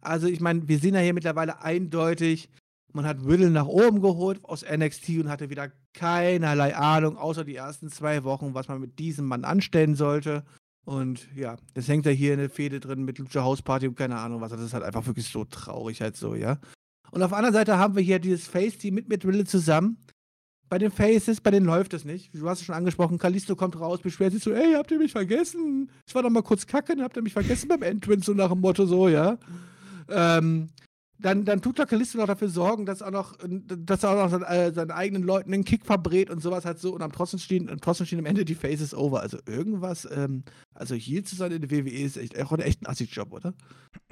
Also, 0.00 0.26
ich 0.26 0.40
meine, 0.40 0.66
wir 0.68 0.78
sehen 0.78 0.94
ja 0.94 1.00
hier 1.00 1.14
mittlerweile 1.14 1.62
eindeutig, 1.62 2.48
man 2.92 3.06
hat 3.06 3.18
Riddle 3.24 3.50
nach 3.50 3.66
oben 3.66 4.00
geholt 4.00 4.44
aus 4.44 4.64
NXT 4.64 5.10
und 5.20 5.28
hatte 5.28 5.50
wieder 5.50 5.70
keinerlei 5.92 6.74
Ahnung, 6.74 7.16
außer 7.16 7.44
die 7.44 7.56
ersten 7.56 7.88
zwei 7.88 8.24
Wochen, 8.24 8.54
was 8.54 8.68
man 8.68 8.80
mit 8.80 8.98
diesem 8.98 9.26
Mann 9.26 9.44
anstellen 9.44 9.94
sollte. 9.94 10.44
Und 10.90 11.28
ja, 11.36 11.56
das 11.74 11.86
hängt 11.86 12.04
ja 12.04 12.10
hier 12.10 12.32
in 12.32 12.40
der 12.40 12.50
Fehde 12.50 12.80
drin 12.80 13.04
mit 13.04 13.18
Lucha 13.18 13.44
House 13.44 13.62
Party 13.62 13.86
und 13.86 13.94
keine 13.94 14.18
Ahnung 14.18 14.40
was. 14.40 14.50
Das 14.50 14.60
ist 14.60 14.74
halt 14.74 14.82
einfach 14.82 15.06
wirklich 15.06 15.28
so 15.28 15.44
traurig 15.44 16.00
halt 16.00 16.16
so, 16.16 16.34
ja. 16.34 16.58
Und 17.12 17.22
auf 17.22 17.30
der 17.30 17.38
anderen 17.38 17.54
Seite 17.54 17.78
haben 17.78 17.94
wir 17.94 18.02
hier 18.02 18.18
dieses 18.18 18.48
Face-Team 18.48 18.94
mit 18.94 19.08
mit 19.08 19.24
Riddle 19.24 19.44
zusammen. 19.44 19.98
Bei 20.68 20.78
den 20.78 20.90
Faces, 20.90 21.40
bei 21.40 21.52
denen 21.52 21.66
läuft 21.66 21.94
es 21.94 22.04
nicht. 22.04 22.34
Du 22.34 22.48
hast 22.48 22.58
es 22.58 22.66
schon 22.66 22.74
angesprochen, 22.74 23.18
Kalisto 23.18 23.54
kommt 23.54 23.78
raus, 23.78 24.00
beschwert 24.00 24.32
sich 24.32 24.42
so, 24.42 24.50
ey, 24.50 24.72
habt 24.72 24.90
ihr 24.90 24.98
mich 24.98 25.12
vergessen? 25.12 25.92
Ich 26.08 26.14
war 26.16 26.24
doch 26.24 26.30
mal 26.30 26.42
kurz 26.42 26.66
kacken, 26.66 27.02
habt 27.02 27.16
ihr 27.16 27.22
mich 27.22 27.34
vergessen 27.34 27.68
beim 27.68 27.82
Entrance, 27.82 28.24
so 28.24 28.34
nach 28.34 28.50
dem 28.50 28.58
Motto 28.58 28.84
so, 28.84 29.06
ja. 29.06 29.38
Ähm, 30.08 30.70
dann, 31.20 31.44
dann 31.44 31.60
tut 31.60 31.76
Kalisto 31.76 32.18
noch 32.18 32.26
dafür 32.26 32.48
sorgen, 32.48 32.86
dass 32.86 33.00
er 33.00 33.08
auch 33.08 33.12
noch, 33.12 33.36
dass 33.46 34.02
er 34.02 34.10
auch 34.10 34.24
noch 34.24 34.30
seinen, 34.30 34.42
äh, 34.44 34.72
seinen 34.72 34.90
eigenen 34.90 35.22
Leuten 35.22 35.52
den 35.52 35.64
Kick 35.64 35.86
verbrät 35.86 36.30
und 36.30 36.40
sowas 36.40 36.64
halt 36.64 36.78
so 36.78 36.94
und 36.94 37.02
am 37.02 37.12
trotzdem 37.12 37.38
stehen, 37.38 37.68
und 37.68 37.82
trotzdem 37.82 38.06
stehen 38.06 38.18
am 38.18 38.26
Ende 38.26 38.44
die 38.44 38.54
Faces 38.54 38.94
over. 38.94 39.20
Also 39.20 39.38
irgendwas, 39.46 40.08
ähm, 40.10 40.44
also 40.74 40.94
hier 40.94 41.24
zu 41.24 41.36
sein 41.36 41.52
in 41.52 41.60
der 41.60 41.70
WWE 41.70 41.90
ist 41.90 42.16
echt, 42.16 42.40
auch 42.40 42.56
echt 42.58 42.82
ein 42.82 42.86
Assi-Job, 42.86 43.32
oder? 43.32 43.54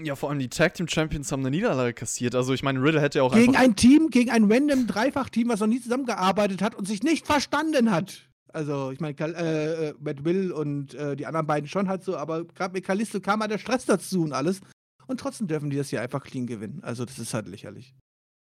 Ja, 0.01 0.17
vor 0.17 0.31
allem 0.31 0.39
die 0.39 0.49
Tag 0.49 0.75
Team 0.75 0.89
Champions 0.89 1.33
haben 1.33 1.41
eine 1.41 1.51
Niederlage 1.51 1.95
kassiert. 1.95 2.35
Also 2.35 2.53
ich 2.53 2.63
meine, 2.63 2.83
Riddle 2.83 3.01
hätte 3.01 3.19
ja 3.19 3.25
auch 3.25 3.35
Gegen 3.35 3.57
ein 3.57 3.77
Team, 3.77 4.11
gegen 4.11 4.31
ein 4.31 4.51
random 4.51 4.87
Dreifach-Team, 4.87 5.49
was 5.49 5.61
noch 5.61 5.67
nie 5.67 5.81
zusammengearbeitet 5.81 6.63
hat 6.63 6.75
und 6.75 6.87
sich 6.87 7.03
nicht 7.03 7.27
verstanden 7.27 7.91
hat. 7.91 8.29
Also, 8.51 8.91
ich 8.93 9.01
meine, 9.01 9.15
äh, 9.19 9.89
äh, 9.89 9.95
Matt 10.01 10.25
Will 10.25 10.53
und 10.53 10.95
äh, 10.95 11.17
die 11.17 11.27
anderen 11.27 11.47
beiden 11.47 11.69
schon 11.69 11.89
halt 11.89 12.03
so, 12.03 12.17
aber 12.17 12.45
gerade 12.45 12.73
mit 12.73 12.85
Kalisto 12.85 13.21
kam 13.21 13.41
halt 13.41 13.51
der 13.51 13.59
Stress 13.59 13.85
dazu 13.85 14.23
und 14.23 14.33
alles. 14.33 14.61
Und 15.09 15.19
trotzdem 15.19 15.49
dürfen 15.49 15.71
die 15.71 15.77
das 15.77 15.89
hier 15.89 16.01
einfach 16.01 16.23
clean 16.23 16.47
gewinnen. 16.47 16.81
Also, 16.83 17.05
das 17.05 17.19
ist 17.19 17.35
halt 17.35 17.49
lächerlich. 17.49 17.97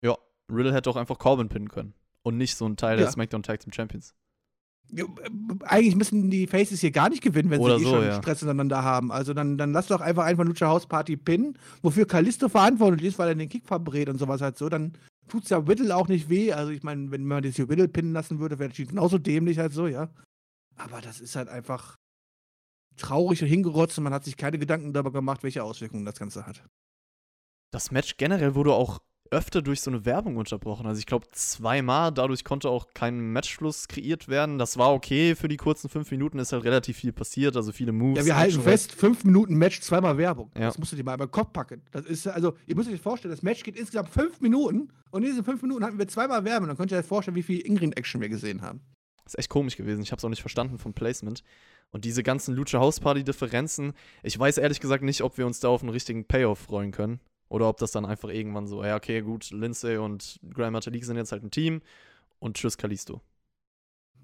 Ja, 0.03 0.17
Riddle 0.51 0.73
hätte 0.73 0.89
auch 0.89 0.97
einfach 0.97 1.19
Corbin 1.19 1.49
pinnen 1.49 1.69
können. 1.69 1.95
Und 2.23 2.39
nicht 2.39 2.57
so 2.57 2.67
ein 2.67 2.77
Teil 2.77 2.97
der 2.97 3.07
Ja. 3.07 3.13
SmackDown 3.13 3.43
Tag 3.43 3.61
Team 3.61 3.73
Champions. 3.73 4.15
Ja, 4.91 5.05
äh, 5.05 5.31
Eigentlich 5.65 5.97
müssen 5.97 6.31
die 6.31 6.47
Faces 6.47 6.81
hier 6.81 6.91
gar 6.91 7.09
nicht 7.09 7.23
gewinnen, 7.23 7.51
wenn 7.51 7.61
Oder 7.61 7.79
sie 7.79 7.85
eh 7.85 7.87
so, 7.87 7.95
schon 7.95 8.05
ja. 8.05 8.17
Stress 8.17 8.43
miteinander 8.43 8.83
haben. 8.83 9.11
Also 9.13 9.35
dann, 9.35 9.59
dann 9.59 9.73
lass 9.73 9.89
doch 9.89 10.01
einfach 10.01 10.25
einfach 10.25 10.45
Lucha 10.45 10.67
House 10.67 10.87
Party 10.87 11.17
pinnen, 11.17 11.59
wofür 11.83 12.07
Kalisto 12.07 12.49
verantwortlich 12.49 13.09
ist, 13.09 13.19
weil 13.19 13.29
er 13.29 13.35
den 13.35 13.49
Kick 13.49 13.67
verbrät 13.67 14.09
und 14.09 14.19
sowas 14.19 14.41
halt 14.41 14.57
so. 14.57 14.69
Dann 14.69 14.93
tut's 15.29 15.51
ja 15.51 15.59
Riddle 15.59 15.95
auch 15.97 16.09
nicht 16.09 16.29
weh. 16.29 16.53
Also 16.53 16.71
ich 16.71 16.83
meine, 16.83 17.11
wenn 17.11 17.25
man 17.27 17.43
das 17.43 17.57
hier 17.57 17.69
Riddle 17.69 17.89
pinnen 17.89 18.13
lassen 18.13 18.39
würde, 18.39 18.59
wäre 18.59 18.69
das 18.71 18.77
genauso 18.77 19.19
dämlich 19.19 19.59
halt 19.59 19.73
so, 19.73 19.87
ja. 19.87 20.11
Aber 20.77 21.01
das 21.01 21.21
ist 21.21 21.35
halt 21.37 21.49
einfach 21.49 21.97
traurig 22.97 23.43
und 23.43 23.49
hingerotzt 23.49 23.99
und 23.99 24.05
man 24.05 24.13
hat 24.13 24.25
sich 24.25 24.37
keine 24.37 24.59
Gedanken 24.59 24.93
darüber 24.93 25.13
gemacht, 25.13 25.43
welche 25.43 25.63
Auswirkungen 25.63 26.05
das 26.05 26.19
Ganze 26.19 26.47
hat. 26.47 26.63
Das 27.71 27.91
Match 27.91 28.17
generell 28.17 28.55
wurde 28.55 28.73
auch 28.73 29.01
öfter 29.31 29.63
durch 29.63 29.81
so 29.81 29.91
eine 29.91 30.05
Werbung 30.05 30.37
unterbrochen. 30.37 30.87
Also 30.87 30.99
ich 30.99 31.07
glaube 31.07 31.27
zweimal, 31.33 32.13
dadurch 32.13 32.45
konnte 32.45 32.69
auch 32.69 32.87
kein 32.95 33.33
Matchfluss 33.33 33.89
kreiert 33.89 34.29
werden. 34.29 34.59
Das 34.59 34.79
war 34.79 34.93
okay 34.93 35.35
für 35.35 35.49
die 35.49 35.57
kurzen 35.57 35.89
fünf 35.89 36.11
Minuten, 36.11 36.39
ist 36.39 36.53
halt 36.53 36.65
relativ 36.65 36.99
viel 36.99 37.13
passiert, 37.13 37.57
also 37.57 37.73
viele 37.73 37.93
Moves. 37.93 38.19
Ja, 38.19 38.25
wir 38.25 38.37
halten 38.37 38.61
fest, 38.63 38.93
fünf 38.93 39.25
Minuten 39.25 39.57
Match, 39.57 39.81
zweimal 39.81 40.17
Werbung. 40.19 40.51
Ja. 40.55 40.67
Das 40.67 40.79
musst 40.79 40.93
du 40.93 40.97
dir 40.97 41.05
mal 41.05 41.15
über 41.15 41.27
den 41.27 41.33
Kopf 41.33 41.53
packen. 41.53 41.83
Das 41.91 42.05
ist 42.05 42.27
also, 42.27 42.55
ihr 42.67 42.77
müsst 42.77 42.91
euch 42.91 43.01
vorstellen, 43.01 43.33
das 43.33 43.43
Match 43.43 43.63
geht 43.63 43.77
insgesamt 43.77 44.11
fünf 44.11 44.41
Minuten 44.41 44.93
und 45.11 45.23
in 45.23 45.31
diesen 45.31 45.45
fünf 45.45 45.63
Minuten 45.63 45.85
hatten 45.85 45.99
wir 45.99 46.07
zweimal 46.09 46.45
Werbung. 46.45 46.69
Dann 46.69 46.77
könnt 46.77 46.93
ihr 46.93 46.99
euch 46.99 47.07
vorstellen, 47.07 47.37
wie 47.37 47.43
viel 47.43 47.61
Ingrid-Action 47.67 48.21
wir 48.21 48.29
gesehen 48.29 48.63
haben. 48.63 48.81
Ist 49.27 49.39
echt 49.39 49.49
komisch 49.49 49.77
gewesen. 49.77 50.03
Ich 50.03 50.13
habe 50.13 50.19
es 50.19 50.25
auch 50.25 50.29
nicht 50.29 50.43
verstanden 50.43 50.79
vom 50.79 50.93
Placement. 50.93 51.43
Und 51.95 52.05
diese 52.05 52.25
ganzen 52.25 52.57
Lucha 52.57 52.81
House 52.81 52.99
Party 52.99 53.23
Differenzen, 53.23 53.93
ich 54.25 54.37
weiß 54.37 54.59
ehrlich 54.59 54.81
gesagt 54.81 55.05
nicht, 55.05 55.23
ob 55.23 55.39
wir 55.39 55.47
uns 55.47 55.61
da 55.61 55.69
auf 55.69 55.81
einen 55.81 55.91
richtigen 55.91 56.25
Payoff 56.25 56.59
freuen 56.59 56.91
können. 56.91 57.21
Oder 57.49 57.69
ob 57.69 57.77
das 57.77 57.93
dann 57.93 58.05
einfach 58.05 58.31
irgendwann 58.31 58.67
so, 58.67 58.83
ja, 58.83 58.97
okay, 58.97 59.21
gut, 59.21 59.53
Lindsay 59.53 59.97
und 59.97 60.41
Graham 60.53 60.73
Metalik 60.73 61.05
sind 61.05 61.19
jetzt 61.19 61.31
halt 61.31 61.45
ein 61.45 61.53
Team 61.53 61.83
und 62.41 62.57
tschüss 62.57 62.77
Kalisto. 62.79 63.21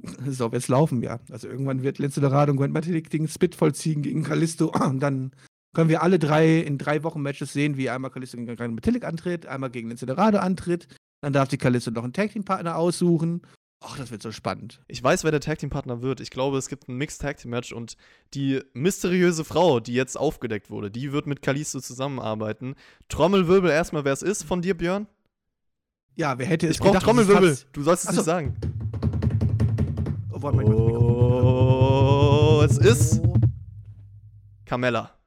So 0.26 0.50
wird's 0.50 0.66
laufen, 0.66 1.00
ja. 1.00 1.20
Also 1.30 1.46
irgendwann 1.46 1.85
wird 1.85 1.98
Lindsay 1.98 2.20
Dorado 2.20 2.50
und 2.50 2.56
Gwen 2.56 2.72
Matalik 2.72 3.09
den 3.09 3.28
Spit 3.28 3.54
vollziehen 3.54 4.02
gegen 4.02 4.24
Kalisto 4.24 4.72
und 4.85 4.98
dann 4.98 5.30
können 5.72 5.90
wir 5.90 6.02
alle 6.02 6.18
drei 6.18 6.59
in 6.59 6.76
drei 6.76 7.04
Wochen 7.04 7.22
Matches 7.22 7.52
sehen, 7.52 7.76
wie 7.76 7.88
einmal 7.88 8.11
Kalisto 8.11 8.37
gegen 8.37 8.56
Gwen 8.56 8.74
Matalik 8.74 9.04
antritt, 9.04 9.46
einmal 9.46 9.70
gegen 9.70 9.87
Lindsay 9.87 10.06
Dorado 10.06 10.38
antritt. 10.38 10.88
Dann 11.20 11.33
darf 11.33 11.46
die 11.46 11.59
Kalisto 11.59 11.92
noch 11.92 12.02
einen 12.02 12.14
Tag 12.14 12.33
Team 12.33 12.44
Partner 12.44 12.74
aussuchen. 12.74 13.42
Ach, 13.83 13.97
das 13.97 14.11
wird 14.11 14.21
so 14.23 14.31
spannend. 14.31 14.83
Ich 14.88 15.03
weiß, 15.03 15.25
wer 15.25 15.31
der 15.31 15.40
Tag 15.40 15.59
Team 15.59 15.71
Partner 15.71 16.03
wird. 16.03 16.21
Ich 16.21 16.31
glaube, 16.31 16.59
es 16.59 16.69
gibt 16.69 16.88
ein 16.88 16.97
Mixed 16.97 17.21
Tag 17.23 17.38
Team 17.38 17.51
Match 17.51 17.73
und 17.73 17.97
die 18.35 18.61
mysteriöse 18.75 19.43
Frau, 19.43 19.81
die 19.81 19.95
jetzt 19.95 20.16
aufgedeckt 20.19 20.69
wurde, 20.69 20.90
die 20.90 21.12
wird 21.12 21.27
mit 21.27 21.40
Kalisto 21.40 21.81
zusammenarbeiten. 21.81 22.75
Trommelwirbel 23.09 23.71
erstmal, 23.71 24.05
wer 24.05 24.12
es 24.12 24.21
ist 24.23 24.43
von 24.43 24.61
dir, 24.61 24.77
Björn? 24.77 25.07
Ja, 26.14 26.38
wer 26.38 26.45
hätte 26.47 26.66
es 26.66 26.77
Ich 26.77 26.81
brauche 26.81 26.99
gedacht, 26.99 27.07
dass 27.09 27.16
es 27.16 27.27
Trommelwirbel. 27.27 27.59
Du 27.73 27.83
sollst 27.83 28.05
es 28.05 28.09
Ach 28.11 28.12
so. 28.12 28.19
nicht 28.21 28.27
sagen. 28.27 28.57
Oh, 30.31 30.43
warte 30.43 30.57
mal, 30.59 30.62
ich 30.62 30.69
muss 30.69 30.77
das 30.77 30.87
Mikrofon- 30.87 31.07
Oh, 32.59 32.62
es 32.62 32.77
ist 32.79 33.23
Carmella. 34.66 35.19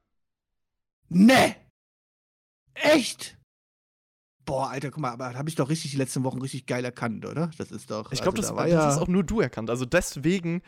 Ne! 1.10 1.56
Echt? 2.76 3.36
Boah, 4.46 4.70
Alter, 4.70 4.92
guck 4.92 5.00
mal, 5.00 5.12
aber 5.12 5.34
habe 5.34 5.50
ich 5.50 5.56
doch 5.56 5.70
richtig 5.70 5.92
die 5.92 5.98
letzten 5.98 6.24
Wochen 6.24 6.42
richtig 6.42 6.66
geil 6.66 6.84
erkannt, 6.84 7.26
oder? 7.26 7.50
Das 7.58 7.72
ist 7.72 7.90
doch. 7.90 8.12
Ich 8.12 8.22
glaube, 8.22 8.38
also, 8.38 8.54
das, 8.54 8.58
da 8.58 8.64
das 8.64 8.72
ja. 8.72 8.92
ist 8.92 8.98
auch 8.98 9.08
nur 9.08 9.24
du 9.24 9.40
erkannt. 9.40 9.70
Also 9.70 9.86
deswegen 9.86 10.62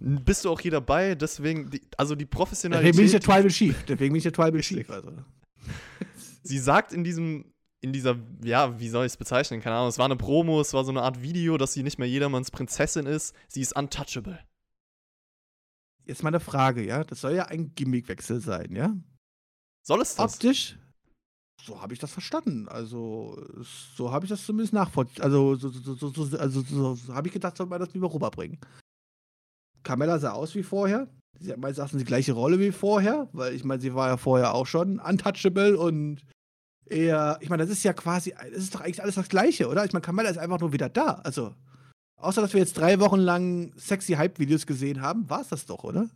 bist 0.00 0.44
du 0.44 0.50
auch 0.50 0.60
hier 0.60 0.70
dabei. 0.70 1.14
Deswegen, 1.14 1.70
die, 1.70 1.80
also 1.96 2.14
die 2.14 2.26
Deswegen 2.26 2.96
bin 2.96 3.04
ich 3.04 3.12
der 3.12 3.20
Professionalität. 3.20 3.22
Tribal 3.22 3.48
Chief. 3.48 3.84
Deswegen 3.84 4.12
bin 4.12 4.16
ich 4.16 4.22
der 4.24 4.32
Tribal 4.32 4.60
Chief. 4.60 4.90
Also. 4.90 5.12
Sie 6.42 6.58
sagt 6.58 6.92
in 6.92 7.04
diesem, 7.04 7.52
in 7.80 7.92
dieser, 7.92 8.16
ja, 8.42 8.78
wie 8.80 8.88
soll 8.88 9.06
ich 9.06 9.12
es 9.12 9.16
bezeichnen? 9.16 9.60
Keine 9.60 9.76
Ahnung. 9.76 9.88
Es 9.88 9.98
war 9.98 10.06
eine 10.06 10.16
Promo, 10.16 10.60
es 10.60 10.72
war 10.72 10.84
so 10.84 10.90
eine 10.90 11.02
Art 11.02 11.22
Video, 11.22 11.56
dass 11.56 11.72
sie 11.72 11.82
nicht 11.82 11.98
mehr 11.98 12.08
jedermanns 12.08 12.50
Prinzessin 12.50 13.06
ist. 13.06 13.34
Sie 13.48 13.60
ist 13.60 13.76
untouchable. 13.76 14.38
Jetzt 16.04 16.22
mal 16.24 16.28
eine 16.28 16.40
Frage, 16.40 16.84
ja? 16.84 17.04
Das 17.04 17.20
soll 17.20 17.34
ja 17.34 17.46
ein 17.46 17.74
Gimmickwechsel 17.74 18.40
sein, 18.40 18.74
ja? 18.74 18.96
Soll 19.82 20.00
es 20.00 20.16
das? 20.16 20.34
Optisch? 20.34 20.78
So 21.64 21.80
habe 21.80 21.92
ich 21.92 22.00
das 22.00 22.10
verstanden. 22.10 22.68
Also, 22.68 23.40
so 23.96 24.10
habe 24.10 24.24
ich 24.24 24.30
das 24.30 24.44
zumindest 24.44 24.72
nachvollziehen. 24.72 25.22
Also, 25.22 25.54
so, 25.54 25.68
so, 25.68 25.94
so, 25.94 26.08
so, 26.10 26.36
also, 26.36 26.62
so, 26.62 27.14
habe 27.14 27.28
ich 27.28 27.32
gedacht, 27.32 27.56
soll 27.56 27.66
man 27.66 27.78
das 27.78 27.94
lieber 27.94 28.12
rüberbringen. 28.12 28.58
Carmella 29.84 30.18
sah 30.18 30.32
aus 30.32 30.54
wie 30.56 30.64
vorher. 30.64 31.08
Sie 31.38 31.52
hat 31.52 31.58
meines 31.58 31.78
Erachtens 31.78 32.00
die 32.00 32.04
gleiche 32.04 32.32
Rolle 32.32 32.58
wie 32.58 32.72
vorher, 32.72 33.28
weil 33.32 33.54
ich 33.54 33.64
meine, 33.64 33.80
sie 33.80 33.94
war 33.94 34.08
ja 34.08 34.16
vorher 34.16 34.54
auch 34.54 34.66
schon 34.66 34.98
untouchable 34.98 35.78
und 35.78 36.22
eher, 36.86 37.38
ich 37.40 37.48
meine, 37.48 37.62
das 37.62 37.72
ist 37.72 37.84
ja 37.84 37.92
quasi, 37.92 38.34
das 38.52 38.62
ist 38.62 38.74
doch 38.74 38.80
eigentlich 38.80 39.02
alles 39.02 39.14
das 39.14 39.28
Gleiche, 39.28 39.68
oder? 39.68 39.84
Ich 39.84 39.92
meine, 39.92 40.02
Carmella 40.02 40.30
ist 40.30 40.38
einfach 40.38 40.60
nur 40.60 40.72
wieder 40.72 40.88
da. 40.88 41.20
Also, 41.24 41.54
außer 42.16 42.40
dass 42.40 42.52
wir 42.52 42.60
jetzt 42.60 42.76
drei 42.76 42.98
Wochen 43.00 43.18
lang 43.18 43.72
sexy 43.76 44.14
Hype-Videos 44.14 44.66
gesehen 44.66 45.00
haben, 45.00 45.30
war 45.30 45.40
es 45.40 45.48
das 45.48 45.66
doch, 45.66 45.84
oder? 45.84 46.08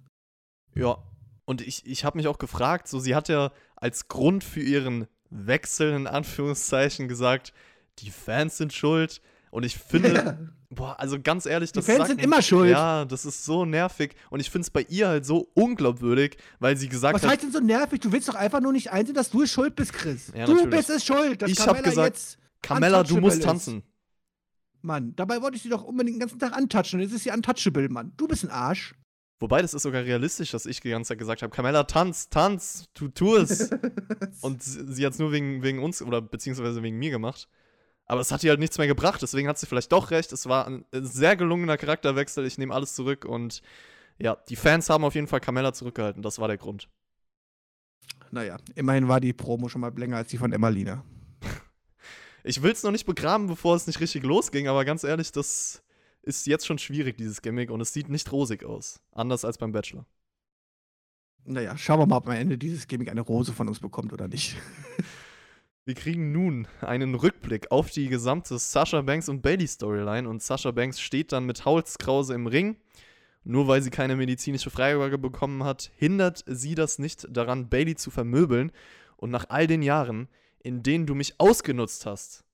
Ja, 0.74 0.98
und 1.44 1.60
ich, 1.60 1.86
ich 1.86 2.04
habe 2.04 2.18
mich 2.18 2.26
auch 2.26 2.38
gefragt, 2.38 2.88
so 2.88 2.98
sie 2.98 3.14
hat 3.14 3.28
ja 3.28 3.52
als 3.76 4.08
Grund 4.08 4.44
für 4.44 4.60
ihren 4.60 5.06
Wechsel 5.30 5.92
in 5.92 6.06
Anführungszeichen 6.06 7.08
gesagt, 7.08 7.52
die 8.00 8.10
Fans 8.10 8.56
sind 8.58 8.72
schuld. 8.72 9.20
Und 9.50 9.64
ich 9.64 9.76
finde, 9.78 10.12
Ja. 10.14 10.38
boah, 10.70 11.00
also 11.00 11.18
ganz 11.20 11.46
ehrlich, 11.46 11.72
Die 11.72 11.76
das 11.76 11.86
Fans 11.86 11.98
sagt 11.98 12.08
sind 12.10 12.20
immer 12.22 12.42
schuld. 12.42 12.70
Ja, 12.70 13.04
das 13.04 13.24
ist 13.24 13.44
so 13.44 13.64
nervig. 13.64 14.14
Und 14.30 14.40
ich 14.40 14.50
finde 14.50 14.64
es 14.64 14.70
bei 14.70 14.82
ihr 14.88 15.08
halt 15.08 15.24
so 15.24 15.48
unglaubwürdig, 15.54 16.36
weil 16.58 16.76
sie 16.76 16.88
gesagt 16.88 17.14
Was 17.14 17.22
hat, 17.22 17.30
heißt 17.30 17.42
denn 17.44 17.52
so 17.52 17.60
nervig? 17.60 18.00
Du 18.00 18.12
willst 18.12 18.28
doch 18.28 18.34
einfach 18.34 18.60
nur 18.60 18.72
nicht 18.72 18.90
einsehen, 18.92 19.14
dass 19.14 19.30
du 19.30 19.42
es 19.42 19.50
schuld 19.50 19.74
bist, 19.76 19.92
Chris. 19.92 20.28
Ja, 20.34 20.44
du 20.46 20.52
natürlich. 20.54 20.70
bist 20.76 20.90
es 20.90 21.04
schuld, 21.04 21.40
dass 21.42 21.50
Ich 21.50 21.58
hab 21.60 21.66
Carmella 21.68 21.88
gesagt, 21.88 22.16
jetzt 22.16 22.38
Carmella, 22.62 23.02
du 23.02 23.16
musst 23.18 23.38
ist. 23.38 23.44
tanzen. 23.44 23.82
Mann, 24.82 25.14
dabei 25.16 25.40
wollte 25.42 25.56
ich 25.56 25.62
sie 25.62 25.68
doch 25.68 25.82
unbedingt 25.84 26.16
den 26.16 26.20
ganzen 26.20 26.38
Tag 26.38 26.52
antouchen. 26.52 27.00
Und 27.00 27.06
jetzt 27.06 27.14
ist 27.14 27.24
sie 27.24 27.30
untouchable, 27.30 27.88
Mann. 27.88 28.12
Du 28.16 28.28
bist 28.28 28.44
ein 28.44 28.50
Arsch. 28.50 28.94
Wobei, 29.38 29.60
das 29.60 29.74
ist 29.74 29.82
sogar 29.82 30.02
realistisch, 30.02 30.50
dass 30.52 30.64
ich 30.64 30.80
die 30.80 30.90
ganze 30.90 31.08
Zeit 31.08 31.18
gesagt 31.18 31.42
habe, 31.42 31.54
Carmella, 31.54 31.84
tanz, 31.84 32.30
tanz, 32.30 32.86
tu, 32.94 33.08
tu 33.08 33.36
es. 33.36 33.70
Und 34.40 34.62
sie, 34.62 34.92
sie 34.92 35.04
hat 35.04 35.12
es 35.12 35.18
nur 35.18 35.30
wegen, 35.30 35.62
wegen 35.62 35.82
uns 35.82 36.00
oder 36.00 36.22
beziehungsweise 36.22 36.82
wegen 36.82 36.98
mir 36.98 37.10
gemacht. 37.10 37.48
Aber 38.06 38.20
es 38.20 38.30
hat 38.30 38.42
ihr 38.44 38.50
halt 38.50 38.60
nichts 38.60 38.78
mehr 38.78 38.86
gebracht, 38.86 39.20
deswegen 39.20 39.48
hat 39.48 39.58
sie 39.58 39.66
vielleicht 39.66 39.92
doch 39.92 40.10
recht. 40.10 40.32
Es 40.32 40.46
war 40.46 40.66
ein 40.66 40.86
sehr 40.92 41.36
gelungener 41.36 41.76
Charakterwechsel, 41.76 42.46
ich 42.46 42.56
nehme 42.56 42.72
alles 42.72 42.94
zurück 42.94 43.24
und 43.24 43.62
ja, 44.18 44.36
die 44.48 44.56
Fans 44.56 44.88
haben 44.88 45.04
auf 45.04 45.14
jeden 45.14 45.26
Fall 45.26 45.40
Carmella 45.40 45.72
zurückgehalten, 45.72 46.22
das 46.22 46.38
war 46.38 46.48
der 46.48 46.56
Grund. 46.56 46.88
naja, 48.30 48.56
immerhin 48.74 49.08
war 49.08 49.20
die 49.20 49.32
Promo 49.32 49.68
schon 49.68 49.80
mal 49.80 49.92
länger 49.98 50.16
als 50.18 50.28
die 50.28 50.38
von 50.38 50.52
Emmalina. 50.52 51.04
Ich 52.48 52.62
will 52.62 52.70
es 52.70 52.84
noch 52.84 52.92
nicht 52.92 53.06
begraben, 53.06 53.48
bevor 53.48 53.74
es 53.74 53.88
nicht 53.88 53.98
richtig 53.98 54.22
losging, 54.22 54.68
aber 54.68 54.84
ganz 54.84 55.02
ehrlich, 55.02 55.32
das 55.32 55.82
ist 56.26 56.46
jetzt 56.46 56.66
schon 56.66 56.78
schwierig, 56.78 57.16
dieses 57.16 57.40
Gimmick, 57.40 57.70
und 57.70 57.80
es 57.80 57.92
sieht 57.92 58.08
nicht 58.08 58.30
rosig 58.32 58.64
aus. 58.64 59.00
Anders 59.12 59.44
als 59.44 59.58
beim 59.58 59.72
Bachelor. 59.72 60.04
Naja, 61.44 61.76
schauen 61.78 62.00
wir 62.00 62.06
mal, 62.06 62.16
ob 62.16 62.26
am 62.26 62.34
Ende 62.34 62.58
dieses 62.58 62.88
Gimmick 62.88 63.08
eine 63.08 63.20
Rose 63.20 63.52
von 63.52 63.68
uns 63.68 63.78
bekommt 63.78 64.12
oder 64.12 64.26
nicht. 64.26 64.56
Wir 65.84 65.94
kriegen 65.94 66.32
nun 66.32 66.66
einen 66.80 67.14
Rückblick 67.14 67.70
auf 67.70 67.90
die 67.90 68.08
gesamte 68.08 68.58
Sasha 68.58 69.02
Banks 69.02 69.28
und 69.28 69.40
Bailey 69.40 69.68
Storyline 69.68 70.28
und 70.28 70.42
Sasha 70.42 70.72
Banks 70.72 70.98
steht 70.98 71.30
dann 71.30 71.46
mit 71.46 71.64
Halskrause 71.64 72.34
im 72.34 72.48
Ring. 72.48 72.76
Nur 73.44 73.68
weil 73.68 73.80
sie 73.80 73.90
keine 73.90 74.16
medizinische 74.16 74.70
Freigabe 74.70 75.18
bekommen 75.18 75.62
hat, 75.62 75.92
hindert 75.94 76.42
sie 76.48 76.74
das 76.74 76.98
nicht 76.98 77.28
daran, 77.30 77.68
Bailey 77.68 77.94
zu 77.94 78.10
vermöbeln. 78.10 78.72
Und 79.16 79.30
nach 79.30 79.46
all 79.48 79.68
den 79.68 79.82
Jahren, 79.82 80.26
in 80.58 80.82
denen 80.82 81.06
du 81.06 81.14
mich 81.14 81.38
ausgenutzt 81.38 82.04
hast, 82.04 82.44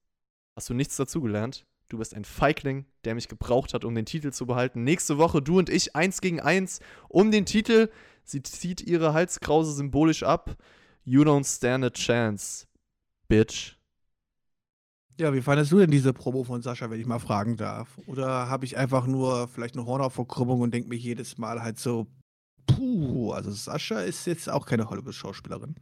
hast 0.54 0.68
du 0.68 0.74
nichts 0.74 0.96
dazugelernt. 0.96 1.64
Du 1.92 1.98
bist 1.98 2.14
ein 2.14 2.24
Feigling, 2.24 2.86
der 3.04 3.14
mich 3.14 3.28
gebraucht 3.28 3.74
hat, 3.74 3.84
um 3.84 3.94
den 3.94 4.06
Titel 4.06 4.32
zu 4.32 4.46
behalten. 4.46 4.82
Nächste 4.82 5.18
Woche 5.18 5.42
du 5.42 5.58
und 5.58 5.68
ich 5.68 5.94
eins 5.94 6.22
gegen 6.22 6.40
eins 6.40 6.80
um 7.10 7.30
den 7.30 7.44
Titel. 7.44 7.90
Sie 8.24 8.42
zieht 8.42 8.80
ihre 8.80 9.12
Halskrause 9.12 9.74
symbolisch 9.74 10.22
ab. 10.22 10.56
You 11.04 11.20
don't 11.20 11.44
stand 11.44 11.84
a 11.84 11.90
chance, 11.90 12.66
bitch. 13.28 13.76
Ja, 15.20 15.34
wie 15.34 15.42
fandest 15.42 15.70
du 15.70 15.80
denn 15.80 15.90
diese 15.90 16.14
Promo 16.14 16.44
von 16.44 16.62
Sascha, 16.62 16.88
wenn 16.88 16.98
ich 16.98 17.04
mal 17.04 17.18
fragen 17.18 17.58
darf? 17.58 17.98
Oder 18.06 18.48
habe 18.48 18.64
ich 18.64 18.78
einfach 18.78 19.06
nur 19.06 19.46
vielleicht 19.48 19.76
eine 19.76 19.84
Hornhautverkrümmung 19.84 20.62
und 20.62 20.72
denke 20.72 20.88
mir 20.88 20.96
jedes 20.96 21.36
Mal 21.36 21.60
halt 21.60 21.78
so, 21.78 22.06
puh, 22.66 23.32
also 23.32 23.50
Sascha 23.50 24.00
ist 24.00 24.26
jetzt 24.26 24.48
auch 24.48 24.64
keine 24.64 24.88
Hollywood-Schauspielerin. 24.88 25.74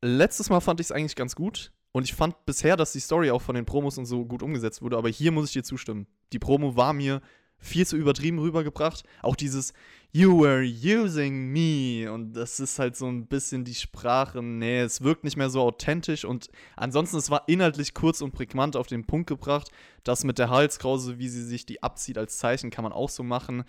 Letztes 0.00 0.48
Mal 0.48 0.60
fand 0.60 0.78
ich 0.78 0.86
es 0.86 0.92
eigentlich 0.92 1.16
ganz 1.16 1.34
gut. 1.34 1.72
Und 1.92 2.04
ich 2.04 2.14
fand 2.14 2.46
bisher, 2.46 2.76
dass 2.76 2.92
die 2.92 3.00
Story 3.00 3.30
auch 3.30 3.42
von 3.42 3.54
den 3.54 3.66
Promos 3.66 3.98
und 3.98 4.06
so 4.06 4.24
gut 4.24 4.42
umgesetzt 4.42 4.80
wurde. 4.80 4.96
Aber 4.96 5.08
hier 5.08 5.32
muss 5.32 5.46
ich 5.46 5.52
dir 5.54 5.64
zustimmen. 5.64 6.06
Die 6.32 6.38
Promo 6.38 6.76
war 6.76 6.92
mir 6.92 7.20
viel 7.60 7.86
zu 7.86 7.96
übertrieben 7.96 8.38
rübergebracht. 8.38 9.04
Auch 9.22 9.36
dieses 9.36 9.72
You 10.12 10.40
were 10.40 10.62
using 10.62 11.52
me. 11.52 12.10
Und 12.10 12.32
das 12.32 12.58
ist 12.58 12.78
halt 12.78 12.96
so 12.96 13.06
ein 13.06 13.26
bisschen 13.26 13.64
die 13.64 13.74
Sprache. 13.74 14.42
Nee, 14.42 14.80
es 14.80 15.02
wirkt 15.02 15.24
nicht 15.24 15.36
mehr 15.36 15.50
so 15.50 15.60
authentisch. 15.60 16.24
Und 16.24 16.48
ansonsten, 16.76 17.16
es 17.16 17.30
war 17.30 17.44
inhaltlich 17.48 17.94
kurz 17.94 18.20
und 18.20 18.32
prägnant 18.32 18.76
auf 18.76 18.86
den 18.86 19.04
Punkt 19.04 19.28
gebracht. 19.28 19.70
Das 20.02 20.24
mit 20.24 20.38
der 20.38 20.50
Halskrause, 20.50 21.18
wie 21.18 21.28
sie 21.28 21.44
sich 21.44 21.66
die 21.66 21.82
abzieht 21.82 22.18
als 22.18 22.38
Zeichen, 22.38 22.70
kann 22.70 22.82
man 22.82 22.92
auch 22.92 23.10
so 23.10 23.22
machen. 23.22 23.64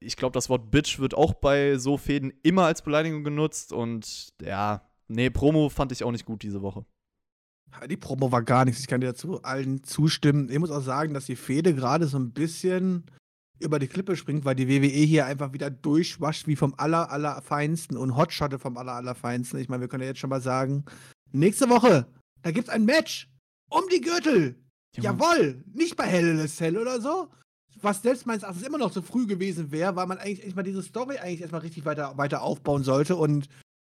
Ich 0.00 0.16
glaube, 0.16 0.32
das 0.32 0.48
Wort 0.48 0.70
Bitch 0.70 0.98
wird 0.98 1.14
auch 1.14 1.34
bei 1.34 1.76
so 1.78 1.96
Fäden 1.96 2.32
immer 2.42 2.64
als 2.64 2.82
Beleidigung 2.82 3.24
genutzt. 3.24 3.72
Und 3.72 4.32
ja, 4.42 4.82
nee, 5.06 5.30
Promo 5.30 5.68
fand 5.68 5.92
ich 5.92 6.02
auch 6.02 6.12
nicht 6.12 6.24
gut 6.24 6.42
diese 6.42 6.62
Woche. 6.62 6.84
Die 7.88 7.96
Promo 7.96 8.32
war 8.32 8.42
gar 8.42 8.64
nichts. 8.64 8.80
Ich 8.80 8.86
kann 8.86 9.00
dir 9.00 9.08
dazu 9.08 9.42
allen 9.42 9.84
zustimmen. 9.84 10.50
Ich 10.50 10.58
muss 10.58 10.70
auch 10.70 10.82
sagen, 10.82 11.14
dass 11.14 11.26
die 11.26 11.36
Fehde 11.36 11.74
gerade 11.74 12.06
so 12.06 12.18
ein 12.18 12.32
bisschen 12.32 13.04
über 13.60 13.78
die 13.78 13.88
Klippe 13.88 14.16
springt, 14.16 14.44
weil 14.44 14.54
die 14.54 14.68
WWE 14.68 14.86
hier 14.86 15.26
einfach 15.26 15.52
wieder 15.52 15.70
durchwascht 15.70 16.46
wie 16.46 16.56
vom 16.56 16.74
aller, 16.76 17.10
allerfeinsten 17.10 17.96
und 17.96 18.16
Hotshotte 18.16 18.58
vom 18.58 18.76
aller, 18.76 18.92
allerfeinsten. 18.92 19.58
Ich 19.58 19.68
meine, 19.68 19.80
wir 19.80 19.88
können 19.88 20.02
ja 20.02 20.10
jetzt 20.10 20.20
schon 20.20 20.30
mal 20.30 20.40
sagen, 20.40 20.84
nächste 21.32 21.68
Woche, 21.68 22.06
da 22.42 22.50
gibt's 22.50 22.70
ein 22.70 22.84
Match 22.84 23.28
um 23.68 23.82
die 23.92 24.00
Gürtel. 24.00 24.56
Jawohl, 24.96 25.64
nicht 25.72 25.96
bei 25.96 26.06
Hell 26.06 26.28
in 26.28 26.40
a 26.40 26.46
Cell 26.46 26.76
oder 26.76 27.00
so. 27.00 27.28
Was 27.80 28.02
selbst 28.02 28.26
meines 28.26 28.42
Erachtens 28.42 28.66
immer 28.66 28.78
noch 28.78 28.90
zu 28.90 29.02
früh 29.02 29.26
gewesen 29.26 29.70
wäre, 29.70 29.94
weil 29.94 30.06
man 30.06 30.18
eigentlich 30.18 30.42
erstmal 30.42 30.64
diese 30.64 30.82
Story 30.82 31.18
eigentlich 31.18 31.42
erstmal 31.42 31.60
richtig 31.60 31.84
weiter, 31.84 32.16
weiter 32.16 32.42
aufbauen 32.42 32.82
sollte 32.82 33.14
und 33.14 33.48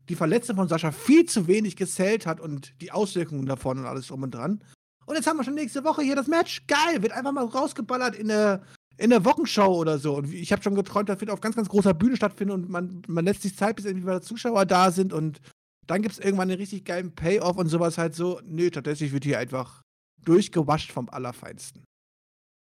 die 0.09 0.15
Verletzung 0.15 0.55
von 0.55 0.67
Sascha 0.67 0.91
viel 0.91 1.25
zu 1.25 1.47
wenig 1.47 1.75
gezählt 1.75 2.25
hat 2.25 2.39
und 2.39 2.73
die 2.81 2.91
Auswirkungen 2.91 3.45
davon 3.45 3.79
und 3.79 3.85
alles 3.85 4.07
drum 4.07 4.23
und 4.23 4.31
dran. 4.31 4.63
Und 5.05 5.15
jetzt 5.15 5.27
haben 5.27 5.37
wir 5.37 5.43
schon 5.43 5.55
nächste 5.55 5.83
Woche 5.83 6.01
hier 6.01 6.15
das 6.15 6.27
Match. 6.27 6.65
Geil, 6.67 7.01
wird 7.01 7.11
einfach 7.11 7.31
mal 7.31 7.45
rausgeballert 7.45 8.15
in 8.15 8.27
der, 8.27 8.63
in 8.97 9.09
der 9.09 9.25
Wochenschau 9.25 9.75
oder 9.75 9.99
so. 9.99 10.17
Und 10.17 10.33
ich 10.33 10.51
habe 10.51 10.63
schon 10.63 10.75
geträumt, 10.75 11.09
das 11.09 11.19
wird 11.21 11.31
auf 11.31 11.41
ganz, 11.41 11.55
ganz 11.55 11.69
großer 11.69 11.93
Bühne 11.93 12.15
stattfinden 12.15 12.53
und 12.53 12.69
man, 12.69 13.01
man 13.07 13.25
lässt 13.25 13.43
sich 13.43 13.55
Zeit, 13.55 13.75
bis 13.75 13.85
irgendwie 13.85 14.07
wieder 14.07 14.21
Zuschauer 14.21 14.65
da 14.65 14.91
sind 14.91 15.13
und 15.13 15.41
dann 15.87 16.01
gibt 16.01 16.13
es 16.13 16.19
irgendwann 16.19 16.49
einen 16.49 16.59
richtig 16.59 16.85
geilen 16.85 17.13
Payoff 17.13 17.57
und 17.57 17.67
sowas 17.67 17.97
halt 17.97 18.15
so. 18.15 18.41
Nö, 18.43 18.71
tatsächlich 18.71 19.11
wird 19.11 19.23
hier 19.23 19.37
einfach 19.37 19.83
durchgewascht 20.23 20.91
vom 20.91 21.09
Allerfeinsten. 21.09 21.83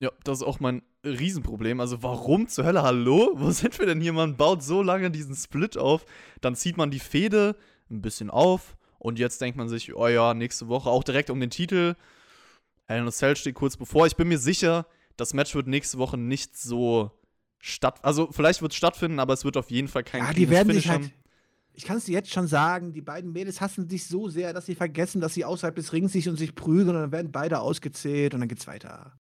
Ja, 0.04 0.10
das 0.22 0.40
ist 0.40 0.44
auch 0.44 0.60
mein 0.60 0.82
Riesenproblem. 1.02 1.80
Also 1.80 2.02
warum 2.02 2.46
zur 2.46 2.66
Hölle, 2.66 2.82
hallo? 2.82 3.30
Wo 3.36 3.50
sind 3.52 3.78
wir 3.78 3.86
denn 3.86 4.02
hier? 4.02 4.12
Man 4.12 4.36
baut 4.36 4.62
so 4.62 4.82
lange 4.82 5.10
diesen 5.10 5.34
Split 5.34 5.78
auf, 5.78 6.04
dann 6.42 6.54
zieht 6.54 6.76
man 6.76 6.90
die 6.90 6.98
Fehde 6.98 7.56
ein 7.90 8.02
bisschen 8.02 8.28
auf 8.28 8.76
und 8.98 9.18
jetzt 9.18 9.40
denkt 9.40 9.56
man 9.56 9.70
sich, 9.70 9.96
oh 9.96 10.06
ja, 10.06 10.34
nächste 10.34 10.68
Woche 10.68 10.90
auch 10.90 11.04
direkt 11.04 11.30
um 11.30 11.40
den 11.40 11.48
Titel. 11.48 11.94
Hell 12.84 13.00
in 13.00 13.08
a 13.08 13.10
Cell 13.10 13.34
steht 13.34 13.54
kurz 13.54 13.78
bevor. 13.78 14.06
Ich 14.06 14.14
bin 14.14 14.28
mir 14.28 14.36
sicher, 14.36 14.86
das 15.16 15.32
Match 15.32 15.54
wird 15.54 15.68
nächste 15.68 15.96
Woche 15.96 16.18
nicht 16.18 16.54
so 16.54 17.10
statt... 17.58 18.00
Also 18.02 18.28
vielleicht 18.30 18.60
wird 18.60 18.72
es 18.72 18.76
stattfinden, 18.76 19.20
aber 19.20 19.32
es 19.32 19.46
wird 19.46 19.56
auf 19.56 19.70
jeden 19.70 19.88
Fall 19.88 20.04
kein 20.04 20.22
Ja, 20.22 20.34
die 20.34 20.50
werden 20.50 20.68
Finish 20.68 20.82
sich 20.82 20.92
halt. 20.92 21.12
Ich 21.72 21.86
kann 21.86 21.96
es 21.96 22.04
dir 22.04 22.12
jetzt 22.12 22.30
schon 22.30 22.46
sagen, 22.46 22.92
die 22.92 23.00
beiden 23.00 23.32
Mädels 23.32 23.62
hassen 23.62 23.88
sich 23.88 24.06
so 24.06 24.28
sehr, 24.28 24.52
dass 24.52 24.66
sie 24.66 24.74
vergessen, 24.74 25.22
dass 25.22 25.32
sie 25.32 25.46
außerhalb 25.46 25.74
des 25.74 25.94
Rings 25.94 26.12
sich 26.12 26.28
und 26.28 26.36
sich 26.36 26.54
prügeln 26.54 26.90
und 26.90 26.94
dann 26.96 27.12
werden 27.12 27.32
beide 27.32 27.60
ausgezählt 27.60 28.34
und 28.34 28.40
dann 28.40 28.50
geht's 28.50 28.66
weiter. 28.66 29.18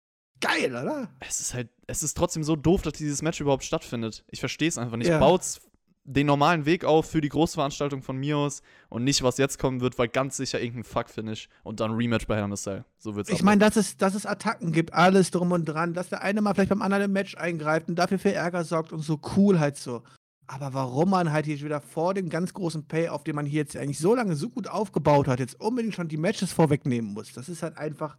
Geil, 0.41 0.71
oder? 0.71 1.09
Es 1.21 1.41
ist 1.41 1.55
halt, 1.55 1.71
es 1.87 2.03
ist 2.03 2.17
trotzdem 2.17 2.45
so 2.45 2.57
doof, 2.57 2.83
dass 2.83 2.95
dieses 2.95 3.23
Match 3.23 3.41
überhaupt 3.41 3.65
stattfindet. 3.65 4.25
Ich 4.31 4.41
verstehe 4.41 4.69
es 4.69 4.79
einfach 4.79 4.97
nicht. 4.97 5.09
Ja. 5.09 5.19
Baut's 5.19 5.61
den 6.07 6.27
normalen 6.27 6.67
Weg 6.67 6.85
auf 6.85 7.11
für 7.11 7.21
die 7.21 7.29
Großveranstaltung 7.29 8.03
von 8.03 8.17
mir 8.17 8.39
aus 8.39 8.63
und 8.89 9.03
nicht, 9.03 9.23
was 9.23 9.39
jetzt 9.39 9.59
kommen 9.59 9.81
wird, 9.81 9.99
weil 9.99 10.09
ganz 10.09 10.37
sicher 10.37 10.61
irgendein 10.61 10.85
Fuck-Finish 10.85 11.49
und 11.65 11.81
dann 11.81 11.93
Rematch 11.93 12.27
bei 12.27 12.37
Hell 12.37 12.45
in 12.45 12.53
a 12.53 12.57
Cell. 12.57 12.85
So 12.97 13.17
wird's 13.17 13.29
Ich 13.29 13.43
meine, 13.43 13.59
dass 13.59 13.77
es, 13.77 13.97
dass 13.97 14.15
es 14.15 14.25
Attacken 14.25 14.73
gibt, 14.73 14.95
alles 14.95 15.33
drum 15.33 15.51
und 15.51 15.65
dran, 15.65 15.95
dass 15.95 16.09
der 16.09 16.23
eine 16.23 16.41
mal 16.41 16.55
vielleicht 16.55 16.71
beim 16.71 16.83
anderen 16.83 17.05
im 17.05 17.13
Match 17.13 17.37
eingreift 17.37 17.89
und 17.89 17.97
dafür 17.97 18.19
für 18.19 18.33
Ärger 18.33 18.65
sorgt 18.65 18.93
und 18.93 19.01
so 19.01 19.21
cool 19.37 19.59
halt 19.59 19.77
so. 19.77 20.03
Aber 20.47 20.75
warum 20.75 21.11
man 21.11 21.33
halt 21.33 21.47
hier 21.47 21.61
wieder 21.61 21.81
vor 21.81 22.15
dem 22.15 22.29
ganz 22.29 22.55
großen 22.55 22.87
Payoff, 22.87 23.25
den 23.25 23.35
man 23.35 23.47
hier 23.47 23.63
jetzt 23.63 23.77
eigentlich 23.77 23.99
so 23.99 24.15
lange 24.15 24.37
so 24.37 24.49
gut 24.49 24.69
aufgebaut 24.69 25.27
hat, 25.27 25.41
jetzt 25.41 25.61
unbedingt 25.61 25.95
schon 25.95 26.07
die 26.07 26.17
Matches 26.17 26.53
vorwegnehmen 26.53 27.13
muss, 27.13 27.33
das 27.33 27.49
ist 27.49 27.65
halt 27.65 27.77
einfach 27.79 28.17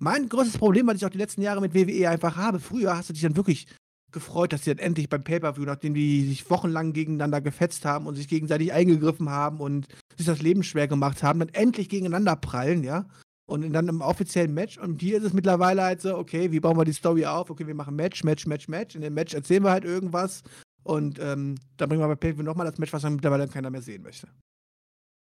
mein 0.00 0.28
größtes 0.28 0.58
Problem, 0.58 0.86
was 0.86 0.96
ich 0.96 1.04
auch 1.04 1.10
die 1.10 1.18
letzten 1.18 1.42
Jahre 1.42 1.60
mit 1.60 1.74
WWE 1.74 2.08
einfach 2.08 2.36
habe. 2.36 2.58
Früher 2.58 2.96
hast 2.96 3.10
du 3.10 3.12
dich 3.12 3.22
dann 3.22 3.36
wirklich 3.36 3.66
gefreut, 4.12 4.52
dass 4.52 4.64
sie 4.64 4.74
dann 4.74 4.84
endlich 4.84 5.08
beim 5.08 5.22
Pay-Per-View, 5.22 5.64
nachdem 5.64 5.94
die 5.94 6.26
sich 6.26 6.48
wochenlang 6.50 6.92
gegeneinander 6.92 7.40
gefetzt 7.40 7.84
haben 7.84 8.06
und 8.06 8.16
sich 8.16 8.26
gegenseitig 8.26 8.72
eingegriffen 8.72 9.30
haben 9.30 9.60
und 9.60 9.86
sich 10.16 10.26
das 10.26 10.42
Leben 10.42 10.62
schwer 10.62 10.88
gemacht 10.88 11.22
haben, 11.22 11.38
dann 11.38 11.50
endlich 11.50 11.88
gegeneinander 11.88 12.34
prallen, 12.36 12.82
ja. 12.82 13.06
Und 13.46 13.72
dann 13.72 13.88
im 13.88 14.00
offiziellen 14.00 14.54
Match. 14.54 14.78
Und 14.78 15.02
hier 15.02 15.18
ist 15.18 15.24
es 15.24 15.32
mittlerweile 15.32 15.82
halt 15.82 16.00
so, 16.00 16.16
okay, 16.16 16.52
wie 16.52 16.60
bauen 16.60 16.76
wir 16.76 16.84
die 16.84 16.92
Story 16.92 17.26
auf? 17.26 17.50
Okay, 17.50 17.66
wir 17.66 17.74
machen 17.74 17.96
Match, 17.96 18.22
Match, 18.22 18.46
Match, 18.46 18.68
Match. 18.68 18.94
In 18.94 19.00
dem 19.00 19.14
Match 19.14 19.34
erzählen 19.34 19.64
wir 19.64 19.72
halt 19.72 19.84
irgendwas. 19.84 20.42
Und 20.84 21.18
ähm, 21.18 21.56
dann 21.76 21.88
bringen 21.88 22.00
wir 22.00 22.08
bei 22.08 22.14
Pay-Per-View 22.14 22.44
nochmal 22.44 22.66
das 22.66 22.78
Match, 22.78 22.92
was 22.92 23.02
dann 23.02 23.14
mittlerweile 23.14 23.48
keiner 23.48 23.70
mehr 23.70 23.82
sehen 23.82 24.02
möchte. 24.02 24.28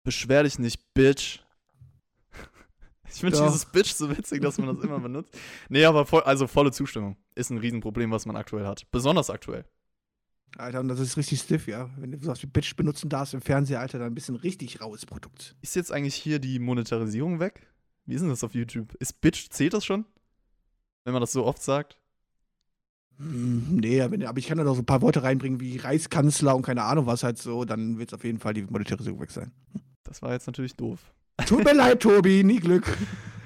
Beschwer 0.05 0.43
dich 0.43 0.59
nicht, 0.59 0.81
Bitch. 0.95 1.42
Ich 3.13 3.21
finde 3.21 3.37
Doch. 3.37 3.47
dieses 3.47 3.67
Bitch 3.67 3.93
so 3.93 4.17
witzig, 4.17 4.41
dass 4.41 4.59
man 4.59 4.75
das 4.75 4.85
immer 4.85 4.99
benutzt. 4.99 5.37
Nee, 5.69 5.85
aber 5.85 6.07
voll, 6.07 6.23
also 6.23 6.47
volle 6.47 6.73
Zustimmung. 6.73 7.17
Ist 7.35 7.51
ein 7.51 7.59
Riesenproblem, 7.59 8.11
was 8.11 8.27
man 8.27 8.37
aktuell 8.37 8.67
hat. 8.67 8.91
Besonders 8.91 9.31
aktuell. 9.31 9.65
Alter, 10.57 10.81
und 10.81 10.89
das 10.89 11.01
ist 11.01 11.17
richtig 11.17 11.41
stiff, 11.41 11.67
ja. 11.67 11.91
Wenn 11.97 12.13
du 12.13 12.19
sowas 12.19 12.43
wie 12.43 12.47
Bitch 12.47 12.77
benutzen 12.77 13.09
darfst 13.09 13.35
im 13.35 13.41
Fernseher, 13.41 13.81
Alter, 13.81 13.99
dann 13.99 14.09
ein 14.09 14.15
bisschen 14.15 14.37
richtig 14.37 14.81
raues 14.81 15.07
Produkt. 15.07 15.57
Ist 15.63 15.77
jetzt 15.77 15.93
eigentlich 15.93 16.15
hier 16.15 16.39
die 16.39 16.59
Monetarisierung 16.59 17.41
weg? 17.41 17.67
Wie 18.05 18.15
ist 18.15 18.21
denn 18.21 18.31
das 18.31 18.45
auf 18.45 18.55
YouTube? 18.55 18.95
Ist 18.97 19.21
Bitch, 19.21 19.49
zählt 19.51 19.73
das 19.73 19.85
schon? 19.85 20.05
Wenn 21.05 21.13
man 21.13 21.21
das 21.21 21.33
so 21.33 21.45
oft 21.45 21.63
sagt? 21.63 21.99
Hm, 23.19 23.77
nee, 23.77 24.01
aber 24.01 24.39
ich 24.39 24.47
kann 24.47 24.59
da 24.59 24.65
noch 24.65 24.75
so 24.75 24.83
ein 24.83 24.87
paar 24.87 25.03
Worte 25.03 25.23
reinbringen 25.23 25.61
wie 25.61 25.77
Reichskanzler 25.77 26.57
und 26.57 26.63
keine 26.63 26.83
Ahnung 26.83 27.07
was 27.07 27.23
halt 27.23 27.39
so, 27.39 27.65
dann 27.65 27.99
wird 27.99 28.11
es 28.11 28.15
auf 28.15 28.25
jeden 28.25 28.39
Fall 28.39 28.55
die 28.55 28.63
Monetarisierung 28.63 29.21
weg 29.21 29.31
sein. 29.31 29.53
Das 30.03 30.23
war 30.23 30.33
jetzt 30.33 30.47
natürlich 30.47 30.75
doof. 30.75 31.13
Tut 31.47 31.65
mir 31.65 31.75
leid, 31.75 32.01
Tobi, 32.01 32.45
nie 32.45 32.61
Glück. 32.61 32.87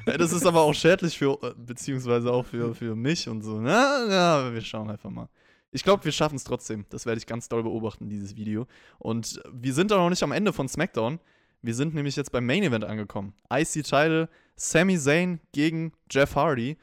Ja, 0.06 0.16
das 0.16 0.32
ist 0.32 0.46
aber 0.46 0.60
auch 0.60 0.74
schädlich 0.74 1.18
für, 1.18 1.38
äh, 1.42 1.52
beziehungsweise 1.56 2.32
auch 2.32 2.46
für, 2.46 2.74
für 2.74 2.94
mich 2.94 3.28
und 3.28 3.42
so. 3.42 3.60
Na, 3.60 4.06
ja, 4.08 4.52
wir 4.52 4.60
schauen 4.60 4.88
einfach 4.88 5.10
mal. 5.10 5.28
Ich 5.72 5.82
glaube, 5.82 6.04
wir 6.04 6.12
schaffen 6.12 6.36
es 6.36 6.44
trotzdem. 6.44 6.86
Das 6.90 7.06
werde 7.06 7.18
ich 7.18 7.26
ganz 7.26 7.48
doll 7.48 7.62
beobachten, 7.62 8.08
dieses 8.08 8.36
Video. 8.36 8.66
Und 8.98 9.40
wir 9.52 9.74
sind 9.74 9.92
auch 9.92 9.98
noch 9.98 10.10
nicht 10.10 10.22
am 10.22 10.32
Ende 10.32 10.52
von 10.52 10.68
SmackDown. 10.68 11.18
Wir 11.60 11.74
sind 11.74 11.94
nämlich 11.94 12.16
jetzt 12.16 12.30
beim 12.30 12.46
Main 12.46 12.62
Event 12.62 12.84
angekommen. 12.84 13.34
IC 13.52 13.82
Title, 13.82 14.28
Sami 14.54 14.98
Zayn 14.98 15.40
gegen 15.52 15.92
Jeff 16.10 16.36
Hardy. 16.36 16.76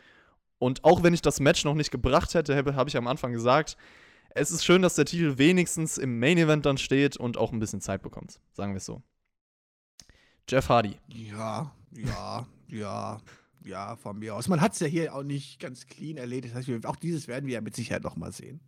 Und 0.59 0.83
auch 0.83 1.03
wenn 1.03 1.13
ich 1.13 1.21
das 1.21 1.39
Match 1.39 1.63
noch 1.63 1.75
nicht 1.75 1.91
gebracht 1.91 2.33
hätte, 2.33 2.55
habe 2.75 2.89
ich 2.89 2.97
am 2.97 3.07
Anfang 3.07 3.31
gesagt, 3.31 3.77
es 4.35 4.51
ist 4.51 4.65
schön, 4.65 4.81
dass 4.81 4.95
der 4.95 5.05
Titel 5.05 5.37
wenigstens 5.37 5.97
im 5.97 6.19
Main 6.19 6.37
Event 6.37 6.65
dann 6.65 6.77
steht 6.77 7.17
und 7.17 7.37
auch 7.37 7.51
ein 7.51 7.59
bisschen 7.59 7.81
Zeit 7.81 8.01
bekommt. 8.01 8.39
Sagen 8.51 8.73
wir 8.73 8.77
es 8.77 8.85
so. 8.85 9.01
Jeff 10.49 10.69
Hardy. 10.69 10.97
Ja, 11.07 11.71
ja, 11.95 12.47
ja, 12.67 13.21
ja, 13.63 13.95
von 13.95 14.19
mir 14.19 14.35
aus. 14.35 14.47
Man 14.47 14.61
hat 14.61 14.73
es 14.73 14.79
ja 14.79 14.87
hier 14.87 15.15
auch 15.15 15.23
nicht 15.23 15.59
ganz 15.59 15.85
clean 15.85 16.17
erledigt. 16.17 16.55
Das 16.55 16.67
heißt, 16.67 16.85
auch 16.85 16.95
dieses 16.95 17.27
werden 17.27 17.47
wir 17.47 17.53
ja 17.53 17.61
mit 17.61 17.75
Sicherheit 17.75 18.03
noch 18.03 18.15
mal 18.15 18.31
sehen. 18.31 18.59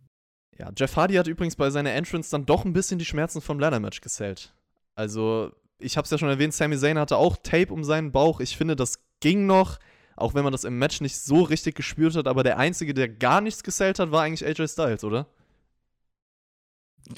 Ja, 0.58 0.72
Jeff 0.76 0.96
Hardy 0.96 1.14
hat 1.14 1.26
übrigens 1.26 1.56
bei 1.56 1.68
seiner 1.70 1.92
Entrance 1.92 2.30
dann 2.30 2.46
doch 2.46 2.64
ein 2.64 2.72
bisschen 2.72 2.98
die 2.98 3.04
Schmerzen 3.04 3.40
vom 3.42 3.58
Ladder-Match 3.58 4.00
gesellt. 4.00 4.54
Also, 4.94 5.52
ich 5.78 5.98
habe 5.98 6.06
es 6.06 6.10
ja 6.10 6.16
schon 6.16 6.30
erwähnt, 6.30 6.54
Sami 6.54 6.78
Zayn 6.78 6.98
hatte 6.98 7.18
auch 7.18 7.36
Tape 7.36 7.72
um 7.72 7.84
seinen 7.84 8.10
Bauch. 8.10 8.40
Ich 8.40 8.56
finde, 8.56 8.74
das 8.74 9.04
ging 9.20 9.44
noch, 9.44 9.78
auch 10.16 10.32
wenn 10.32 10.44
man 10.44 10.52
das 10.52 10.64
im 10.64 10.78
Match 10.78 11.02
nicht 11.02 11.18
so 11.18 11.42
richtig 11.42 11.74
gespürt 11.74 12.16
hat. 12.16 12.26
Aber 12.26 12.42
der 12.42 12.58
Einzige, 12.58 12.94
der 12.94 13.08
gar 13.08 13.42
nichts 13.42 13.62
gesellt 13.62 13.98
hat, 13.98 14.12
war 14.12 14.22
eigentlich 14.22 14.46
AJ 14.46 14.68
Styles, 14.68 15.04
oder? 15.04 15.26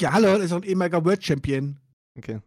Ja, 0.00 0.12
hallo, 0.12 0.34
ist 0.34 0.52
auch 0.52 0.56
ein 0.56 0.64
ehemaliger 0.64 1.04
World 1.04 1.24
Champion. 1.24 1.78
Okay. 2.16 2.40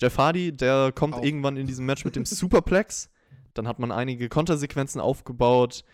Jeff 0.00 0.16
Hardy, 0.18 0.56
der 0.56 0.92
kommt 0.92 1.14
auch. 1.14 1.22
irgendwann 1.22 1.56
in 1.56 1.66
diesem 1.66 1.86
Match 1.86 2.04
mit 2.04 2.16
dem 2.16 2.24
Superplex. 2.24 3.10
Dann 3.54 3.66
hat 3.66 3.78
man 3.78 3.90
einige 3.90 4.28
Kontersequenzen 4.28 5.00
aufgebaut. 5.00 5.84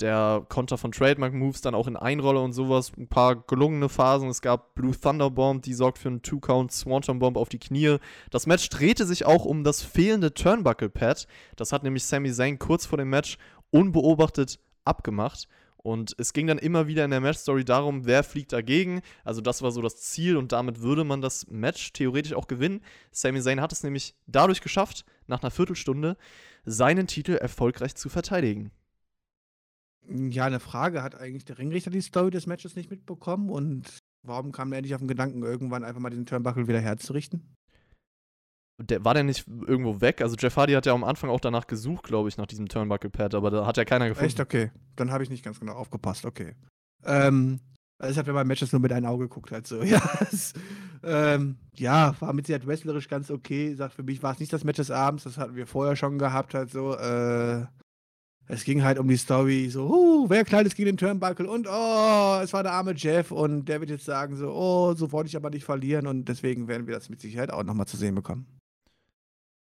Der 0.00 0.44
Konter 0.48 0.76
von 0.76 0.92
Trademark 0.92 1.32
Moves 1.32 1.62
dann 1.62 1.74
auch 1.74 1.86
in 1.86 1.96
Einrolle 1.96 2.40
und 2.40 2.52
sowas. 2.52 2.92
Ein 2.98 3.08
paar 3.08 3.36
gelungene 3.36 3.88
Phasen. 3.88 4.28
Es 4.28 4.42
gab 4.42 4.74
Blue 4.74 4.94
Thunder 4.98 5.30
Bomb, 5.30 5.62
die 5.62 5.72
sorgt 5.72 5.98
für 5.98 6.08
einen 6.08 6.22
Two-Count 6.22 6.70
Swanton 6.72 7.18
Bomb 7.18 7.36
auf 7.36 7.48
die 7.48 7.58
Knie. 7.58 7.96
Das 8.30 8.46
Match 8.46 8.68
drehte 8.68 9.06
sich 9.06 9.24
auch 9.24 9.44
um 9.44 9.64
das 9.64 9.82
fehlende 9.82 10.34
Turnbuckle 10.34 10.90
Pad. 10.90 11.26
Das 11.54 11.72
hat 11.72 11.82
nämlich 11.82 12.04
Sami 12.04 12.30
Zayn 12.32 12.58
kurz 12.58 12.84
vor 12.84 12.98
dem 12.98 13.08
Match 13.08 13.38
unbeobachtet 13.70 14.58
abgemacht. 14.84 15.48
Und 15.86 16.16
es 16.18 16.32
ging 16.32 16.48
dann 16.48 16.58
immer 16.58 16.88
wieder 16.88 17.04
in 17.04 17.12
der 17.12 17.20
Match-Story 17.20 17.64
darum, 17.64 18.06
wer 18.06 18.24
fliegt 18.24 18.52
dagegen. 18.52 19.02
Also 19.22 19.40
das 19.40 19.62
war 19.62 19.70
so 19.70 19.80
das 19.80 20.00
Ziel 20.00 20.36
und 20.36 20.50
damit 20.50 20.80
würde 20.82 21.04
man 21.04 21.20
das 21.20 21.46
Match 21.46 21.92
theoretisch 21.92 22.32
auch 22.32 22.48
gewinnen. 22.48 22.80
Sami 23.12 23.40
Zayn 23.40 23.60
hat 23.60 23.70
es 23.70 23.84
nämlich 23.84 24.16
dadurch 24.26 24.60
geschafft, 24.60 25.04
nach 25.28 25.44
einer 25.44 25.52
Viertelstunde 25.52 26.16
seinen 26.64 27.06
Titel 27.06 27.34
erfolgreich 27.34 27.94
zu 27.94 28.08
verteidigen. 28.08 28.72
Ja, 30.08 30.46
eine 30.46 30.58
Frage. 30.58 31.04
Hat 31.04 31.14
eigentlich 31.14 31.44
der 31.44 31.58
Ringrichter 31.58 31.92
die 31.92 32.00
Story 32.00 32.32
des 32.32 32.48
Matches 32.48 32.74
nicht 32.74 32.90
mitbekommen? 32.90 33.48
Und 33.48 34.00
warum 34.24 34.50
kam 34.50 34.72
er 34.72 34.82
nicht 34.82 34.94
auf 34.96 35.00
den 35.00 35.06
Gedanken, 35.06 35.44
irgendwann 35.44 35.84
einfach 35.84 36.00
mal 36.00 36.10
den 36.10 36.26
Turnbuckle 36.26 36.66
wieder 36.66 36.80
herzurichten? 36.80 37.54
Der, 38.78 39.04
war 39.04 39.14
der 39.14 39.24
nicht 39.24 39.46
irgendwo 39.46 40.00
weg? 40.00 40.20
Also 40.20 40.36
Jeff 40.38 40.56
Hardy 40.56 40.74
hat 40.74 40.86
ja 40.86 40.92
am 40.92 41.04
Anfang 41.04 41.30
auch 41.30 41.40
danach 41.40 41.66
gesucht, 41.66 42.04
glaube 42.04 42.28
ich, 42.28 42.36
nach 42.36 42.46
diesem 42.46 42.68
Turnbuckle-Pad, 42.68 43.34
aber 43.34 43.50
da 43.50 43.66
hat 43.66 43.76
ja 43.76 43.84
keiner 43.84 44.08
gefunden. 44.08 44.26
Echt? 44.26 44.40
Okay. 44.40 44.70
Dann 44.96 45.10
habe 45.10 45.22
ich 45.22 45.30
nicht 45.30 45.44
ganz 45.44 45.60
genau 45.60 45.72
aufgepasst, 45.72 46.26
okay. 46.26 46.54
Ähm, 47.04 47.60
also 47.98 48.12
ich 48.12 48.18
habe 48.18 48.28
ja 48.28 48.34
bei 48.34 48.44
Matches 48.44 48.72
nur 48.72 48.80
mit 48.80 48.92
einem 48.92 49.06
Auge 49.06 49.28
geguckt, 49.28 49.50
halt 49.50 49.66
so. 49.66 49.82
Ja, 49.82 50.02
es, 50.30 50.52
ähm, 51.02 51.56
ja 51.74 52.14
war 52.20 52.32
mit 52.32 52.46
Sicherheit 52.46 52.66
wrestlerisch 52.66 53.08
ganz 53.08 53.30
okay. 53.30 53.74
Sagt, 53.74 53.94
für 53.94 54.02
mich 54.02 54.22
war 54.22 54.32
es 54.32 54.40
nicht 54.40 54.52
das 54.52 54.64
Match 54.64 54.76
des 54.76 54.90
Abends, 54.90 55.24
das 55.24 55.38
hatten 55.38 55.56
wir 55.56 55.66
vorher 55.66 55.96
schon 55.96 56.18
gehabt, 56.18 56.54
halt 56.54 56.70
so. 56.70 56.94
Äh, 56.94 57.64
es 58.48 58.62
ging 58.62 58.84
halt 58.84 58.98
um 58.98 59.08
die 59.08 59.16
Story, 59.16 59.68
so, 59.70 59.88
uh, 59.88 60.30
wer 60.30 60.44
knallt 60.44 60.68
es 60.68 60.76
gegen 60.76 60.86
den 60.86 60.96
Turnbuckle 60.96 61.50
und 61.50 61.66
oh, 61.66 62.38
es 62.40 62.52
war 62.52 62.62
der 62.62 62.72
arme 62.72 62.94
Jeff 62.94 63.32
und 63.32 63.64
der 63.64 63.80
wird 63.80 63.90
jetzt 63.90 64.04
sagen, 64.04 64.36
so, 64.36 64.52
oh, 64.52 64.94
so 64.94 65.10
wollte 65.10 65.28
ich 65.28 65.36
aber 65.36 65.50
nicht 65.50 65.64
verlieren 65.64 66.06
und 66.06 66.28
deswegen 66.28 66.68
werden 66.68 66.86
wir 66.86 66.94
das 66.94 67.08
mit 67.08 67.20
Sicherheit 67.20 67.50
auch 67.50 67.64
nochmal 67.64 67.86
zu 67.86 67.96
sehen 67.96 68.14
bekommen. 68.14 68.46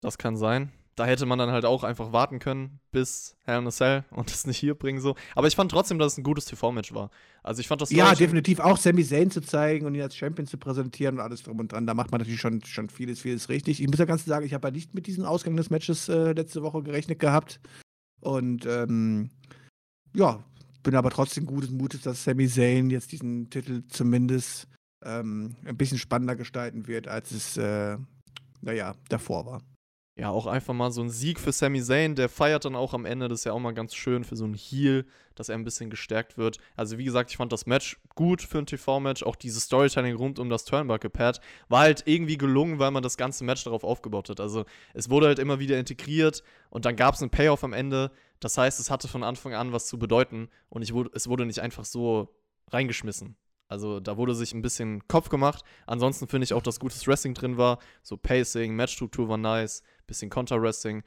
Das 0.03 0.17
kann 0.17 0.35
sein. 0.35 0.69
Da 0.95 1.05
hätte 1.05 1.25
man 1.25 1.39
dann 1.39 1.49
halt 1.49 1.65
auch 1.65 1.83
einfach 1.83 2.11
warten 2.11 2.37
können, 2.37 2.79
bis 2.91 3.35
Hell 3.45 3.59
in 3.59 3.67
a 3.67 3.71
Cell 3.71 4.03
und 4.11 4.29
es 4.29 4.45
nicht 4.45 4.57
hier 4.57 4.75
bringen 4.75 5.01
so. 5.01 5.15
Aber 5.33 5.47
ich 5.47 5.55
fand 5.55 5.71
trotzdem, 5.71 5.97
dass 5.97 6.11
es 6.11 6.17
ein 6.19 6.23
gutes 6.23 6.45
TV-Match 6.45 6.93
war. 6.93 7.09
Also 7.41 7.61
ich 7.61 7.67
fand 7.67 7.81
das 7.81 7.89
Ja, 7.89 8.13
definitiv 8.13 8.59
auch 8.59 8.77
Sami 8.77 9.03
Zayn 9.03 9.31
zu 9.31 9.41
zeigen 9.41 9.85
und 9.85 9.95
ihn 9.95 10.01
als 10.01 10.15
Champion 10.15 10.45
zu 10.45 10.57
präsentieren 10.57 11.15
und 11.15 11.21
alles 11.21 11.41
drum 11.41 11.59
und 11.59 11.71
dran. 11.71 11.87
Da 11.87 11.93
macht 11.93 12.11
man 12.11 12.19
natürlich 12.19 12.41
schon, 12.41 12.63
schon 12.63 12.89
vieles, 12.89 13.21
vieles 13.21 13.49
richtig. 13.49 13.81
Ich 13.81 13.87
muss 13.87 13.97
ja 13.97 14.05
ganz 14.05 14.25
sagen, 14.25 14.45
ich 14.45 14.53
habe 14.53 14.67
ja 14.67 14.71
nicht 14.71 14.93
mit 14.93 15.07
diesem 15.07 15.23
Ausgang 15.23 15.55
des 15.55 15.69
Matches 15.69 16.09
äh, 16.09 16.33
letzte 16.33 16.61
Woche 16.61 16.83
gerechnet 16.83 17.17
gehabt. 17.17 17.59
Und 18.21 18.65
ähm, 18.65 19.31
ja, 20.13 20.43
bin 20.83 20.95
aber 20.95 21.09
trotzdem 21.09 21.45
gutes 21.45 21.71
Mutes, 21.71 22.01
dass 22.01 22.25
Sami 22.25 22.47
Zayn 22.47 22.89
jetzt 22.89 23.13
diesen 23.13 23.49
Titel 23.49 23.83
zumindest 23.87 24.67
ähm, 25.03 25.55
ein 25.65 25.77
bisschen 25.77 25.97
spannender 25.97 26.35
gestalten 26.35 26.87
wird, 26.87 27.07
als 27.07 27.31
es, 27.31 27.57
äh, 27.57 27.97
naja, 28.61 28.93
davor 29.09 29.45
war 29.45 29.61
ja, 30.15 30.29
auch 30.29 30.45
einfach 30.45 30.75
mal 30.75 30.91
so 30.91 31.01
ein 31.01 31.09
Sieg 31.09 31.39
für 31.39 31.51
Sami 31.51 31.81
Zayn. 31.81 32.13
Der 32.13 32.29
feiert 32.29 32.65
dann 32.65 32.75
auch 32.75 32.93
am 32.93 33.05
Ende. 33.05 33.27
Das 33.27 33.39
ist 33.39 33.45
ja 33.45 33.53
auch 33.53 33.59
mal 33.59 33.73
ganz 33.73 33.95
schön 33.95 34.23
für 34.23 34.35
so 34.35 34.43
einen 34.43 34.53
Heal, 34.53 35.05
dass 35.33 35.49
er 35.49 35.55
ein 35.55 35.63
bisschen 35.63 35.89
gestärkt 35.89 36.37
wird. 36.37 36.59
Also, 36.75 36.99
wie 36.99 37.03
gesagt, 37.03 37.31
ich 37.31 37.37
fand 37.37 37.51
das 37.51 37.65
Match 37.65 37.99
gut 38.13 38.43
für 38.43 38.59
ein 38.59 38.67
TV-Match. 38.67 39.23
Auch 39.23 39.35
dieses 39.35 39.63
Storytelling 39.63 40.15
rund 40.15 40.37
um 40.37 40.49
das 40.49 40.65
Turnbuckle-Pad 40.65 41.41
war 41.67 41.79
halt 41.79 42.03
irgendwie 42.05 42.37
gelungen, 42.37 42.77
weil 42.77 42.91
man 42.91 43.01
das 43.01 43.17
ganze 43.17 43.43
Match 43.43 43.63
darauf 43.63 43.83
aufgebaut 43.83 44.29
hat. 44.29 44.39
Also, 44.39 44.65
es 44.93 45.09
wurde 45.09 45.27
halt 45.27 45.39
immer 45.39 45.57
wieder 45.57 45.79
integriert 45.79 46.43
und 46.69 46.85
dann 46.85 46.95
gab 46.95 47.15
es 47.15 47.21
einen 47.21 47.31
Payoff 47.31 47.63
am 47.63 47.73
Ende. 47.73 48.11
Das 48.39 48.55
heißt, 48.55 48.79
es 48.79 48.91
hatte 48.91 49.07
von 49.07 49.23
Anfang 49.23 49.55
an 49.55 49.71
was 49.71 49.87
zu 49.87 49.97
bedeuten 49.97 50.49
und 50.69 50.83
ich 50.83 50.93
wurde, 50.93 51.09
es 51.15 51.27
wurde 51.27 51.47
nicht 51.47 51.59
einfach 51.59 51.85
so 51.85 52.29
reingeschmissen. 52.71 53.35
Also 53.73 53.99
da 53.99 54.17
wurde 54.17 54.35
sich 54.35 54.53
ein 54.53 54.61
bisschen 54.61 55.07
Kopf 55.07 55.29
gemacht. 55.29 55.63
Ansonsten 55.87 56.27
finde 56.27 56.45
ich 56.45 56.53
auch, 56.53 56.61
dass 56.61 56.79
gutes 56.79 57.07
Wrestling 57.07 57.33
drin 57.33 57.57
war. 57.57 57.79
So 58.03 58.17
Pacing, 58.17 58.75
Matchstruktur 58.75 59.27
war 59.27 59.37
nice, 59.39 59.81
bisschen 60.05 60.29
Counter-Wrestling. 60.29 61.01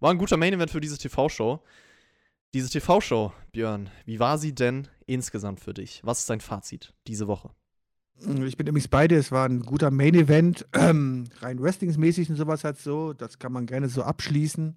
War 0.00 0.10
ein 0.10 0.16
guter 0.16 0.38
Main-Event 0.38 0.70
für 0.70 0.80
diese 0.80 0.96
TV-Show. 0.96 1.62
Diese 2.54 2.70
TV-Show, 2.70 3.34
Björn, 3.52 3.90
wie 4.06 4.18
war 4.18 4.38
sie 4.38 4.54
denn 4.54 4.88
insgesamt 5.04 5.60
für 5.60 5.74
dich? 5.74 6.00
Was 6.02 6.20
ist 6.20 6.30
dein 6.30 6.40
Fazit 6.40 6.94
diese 7.06 7.28
Woche? 7.28 7.50
Ich 8.16 8.56
bin 8.56 8.66
übrigens 8.66 8.88
beide. 8.88 9.16
Es 9.16 9.30
war 9.30 9.46
ein 9.46 9.60
guter 9.60 9.90
Main-Event. 9.90 10.66
Ähm, 10.72 11.24
rein 11.40 11.60
wrestlingsmäßig 11.60 12.30
und 12.30 12.36
sowas 12.36 12.64
halt 12.64 12.78
so. 12.78 13.12
Das 13.12 13.38
kann 13.38 13.52
man 13.52 13.66
gerne 13.66 13.90
so 13.90 14.02
abschließen. 14.02 14.74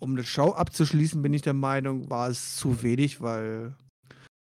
Um 0.00 0.10
eine 0.10 0.24
Show 0.24 0.52
abzuschließen, 0.52 1.22
bin 1.22 1.32
ich 1.32 1.40
der 1.40 1.54
Meinung, 1.54 2.10
war 2.10 2.28
es 2.28 2.56
zu 2.56 2.82
wenig, 2.82 3.22
weil 3.22 3.74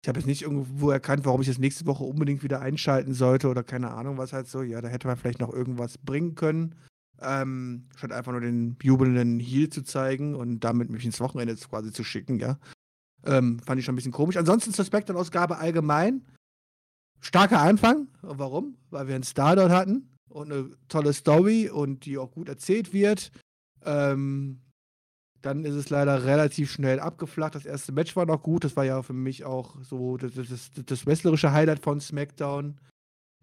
ich 0.03 0.09
habe 0.09 0.21
jetzt 0.21 0.27
nicht 0.27 0.43
irgendwo 0.43 0.91
erkannt, 0.91 1.25
warum 1.25 1.41
ich 1.41 1.49
das 1.49 1.59
nächste 1.59 1.87
Woche 1.87 2.05
unbedingt 2.05 2.43
wieder 2.43 2.61
einschalten 2.61 3.15
sollte 3.15 3.49
oder 3.49 3.65
keine 3.65 3.91
Ahnung, 3.91 4.17
was 4.17 4.33
halt 4.33 4.47
so. 4.47 4.63
Ja, 4.63 4.81
da 4.81 4.89
hätte 4.89 5.09
man 5.09 5.17
vielleicht 5.17 5.41
noch 5.41 5.53
irgendwas 5.53 5.99
bringen 5.99 6.35
können. 6.35 6.77
Ähm, 7.21 7.89
statt 7.97 8.13
einfach 8.13 8.31
nur 8.31 8.41
den 8.41 8.77
jubelnden 8.81 9.41
Heal 9.41 9.69
zu 9.71 9.83
zeigen 9.83 10.37
und 10.37 10.61
damit 10.61 10.89
mich 10.89 11.05
ins 11.05 11.21
Wochenende 11.21 11.57
quasi 11.57 11.93
zu 11.93 12.05
schicken, 12.05 12.39
ja. 12.39 12.59
Ähm, 13.27 13.59
fand 13.59 13.81
ich 13.81 13.85
schon 13.85 13.95
ein 13.95 13.97
bisschen 13.97 14.13
komisch. 14.13 14.37
Ansonsten 14.37 14.73
zur 14.73 14.85
Spectrum-Ausgabe 14.85 15.59
allgemein. 15.59 16.25
Starker 17.21 17.61
Anfang. 17.61 18.07
Warum? 18.23 18.77
Weil 18.91 19.09
wir 19.09 19.17
einen 19.17 19.25
Star 19.25 19.57
dort 19.57 19.73
hatten 19.73 20.17
und 20.29 20.53
eine 20.53 20.71
tolle 20.87 21.13
Story 21.13 21.69
und 21.69 22.05
die 22.05 22.19
auch 22.19 22.31
gut 22.31 22.49
erzählt 22.49 22.93
wird. 22.93 23.33
Ähm, 23.85 24.61
dann 25.43 25.65
ist 25.65 25.75
es 25.75 25.91
leider 25.91 26.25
relativ 26.25 26.71
schnell 26.71 27.01
abgeflacht. 27.01 27.55
Das 27.55 27.67
erste 27.67 27.93
Match 27.93 28.17
war 28.17 28.27
noch 28.27 28.43
gut. 28.43 28.65
Das 28.65 28.77
war 28.77 28.85
ja 28.85 29.03
für 29.03 29.13
mich 29.13 29.45
auch 29.45 29.77
so 29.83 30.17
das, 30.17 30.35
das, 30.35 30.71
das 30.85 31.07
wrestlerische 31.07 31.53
Highlight 31.53 31.81
von 31.81 32.01
SmackDown. 32.01 32.79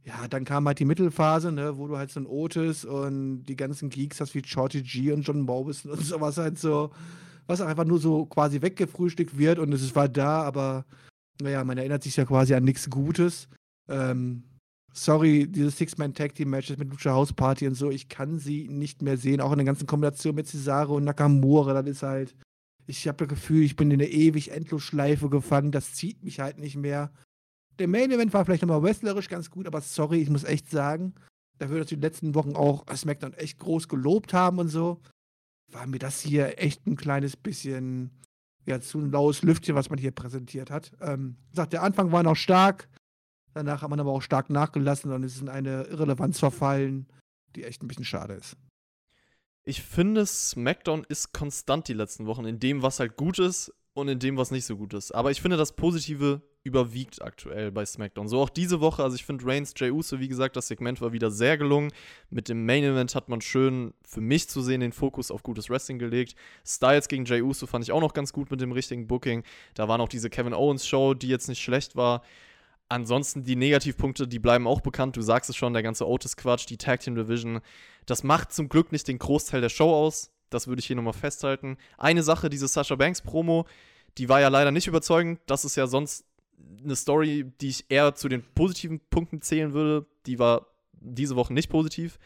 Ja, 0.04 0.28
dann 0.28 0.46
kam 0.46 0.68
halt 0.68 0.80
die 0.80 0.86
Mittelphase, 0.86 1.52
ne, 1.52 1.78
wo 1.78 1.88
du 1.88 1.98
halt 1.98 2.12
so 2.12 2.20
ein 2.20 2.28
Otis 2.28 2.86
und 2.86 3.44
die 3.46 3.56
ganzen 3.56 3.90
Geeks 3.90 4.22
hast 4.22 4.36
wie 4.36 4.44
Shorty 4.46 4.84
G 4.84 5.12
und 5.12 5.22
John 5.22 5.42
Morrison 5.42 5.92
und 5.92 6.02
sowas 6.06 6.38
halt 6.38 6.60
so, 6.60 6.92
was 7.48 7.62
einfach 7.62 7.86
nur 7.86 8.00
so 8.00 8.26
quasi 8.26 8.62
weggefrühstückt 8.62 9.38
wird 9.38 9.58
und 9.58 9.74
es 9.74 9.96
war 9.96 10.08
da, 10.08 10.44
aber 10.44 10.86
naja, 11.42 11.64
man 11.64 11.78
erinnert 11.78 12.04
sich 12.04 12.16
ja 12.18 12.26
quasi 12.26 12.54
an 12.54 12.64
nichts 12.64 12.90
Gutes. 12.90 13.48
Ähm, 13.90 14.44
sorry, 14.96 15.48
diese 15.48 15.72
Six-Man-Tag-Team-Matches 15.72 16.78
mit 16.78 16.90
Lucha 16.90 17.12
House 17.12 17.34
Party 17.34 17.68
und 17.68 17.76
so, 17.76 17.92
ich 17.92 18.10
kann 18.10 18.40
sie 18.40 18.68
nicht 18.70 19.02
mehr 19.02 19.18
sehen. 19.18 19.42
Auch 19.42 19.52
in 19.52 19.58
der 19.58 19.66
ganzen 19.66 19.88
Kombination 19.88 20.36
mit 20.36 20.48
Cesaro 20.48 20.96
und 20.96 21.04
Nakamura, 21.04 21.74
das 21.74 21.88
ist 21.88 22.04
halt. 22.04 22.36
Ich 22.88 23.08
habe 23.08 23.18
das 23.18 23.28
Gefühl, 23.28 23.64
ich 23.64 23.76
bin 23.76 23.90
in 23.92 24.00
der 24.00 24.12
ewig 24.12 24.52
Endlosschleife 24.52 25.30
gefangen. 25.30 25.72
Das 25.72 25.94
zieht 25.96 26.24
mich 26.24 26.40
halt 26.40 26.60
nicht 26.60 26.76
mehr. 26.76 27.12
der 27.80 27.88
Main 27.88 28.12
Event 28.12 28.34
war 28.34 28.46
vielleicht 28.46 28.62
nochmal 28.62 28.84
wrestlerisch 28.84 29.28
ganz 29.28 29.50
gut, 29.50 29.68
aber 29.68 29.82
sorry, 29.82 30.22
ich 30.22 30.30
muss 30.30 30.44
echt 30.44 30.70
sagen, 30.70 31.14
dafür, 31.58 31.80
dass 31.80 31.92
wir 31.92 31.98
die 31.98 32.04
letzten 32.04 32.36
Wochen 32.36 32.56
auch 32.56 32.86
SmackDown 32.94 33.34
echt 33.34 33.60
groß 33.60 33.88
gelobt 33.88 34.34
haben 34.34 34.60
und 34.60 34.70
so, 34.70 35.02
war 35.72 35.88
mir 35.88 36.00
das 36.00 36.22
hier 36.22 36.60
echt 36.60 36.86
ein 36.88 36.96
kleines 36.96 37.36
bisschen 37.36 38.12
ja, 38.66 38.80
zu 38.80 39.00
ein 39.00 39.12
laues 39.12 39.42
Lüftchen, 39.42 39.76
was 39.76 39.90
man 39.90 40.00
hier 40.00 40.12
präsentiert 40.12 40.72
hat. 40.72 40.92
Ähm, 41.02 41.36
sagt, 41.52 41.74
der 41.74 41.84
Anfang 41.84 42.12
war 42.12 42.24
noch 42.24 42.36
stark, 42.36 42.88
danach 43.56 43.82
hat 43.82 43.90
man 43.90 44.00
aber 44.00 44.12
auch 44.12 44.22
stark 44.22 44.50
nachgelassen 44.50 45.12
und 45.12 45.24
ist 45.24 45.42
in 45.42 45.50
eine 45.50 45.84
Irrelevanz 45.84 46.40
verfallen, 46.40 47.08
die 47.56 47.64
echt 47.64 47.82
ein 47.82 47.88
bisschen 47.88 48.06
schade 48.06 48.34
ist. 48.36 48.58
Ich 49.64 49.82
finde, 49.82 50.26
SmackDown 50.26 51.06
ist 51.10 51.34
konstant 51.34 51.88
die 51.88 51.94
letzten 51.94 52.28
Wochen 52.28 52.46
in 52.46 52.60
dem, 52.60 52.84
was 52.84 53.00
halt 53.00 53.16
gut 53.16 53.40
ist 53.40 53.74
und 53.94 54.10
in 54.10 54.20
dem, 54.20 54.38
was 54.38 54.52
nicht 54.52 54.66
so 54.66 54.78
gut 54.78 54.94
ist. 54.94 55.12
Aber 55.14 55.32
ich 55.32 55.42
finde, 55.42 55.58
das 55.58 55.76
Positive 55.76 56.44
überwiegt 56.64 57.22
aktuell 57.22 57.72
bei 57.72 57.86
SmackDown. 57.86 58.28
So 58.28 58.42
auch 58.42 58.50
diese 58.50 58.82
Woche. 58.82 59.04
Also 59.04 59.16
ich 59.16 59.24
finde 59.24 59.46
Reigns, 59.46 59.74
Jey 59.76 59.92
Uso, 59.92 60.20
wie 60.20 60.28
gesagt, 60.28 60.56
das 60.56 60.68
Segment 60.68 61.00
war 61.00 61.14
wieder 61.14 61.32
sehr 61.32 61.58
gelungen. 61.58 61.92
Mit 62.30 62.50
dem 62.50 62.66
Main 62.66 62.84
Event 62.84 63.16
hat 63.16 63.30
man 63.30 63.40
schön, 63.40 63.94
für 64.04 64.22
mich 64.22 64.50
zu 64.50 64.62
sehen, 64.62 64.82
den 64.82 64.92
Fokus 64.92 65.32
auf 65.32 65.44
gutes 65.44 65.70
Wrestling 65.70 66.00
gelegt. 66.00 66.36
Styles 66.66 67.08
gegen 67.08 67.26
Jey 67.26 67.42
Uso 67.42 67.68
fand 67.68 67.84
ich 67.86 67.92
auch 67.92 68.02
noch 68.02 68.14
ganz 68.14 68.34
gut 68.34 68.52
mit 68.52 68.62
dem 68.62 68.72
richtigen 68.72 69.08
Booking. 69.08 69.44
Da 69.76 69.88
war 69.88 69.98
noch 69.98 70.10
diese 70.10 70.30
Kevin 70.30 70.54
Owens 70.54 70.86
Show, 70.86 71.14
die 71.14 71.28
jetzt 71.28 71.48
nicht 71.48 71.62
schlecht 71.62 71.96
war. 71.96 72.24
Ansonsten 72.88 73.44
die 73.44 73.56
Negativpunkte, 73.56 74.28
die 74.28 74.40
bleiben 74.40 74.68
auch 74.68 74.82
bekannt. 74.82 75.18
Du 75.18 75.22
sagst 75.22 75.50
es 75.50 75.56
schon, 75.56 75.74
der 75.74 75.84
ganze 75.84 76.08
Otis-Quatsch, 76.08 76.68
die 76.70 76.78
Tag 76.78 77.00
Team 77.00 77.16
Division. 77.16 77.62
Das 78.06 78.24
macht 78.24 78.54
zum 78.54 78.70
Glück 78.70 78.92
nicht 78.92 79.08
den 79.08 79.18
Großteil 79.18 79.62
der 79.62 79.70
Show 79.70 79.92
aus. 79.92 80.32
Das 80.52 80.68
würde 80.68 80.80
ich 80.80 80.86
hier 80.86 80.96
nochmal 80.96 81.14
festhalten. 81.14 81.78
Eine 81.98 82.22
Sache, 82.22 82.50
diese 82.50 82.68
Sasha 82.68 82.96
Banks 82.96 83.22
Promo, 83.22 83.66
die 84.18 84.30
war 84.30 84.40
ja 84.40 84.50
leider 84.50 84.72
nicht 84.72 84.88
überzeugend. 84.88 85.40
Das 85.48 85.66
ist 85.66 85.76
ja 85.76 85.88
sonst 85.88 86.26
eine 86.84 86.96
Story, 86.96 87.52
die 87.60 87.70
ich 87.70 87.86
eher 87.90 88.14
zu 88.16 88.30
den 88.30 88.44
positiven 88.54 89.00
Punkten 89.10 89.42
zählen 89.42 89.74
würde. 89.74 90.06
Die 90.28 90.38
war 90.38 90.68
diese 90.94 91.36
Woche 91.36 91.54
nicht 91.54 91.70
positiv. 91.70 92.20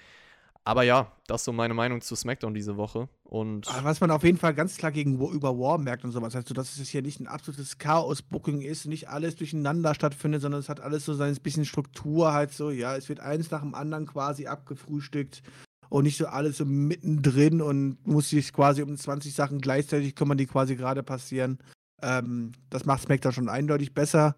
Aber 0.70 0.84
ja, 0.84 1.12
das 1.26 1.42
ist 1.42 1.46
so 1.46 1.52
meine 1.52 1.74
Meinung 1.74 2.00
zu 2.00 2.16
SmackDown 2.16 2.54
diese 2.54 2.78
Woche. 2.78 3.10
Und 3.24 3.66
was 3.82 4.02
man 4.02 4.12
auf 4.12 4.24
jeden 4.24 4.38
Fall 4.38 4.54
ganz 4.54 4.78
klar 4.78 4.92
gegenüber 4.92 5.58
War 5.58 5.80
merkt 5.80 6.04
und 6.04 6.12
sowas, 6.12 6.36
also 6.36 6.54
dass 6.54 6.78
es 6.78 6.90
hier 6.90 7.02
nicht 7.02 7.20
ein 7.20 7.26
absolutes 7.26 7.80
Chaos-Booking 7.80 8.62
ist, 8.62 8.86
nicht 8.86 9.10
alles 9.10 9.36
durcheinander 9.36 9.96
stattfindet, 9.96 10.44
sondern 10.44 10.60
es 10.60 10.70
hat 10.70 10.80
alles 10.80 11.06
so 11.06 11.16
sein 11.16 11.36
bisschen 11.42 11.66
Struktur, 11.66 12.34
halt 12.34 12.54
so, 12.54 12.70
ja, 12.70 12.96
es 12.96 13.10
wird 13.10 13.20
eins 13.20 13.50
nach 13.50 13.62
dem 13.62 13.74
anderen 13.74 14.06
quasi 14.06 14.46
abgefrühstückt 14.46 15.42
und 15.90 16.04
nicht 16.04 16.18
so 16.18 16.28
alles 16.28 16.58
so 16.58 16.66
mittendrin 16.66 17.64
und 17.64 18.06
muss 18.06 18.30
sich 18.30 18.54
quasi 18.54 18.84
um 18.84 18.96
20 18.96 19.34
Sachen 19.34 19.62
gleichzeitig 19.62 20.14
kümmern, 20.14 20.38
die 20.38 20.46
quasi 20.46 20.76
gerade 20.76 21.02
passieren. 21.02 21.58
Ähm, 22.04 22.52
das 22.70 22.86
macht 22.86 23.02
SmackDown 23.02 23.34
schon 23.34 23.50
eindeutig 23.50 23.96
besser. 23.96 24.36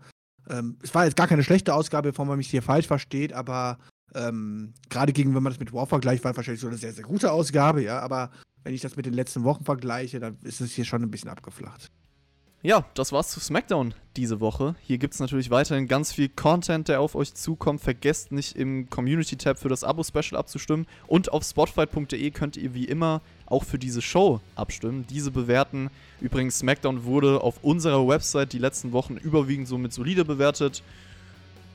Ähm, 0.50 0.78
es 0.82 0.96
war 0.96 1.04
jetzt 1.04 1.18
gar 1.18 1.28
keine 1.28 1.44
schlechte 1.44 1.74
Ausgabe, 1.74 2.12
bevor 2.12 2.24
man 2.24 2.38
mich 2.38 2.50
hier 2.50 2.62
falsch 2.62 2.88
versteht, 2.88 3.34
aber 3.34 3.80
ähm, 4.16 4.74
gerade 4.90 5.14
gegen, 5.14 5.36
wenn 5.36 5.44
man 5.44 5.52
das 5.52 5.60
mit 5.60 5.74
War 5.74 5.88
vergleicht, 5.88 6.24
war 6.24 6.36
wahrscheinlich 6.36 6.62
so 6.62 6.68
eine 6.68 6.78
sehr, 6.78 6.94
sehr 6.94 7.04
gute 7.04 7.32
Ausgabe, 7.32 7.84
ja, 7.84 8.00
aber 8.00 8.32
wenn 8.64 8.74
ich 8.74 8.82
das 8.82 8.96
mit 8.96 9.06
den 9.06 9.14
letzten 9.14 9.44
Wochen 9.44 9.64
vergleiche, 9.64 10.20
dann 10.20 10.38
ist 10.44 10.62
es 10.62 10.74
hier 10.74 10.86
schon 10.86 11.02
ein 11.02 11.12
bisschen 11.12 11.30
abgeflacht. 11.30 11.92
Ja, 12.64 12.86
das 12.94 13.12
war's 13.12 13.32
zu 13.32 13.40
SmackDown 13.40 13.96
diese 14.16 14.40
Woche. 14.40 14.76
Hier 14.84 15.00
gibt 15.00 15.16
es 15.16 15.20
natürlich 15.20 15.50
weiterhin 15.50 15.88
ganz 15.88 16.12
viel 16.14 16.30
Content, 16.30 16.90
der 16.90 17.02
auf 17.02 17.16
euch 17.16 17.34
zukommt. 17.34 17.82
Vergesst 17.82 18.32
nicht 18.32 18.56
im 18.56 18.88
Community-Tab 18.88 19.58
für 19.58 19.70
das 19.70 19.84
Abo-Special 19.84 20.38
abzustimmen. 20.38 20.86
Und 21.08 21.32
auf 21.32 21.44
spotfight.de 21.44 22.30
könnt 22.30 22.58
ihr 22.58 22.76
wie 22.76 22.86
immer 22.86 23.22
auch 23.48 23.64
für 23.64 23.80
diese 23.80 24.04
Show 24.04 24.42
abstimmen, 24.54 25.08
diese 25.10 25.32
bewerten. 25.32 25.90
Übrigens, 26.20 26.60
SmackDown 26.60 27.04
wurde 27.04 27.42
auf 27.42 27.64
unserer 27.64 28.08
Website 28.08 28.54
die 28.54 28.60
letzten 28.60 28.92
Wochen 28.92 29.18
überwiegend 29.18 29.68
so 29.68 29.80
mit 29.80 29.92
solide 29.92 30.24
bewertet. 30.24 30.84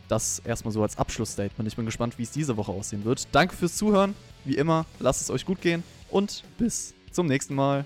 Das 0.09 0.41
erstmal 0.41 0.73
so 0.73 0.83
als 0.83 0.99
Abschlussstatement. 0.99 1.69
Ich 1.69 1.77
bin 1.77 1.85
gespannt, 1.85 2.19
wie 2.19 2.23
es 2.23 2.31
diese 2.31 2.57
Woche 2.57 2.73
aussehen 2.73 3.05
wird. 3.05 3.27
Danke 3.33 3.57
fürs 3.57 3.77
Zuhören. 3.77 4.15
Wie 4.45 4.57
immer, 4.57 4.87
lasst 5.01 5.23
es 5.23 5.31
euch 5.31 5.45
gut 5.45 5.61
gehen 5.61 5.83
und 6.11 6.45
bis 6.59 6.95
zum 7.11 7.27
nächsten 7.27 7.55
Mal. 7.55 7.85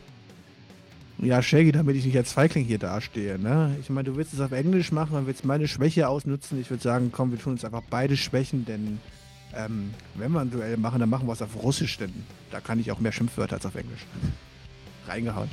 Ja, 1.19 1.43
Shaggy, 1.43 1.73
damit 1.73 1.97
ich 1.97 2.05
nicht 2.05 2.17
als 2.17 2.33
Feigling 2.33 2.65
hier 2.65 2.79
dastehe. 2.79 3.39
Ne? 3.39 3.77
Ich 3.81 3.91
meine, 3.91 4.11
du 4.11 4.17
willst 4.17 4.33
es 4.33 4.41
auf 4.41 4.53
Englisch 4.53 4.91
machen 4.91 5.17
und 5.17 5.27
willst 5.27 5.45
meine 5.45 5.69
Schwäche 5.69 6.09
ausnutzen. 6.09 6.61
Ich 6.61 6.71
würde 6.71 6.83
sagen, 6.83 7.11
komm, 7.13 7.31
wir 7.31 7.39
tun 7.39 7.53
uns 7.53 7.65
einfach 7.65 7.83
beide 7.91 8.17
Schwächen, 8.17 8.65
denn 8.65 9.01
ähm, 9.55 9.93
wenn 10.15 10.33
wir 10.33 10.41
ein 10.41 10.51
Duell 10.51 10.77
machen, 10.77 11.01
dann 11.01 11.11
machen 11.11 11.27
wir 11.27 11.33
es 11.33 11.43
auf 11.43 11.63
Russisch, 11.63 11.99
denn 11.99 12.13
da 12.51 12.61
kann 12.61 12.79
ich 12.79 12.91
auch 12.91 13.01
mehr 13.01 13.13
Schimpfwörter 13.13 13.57
als 13.57 13.67
auf 13.67 13.75
Englisch. 13.75 14.07
Reingehauen. 15.07 15.51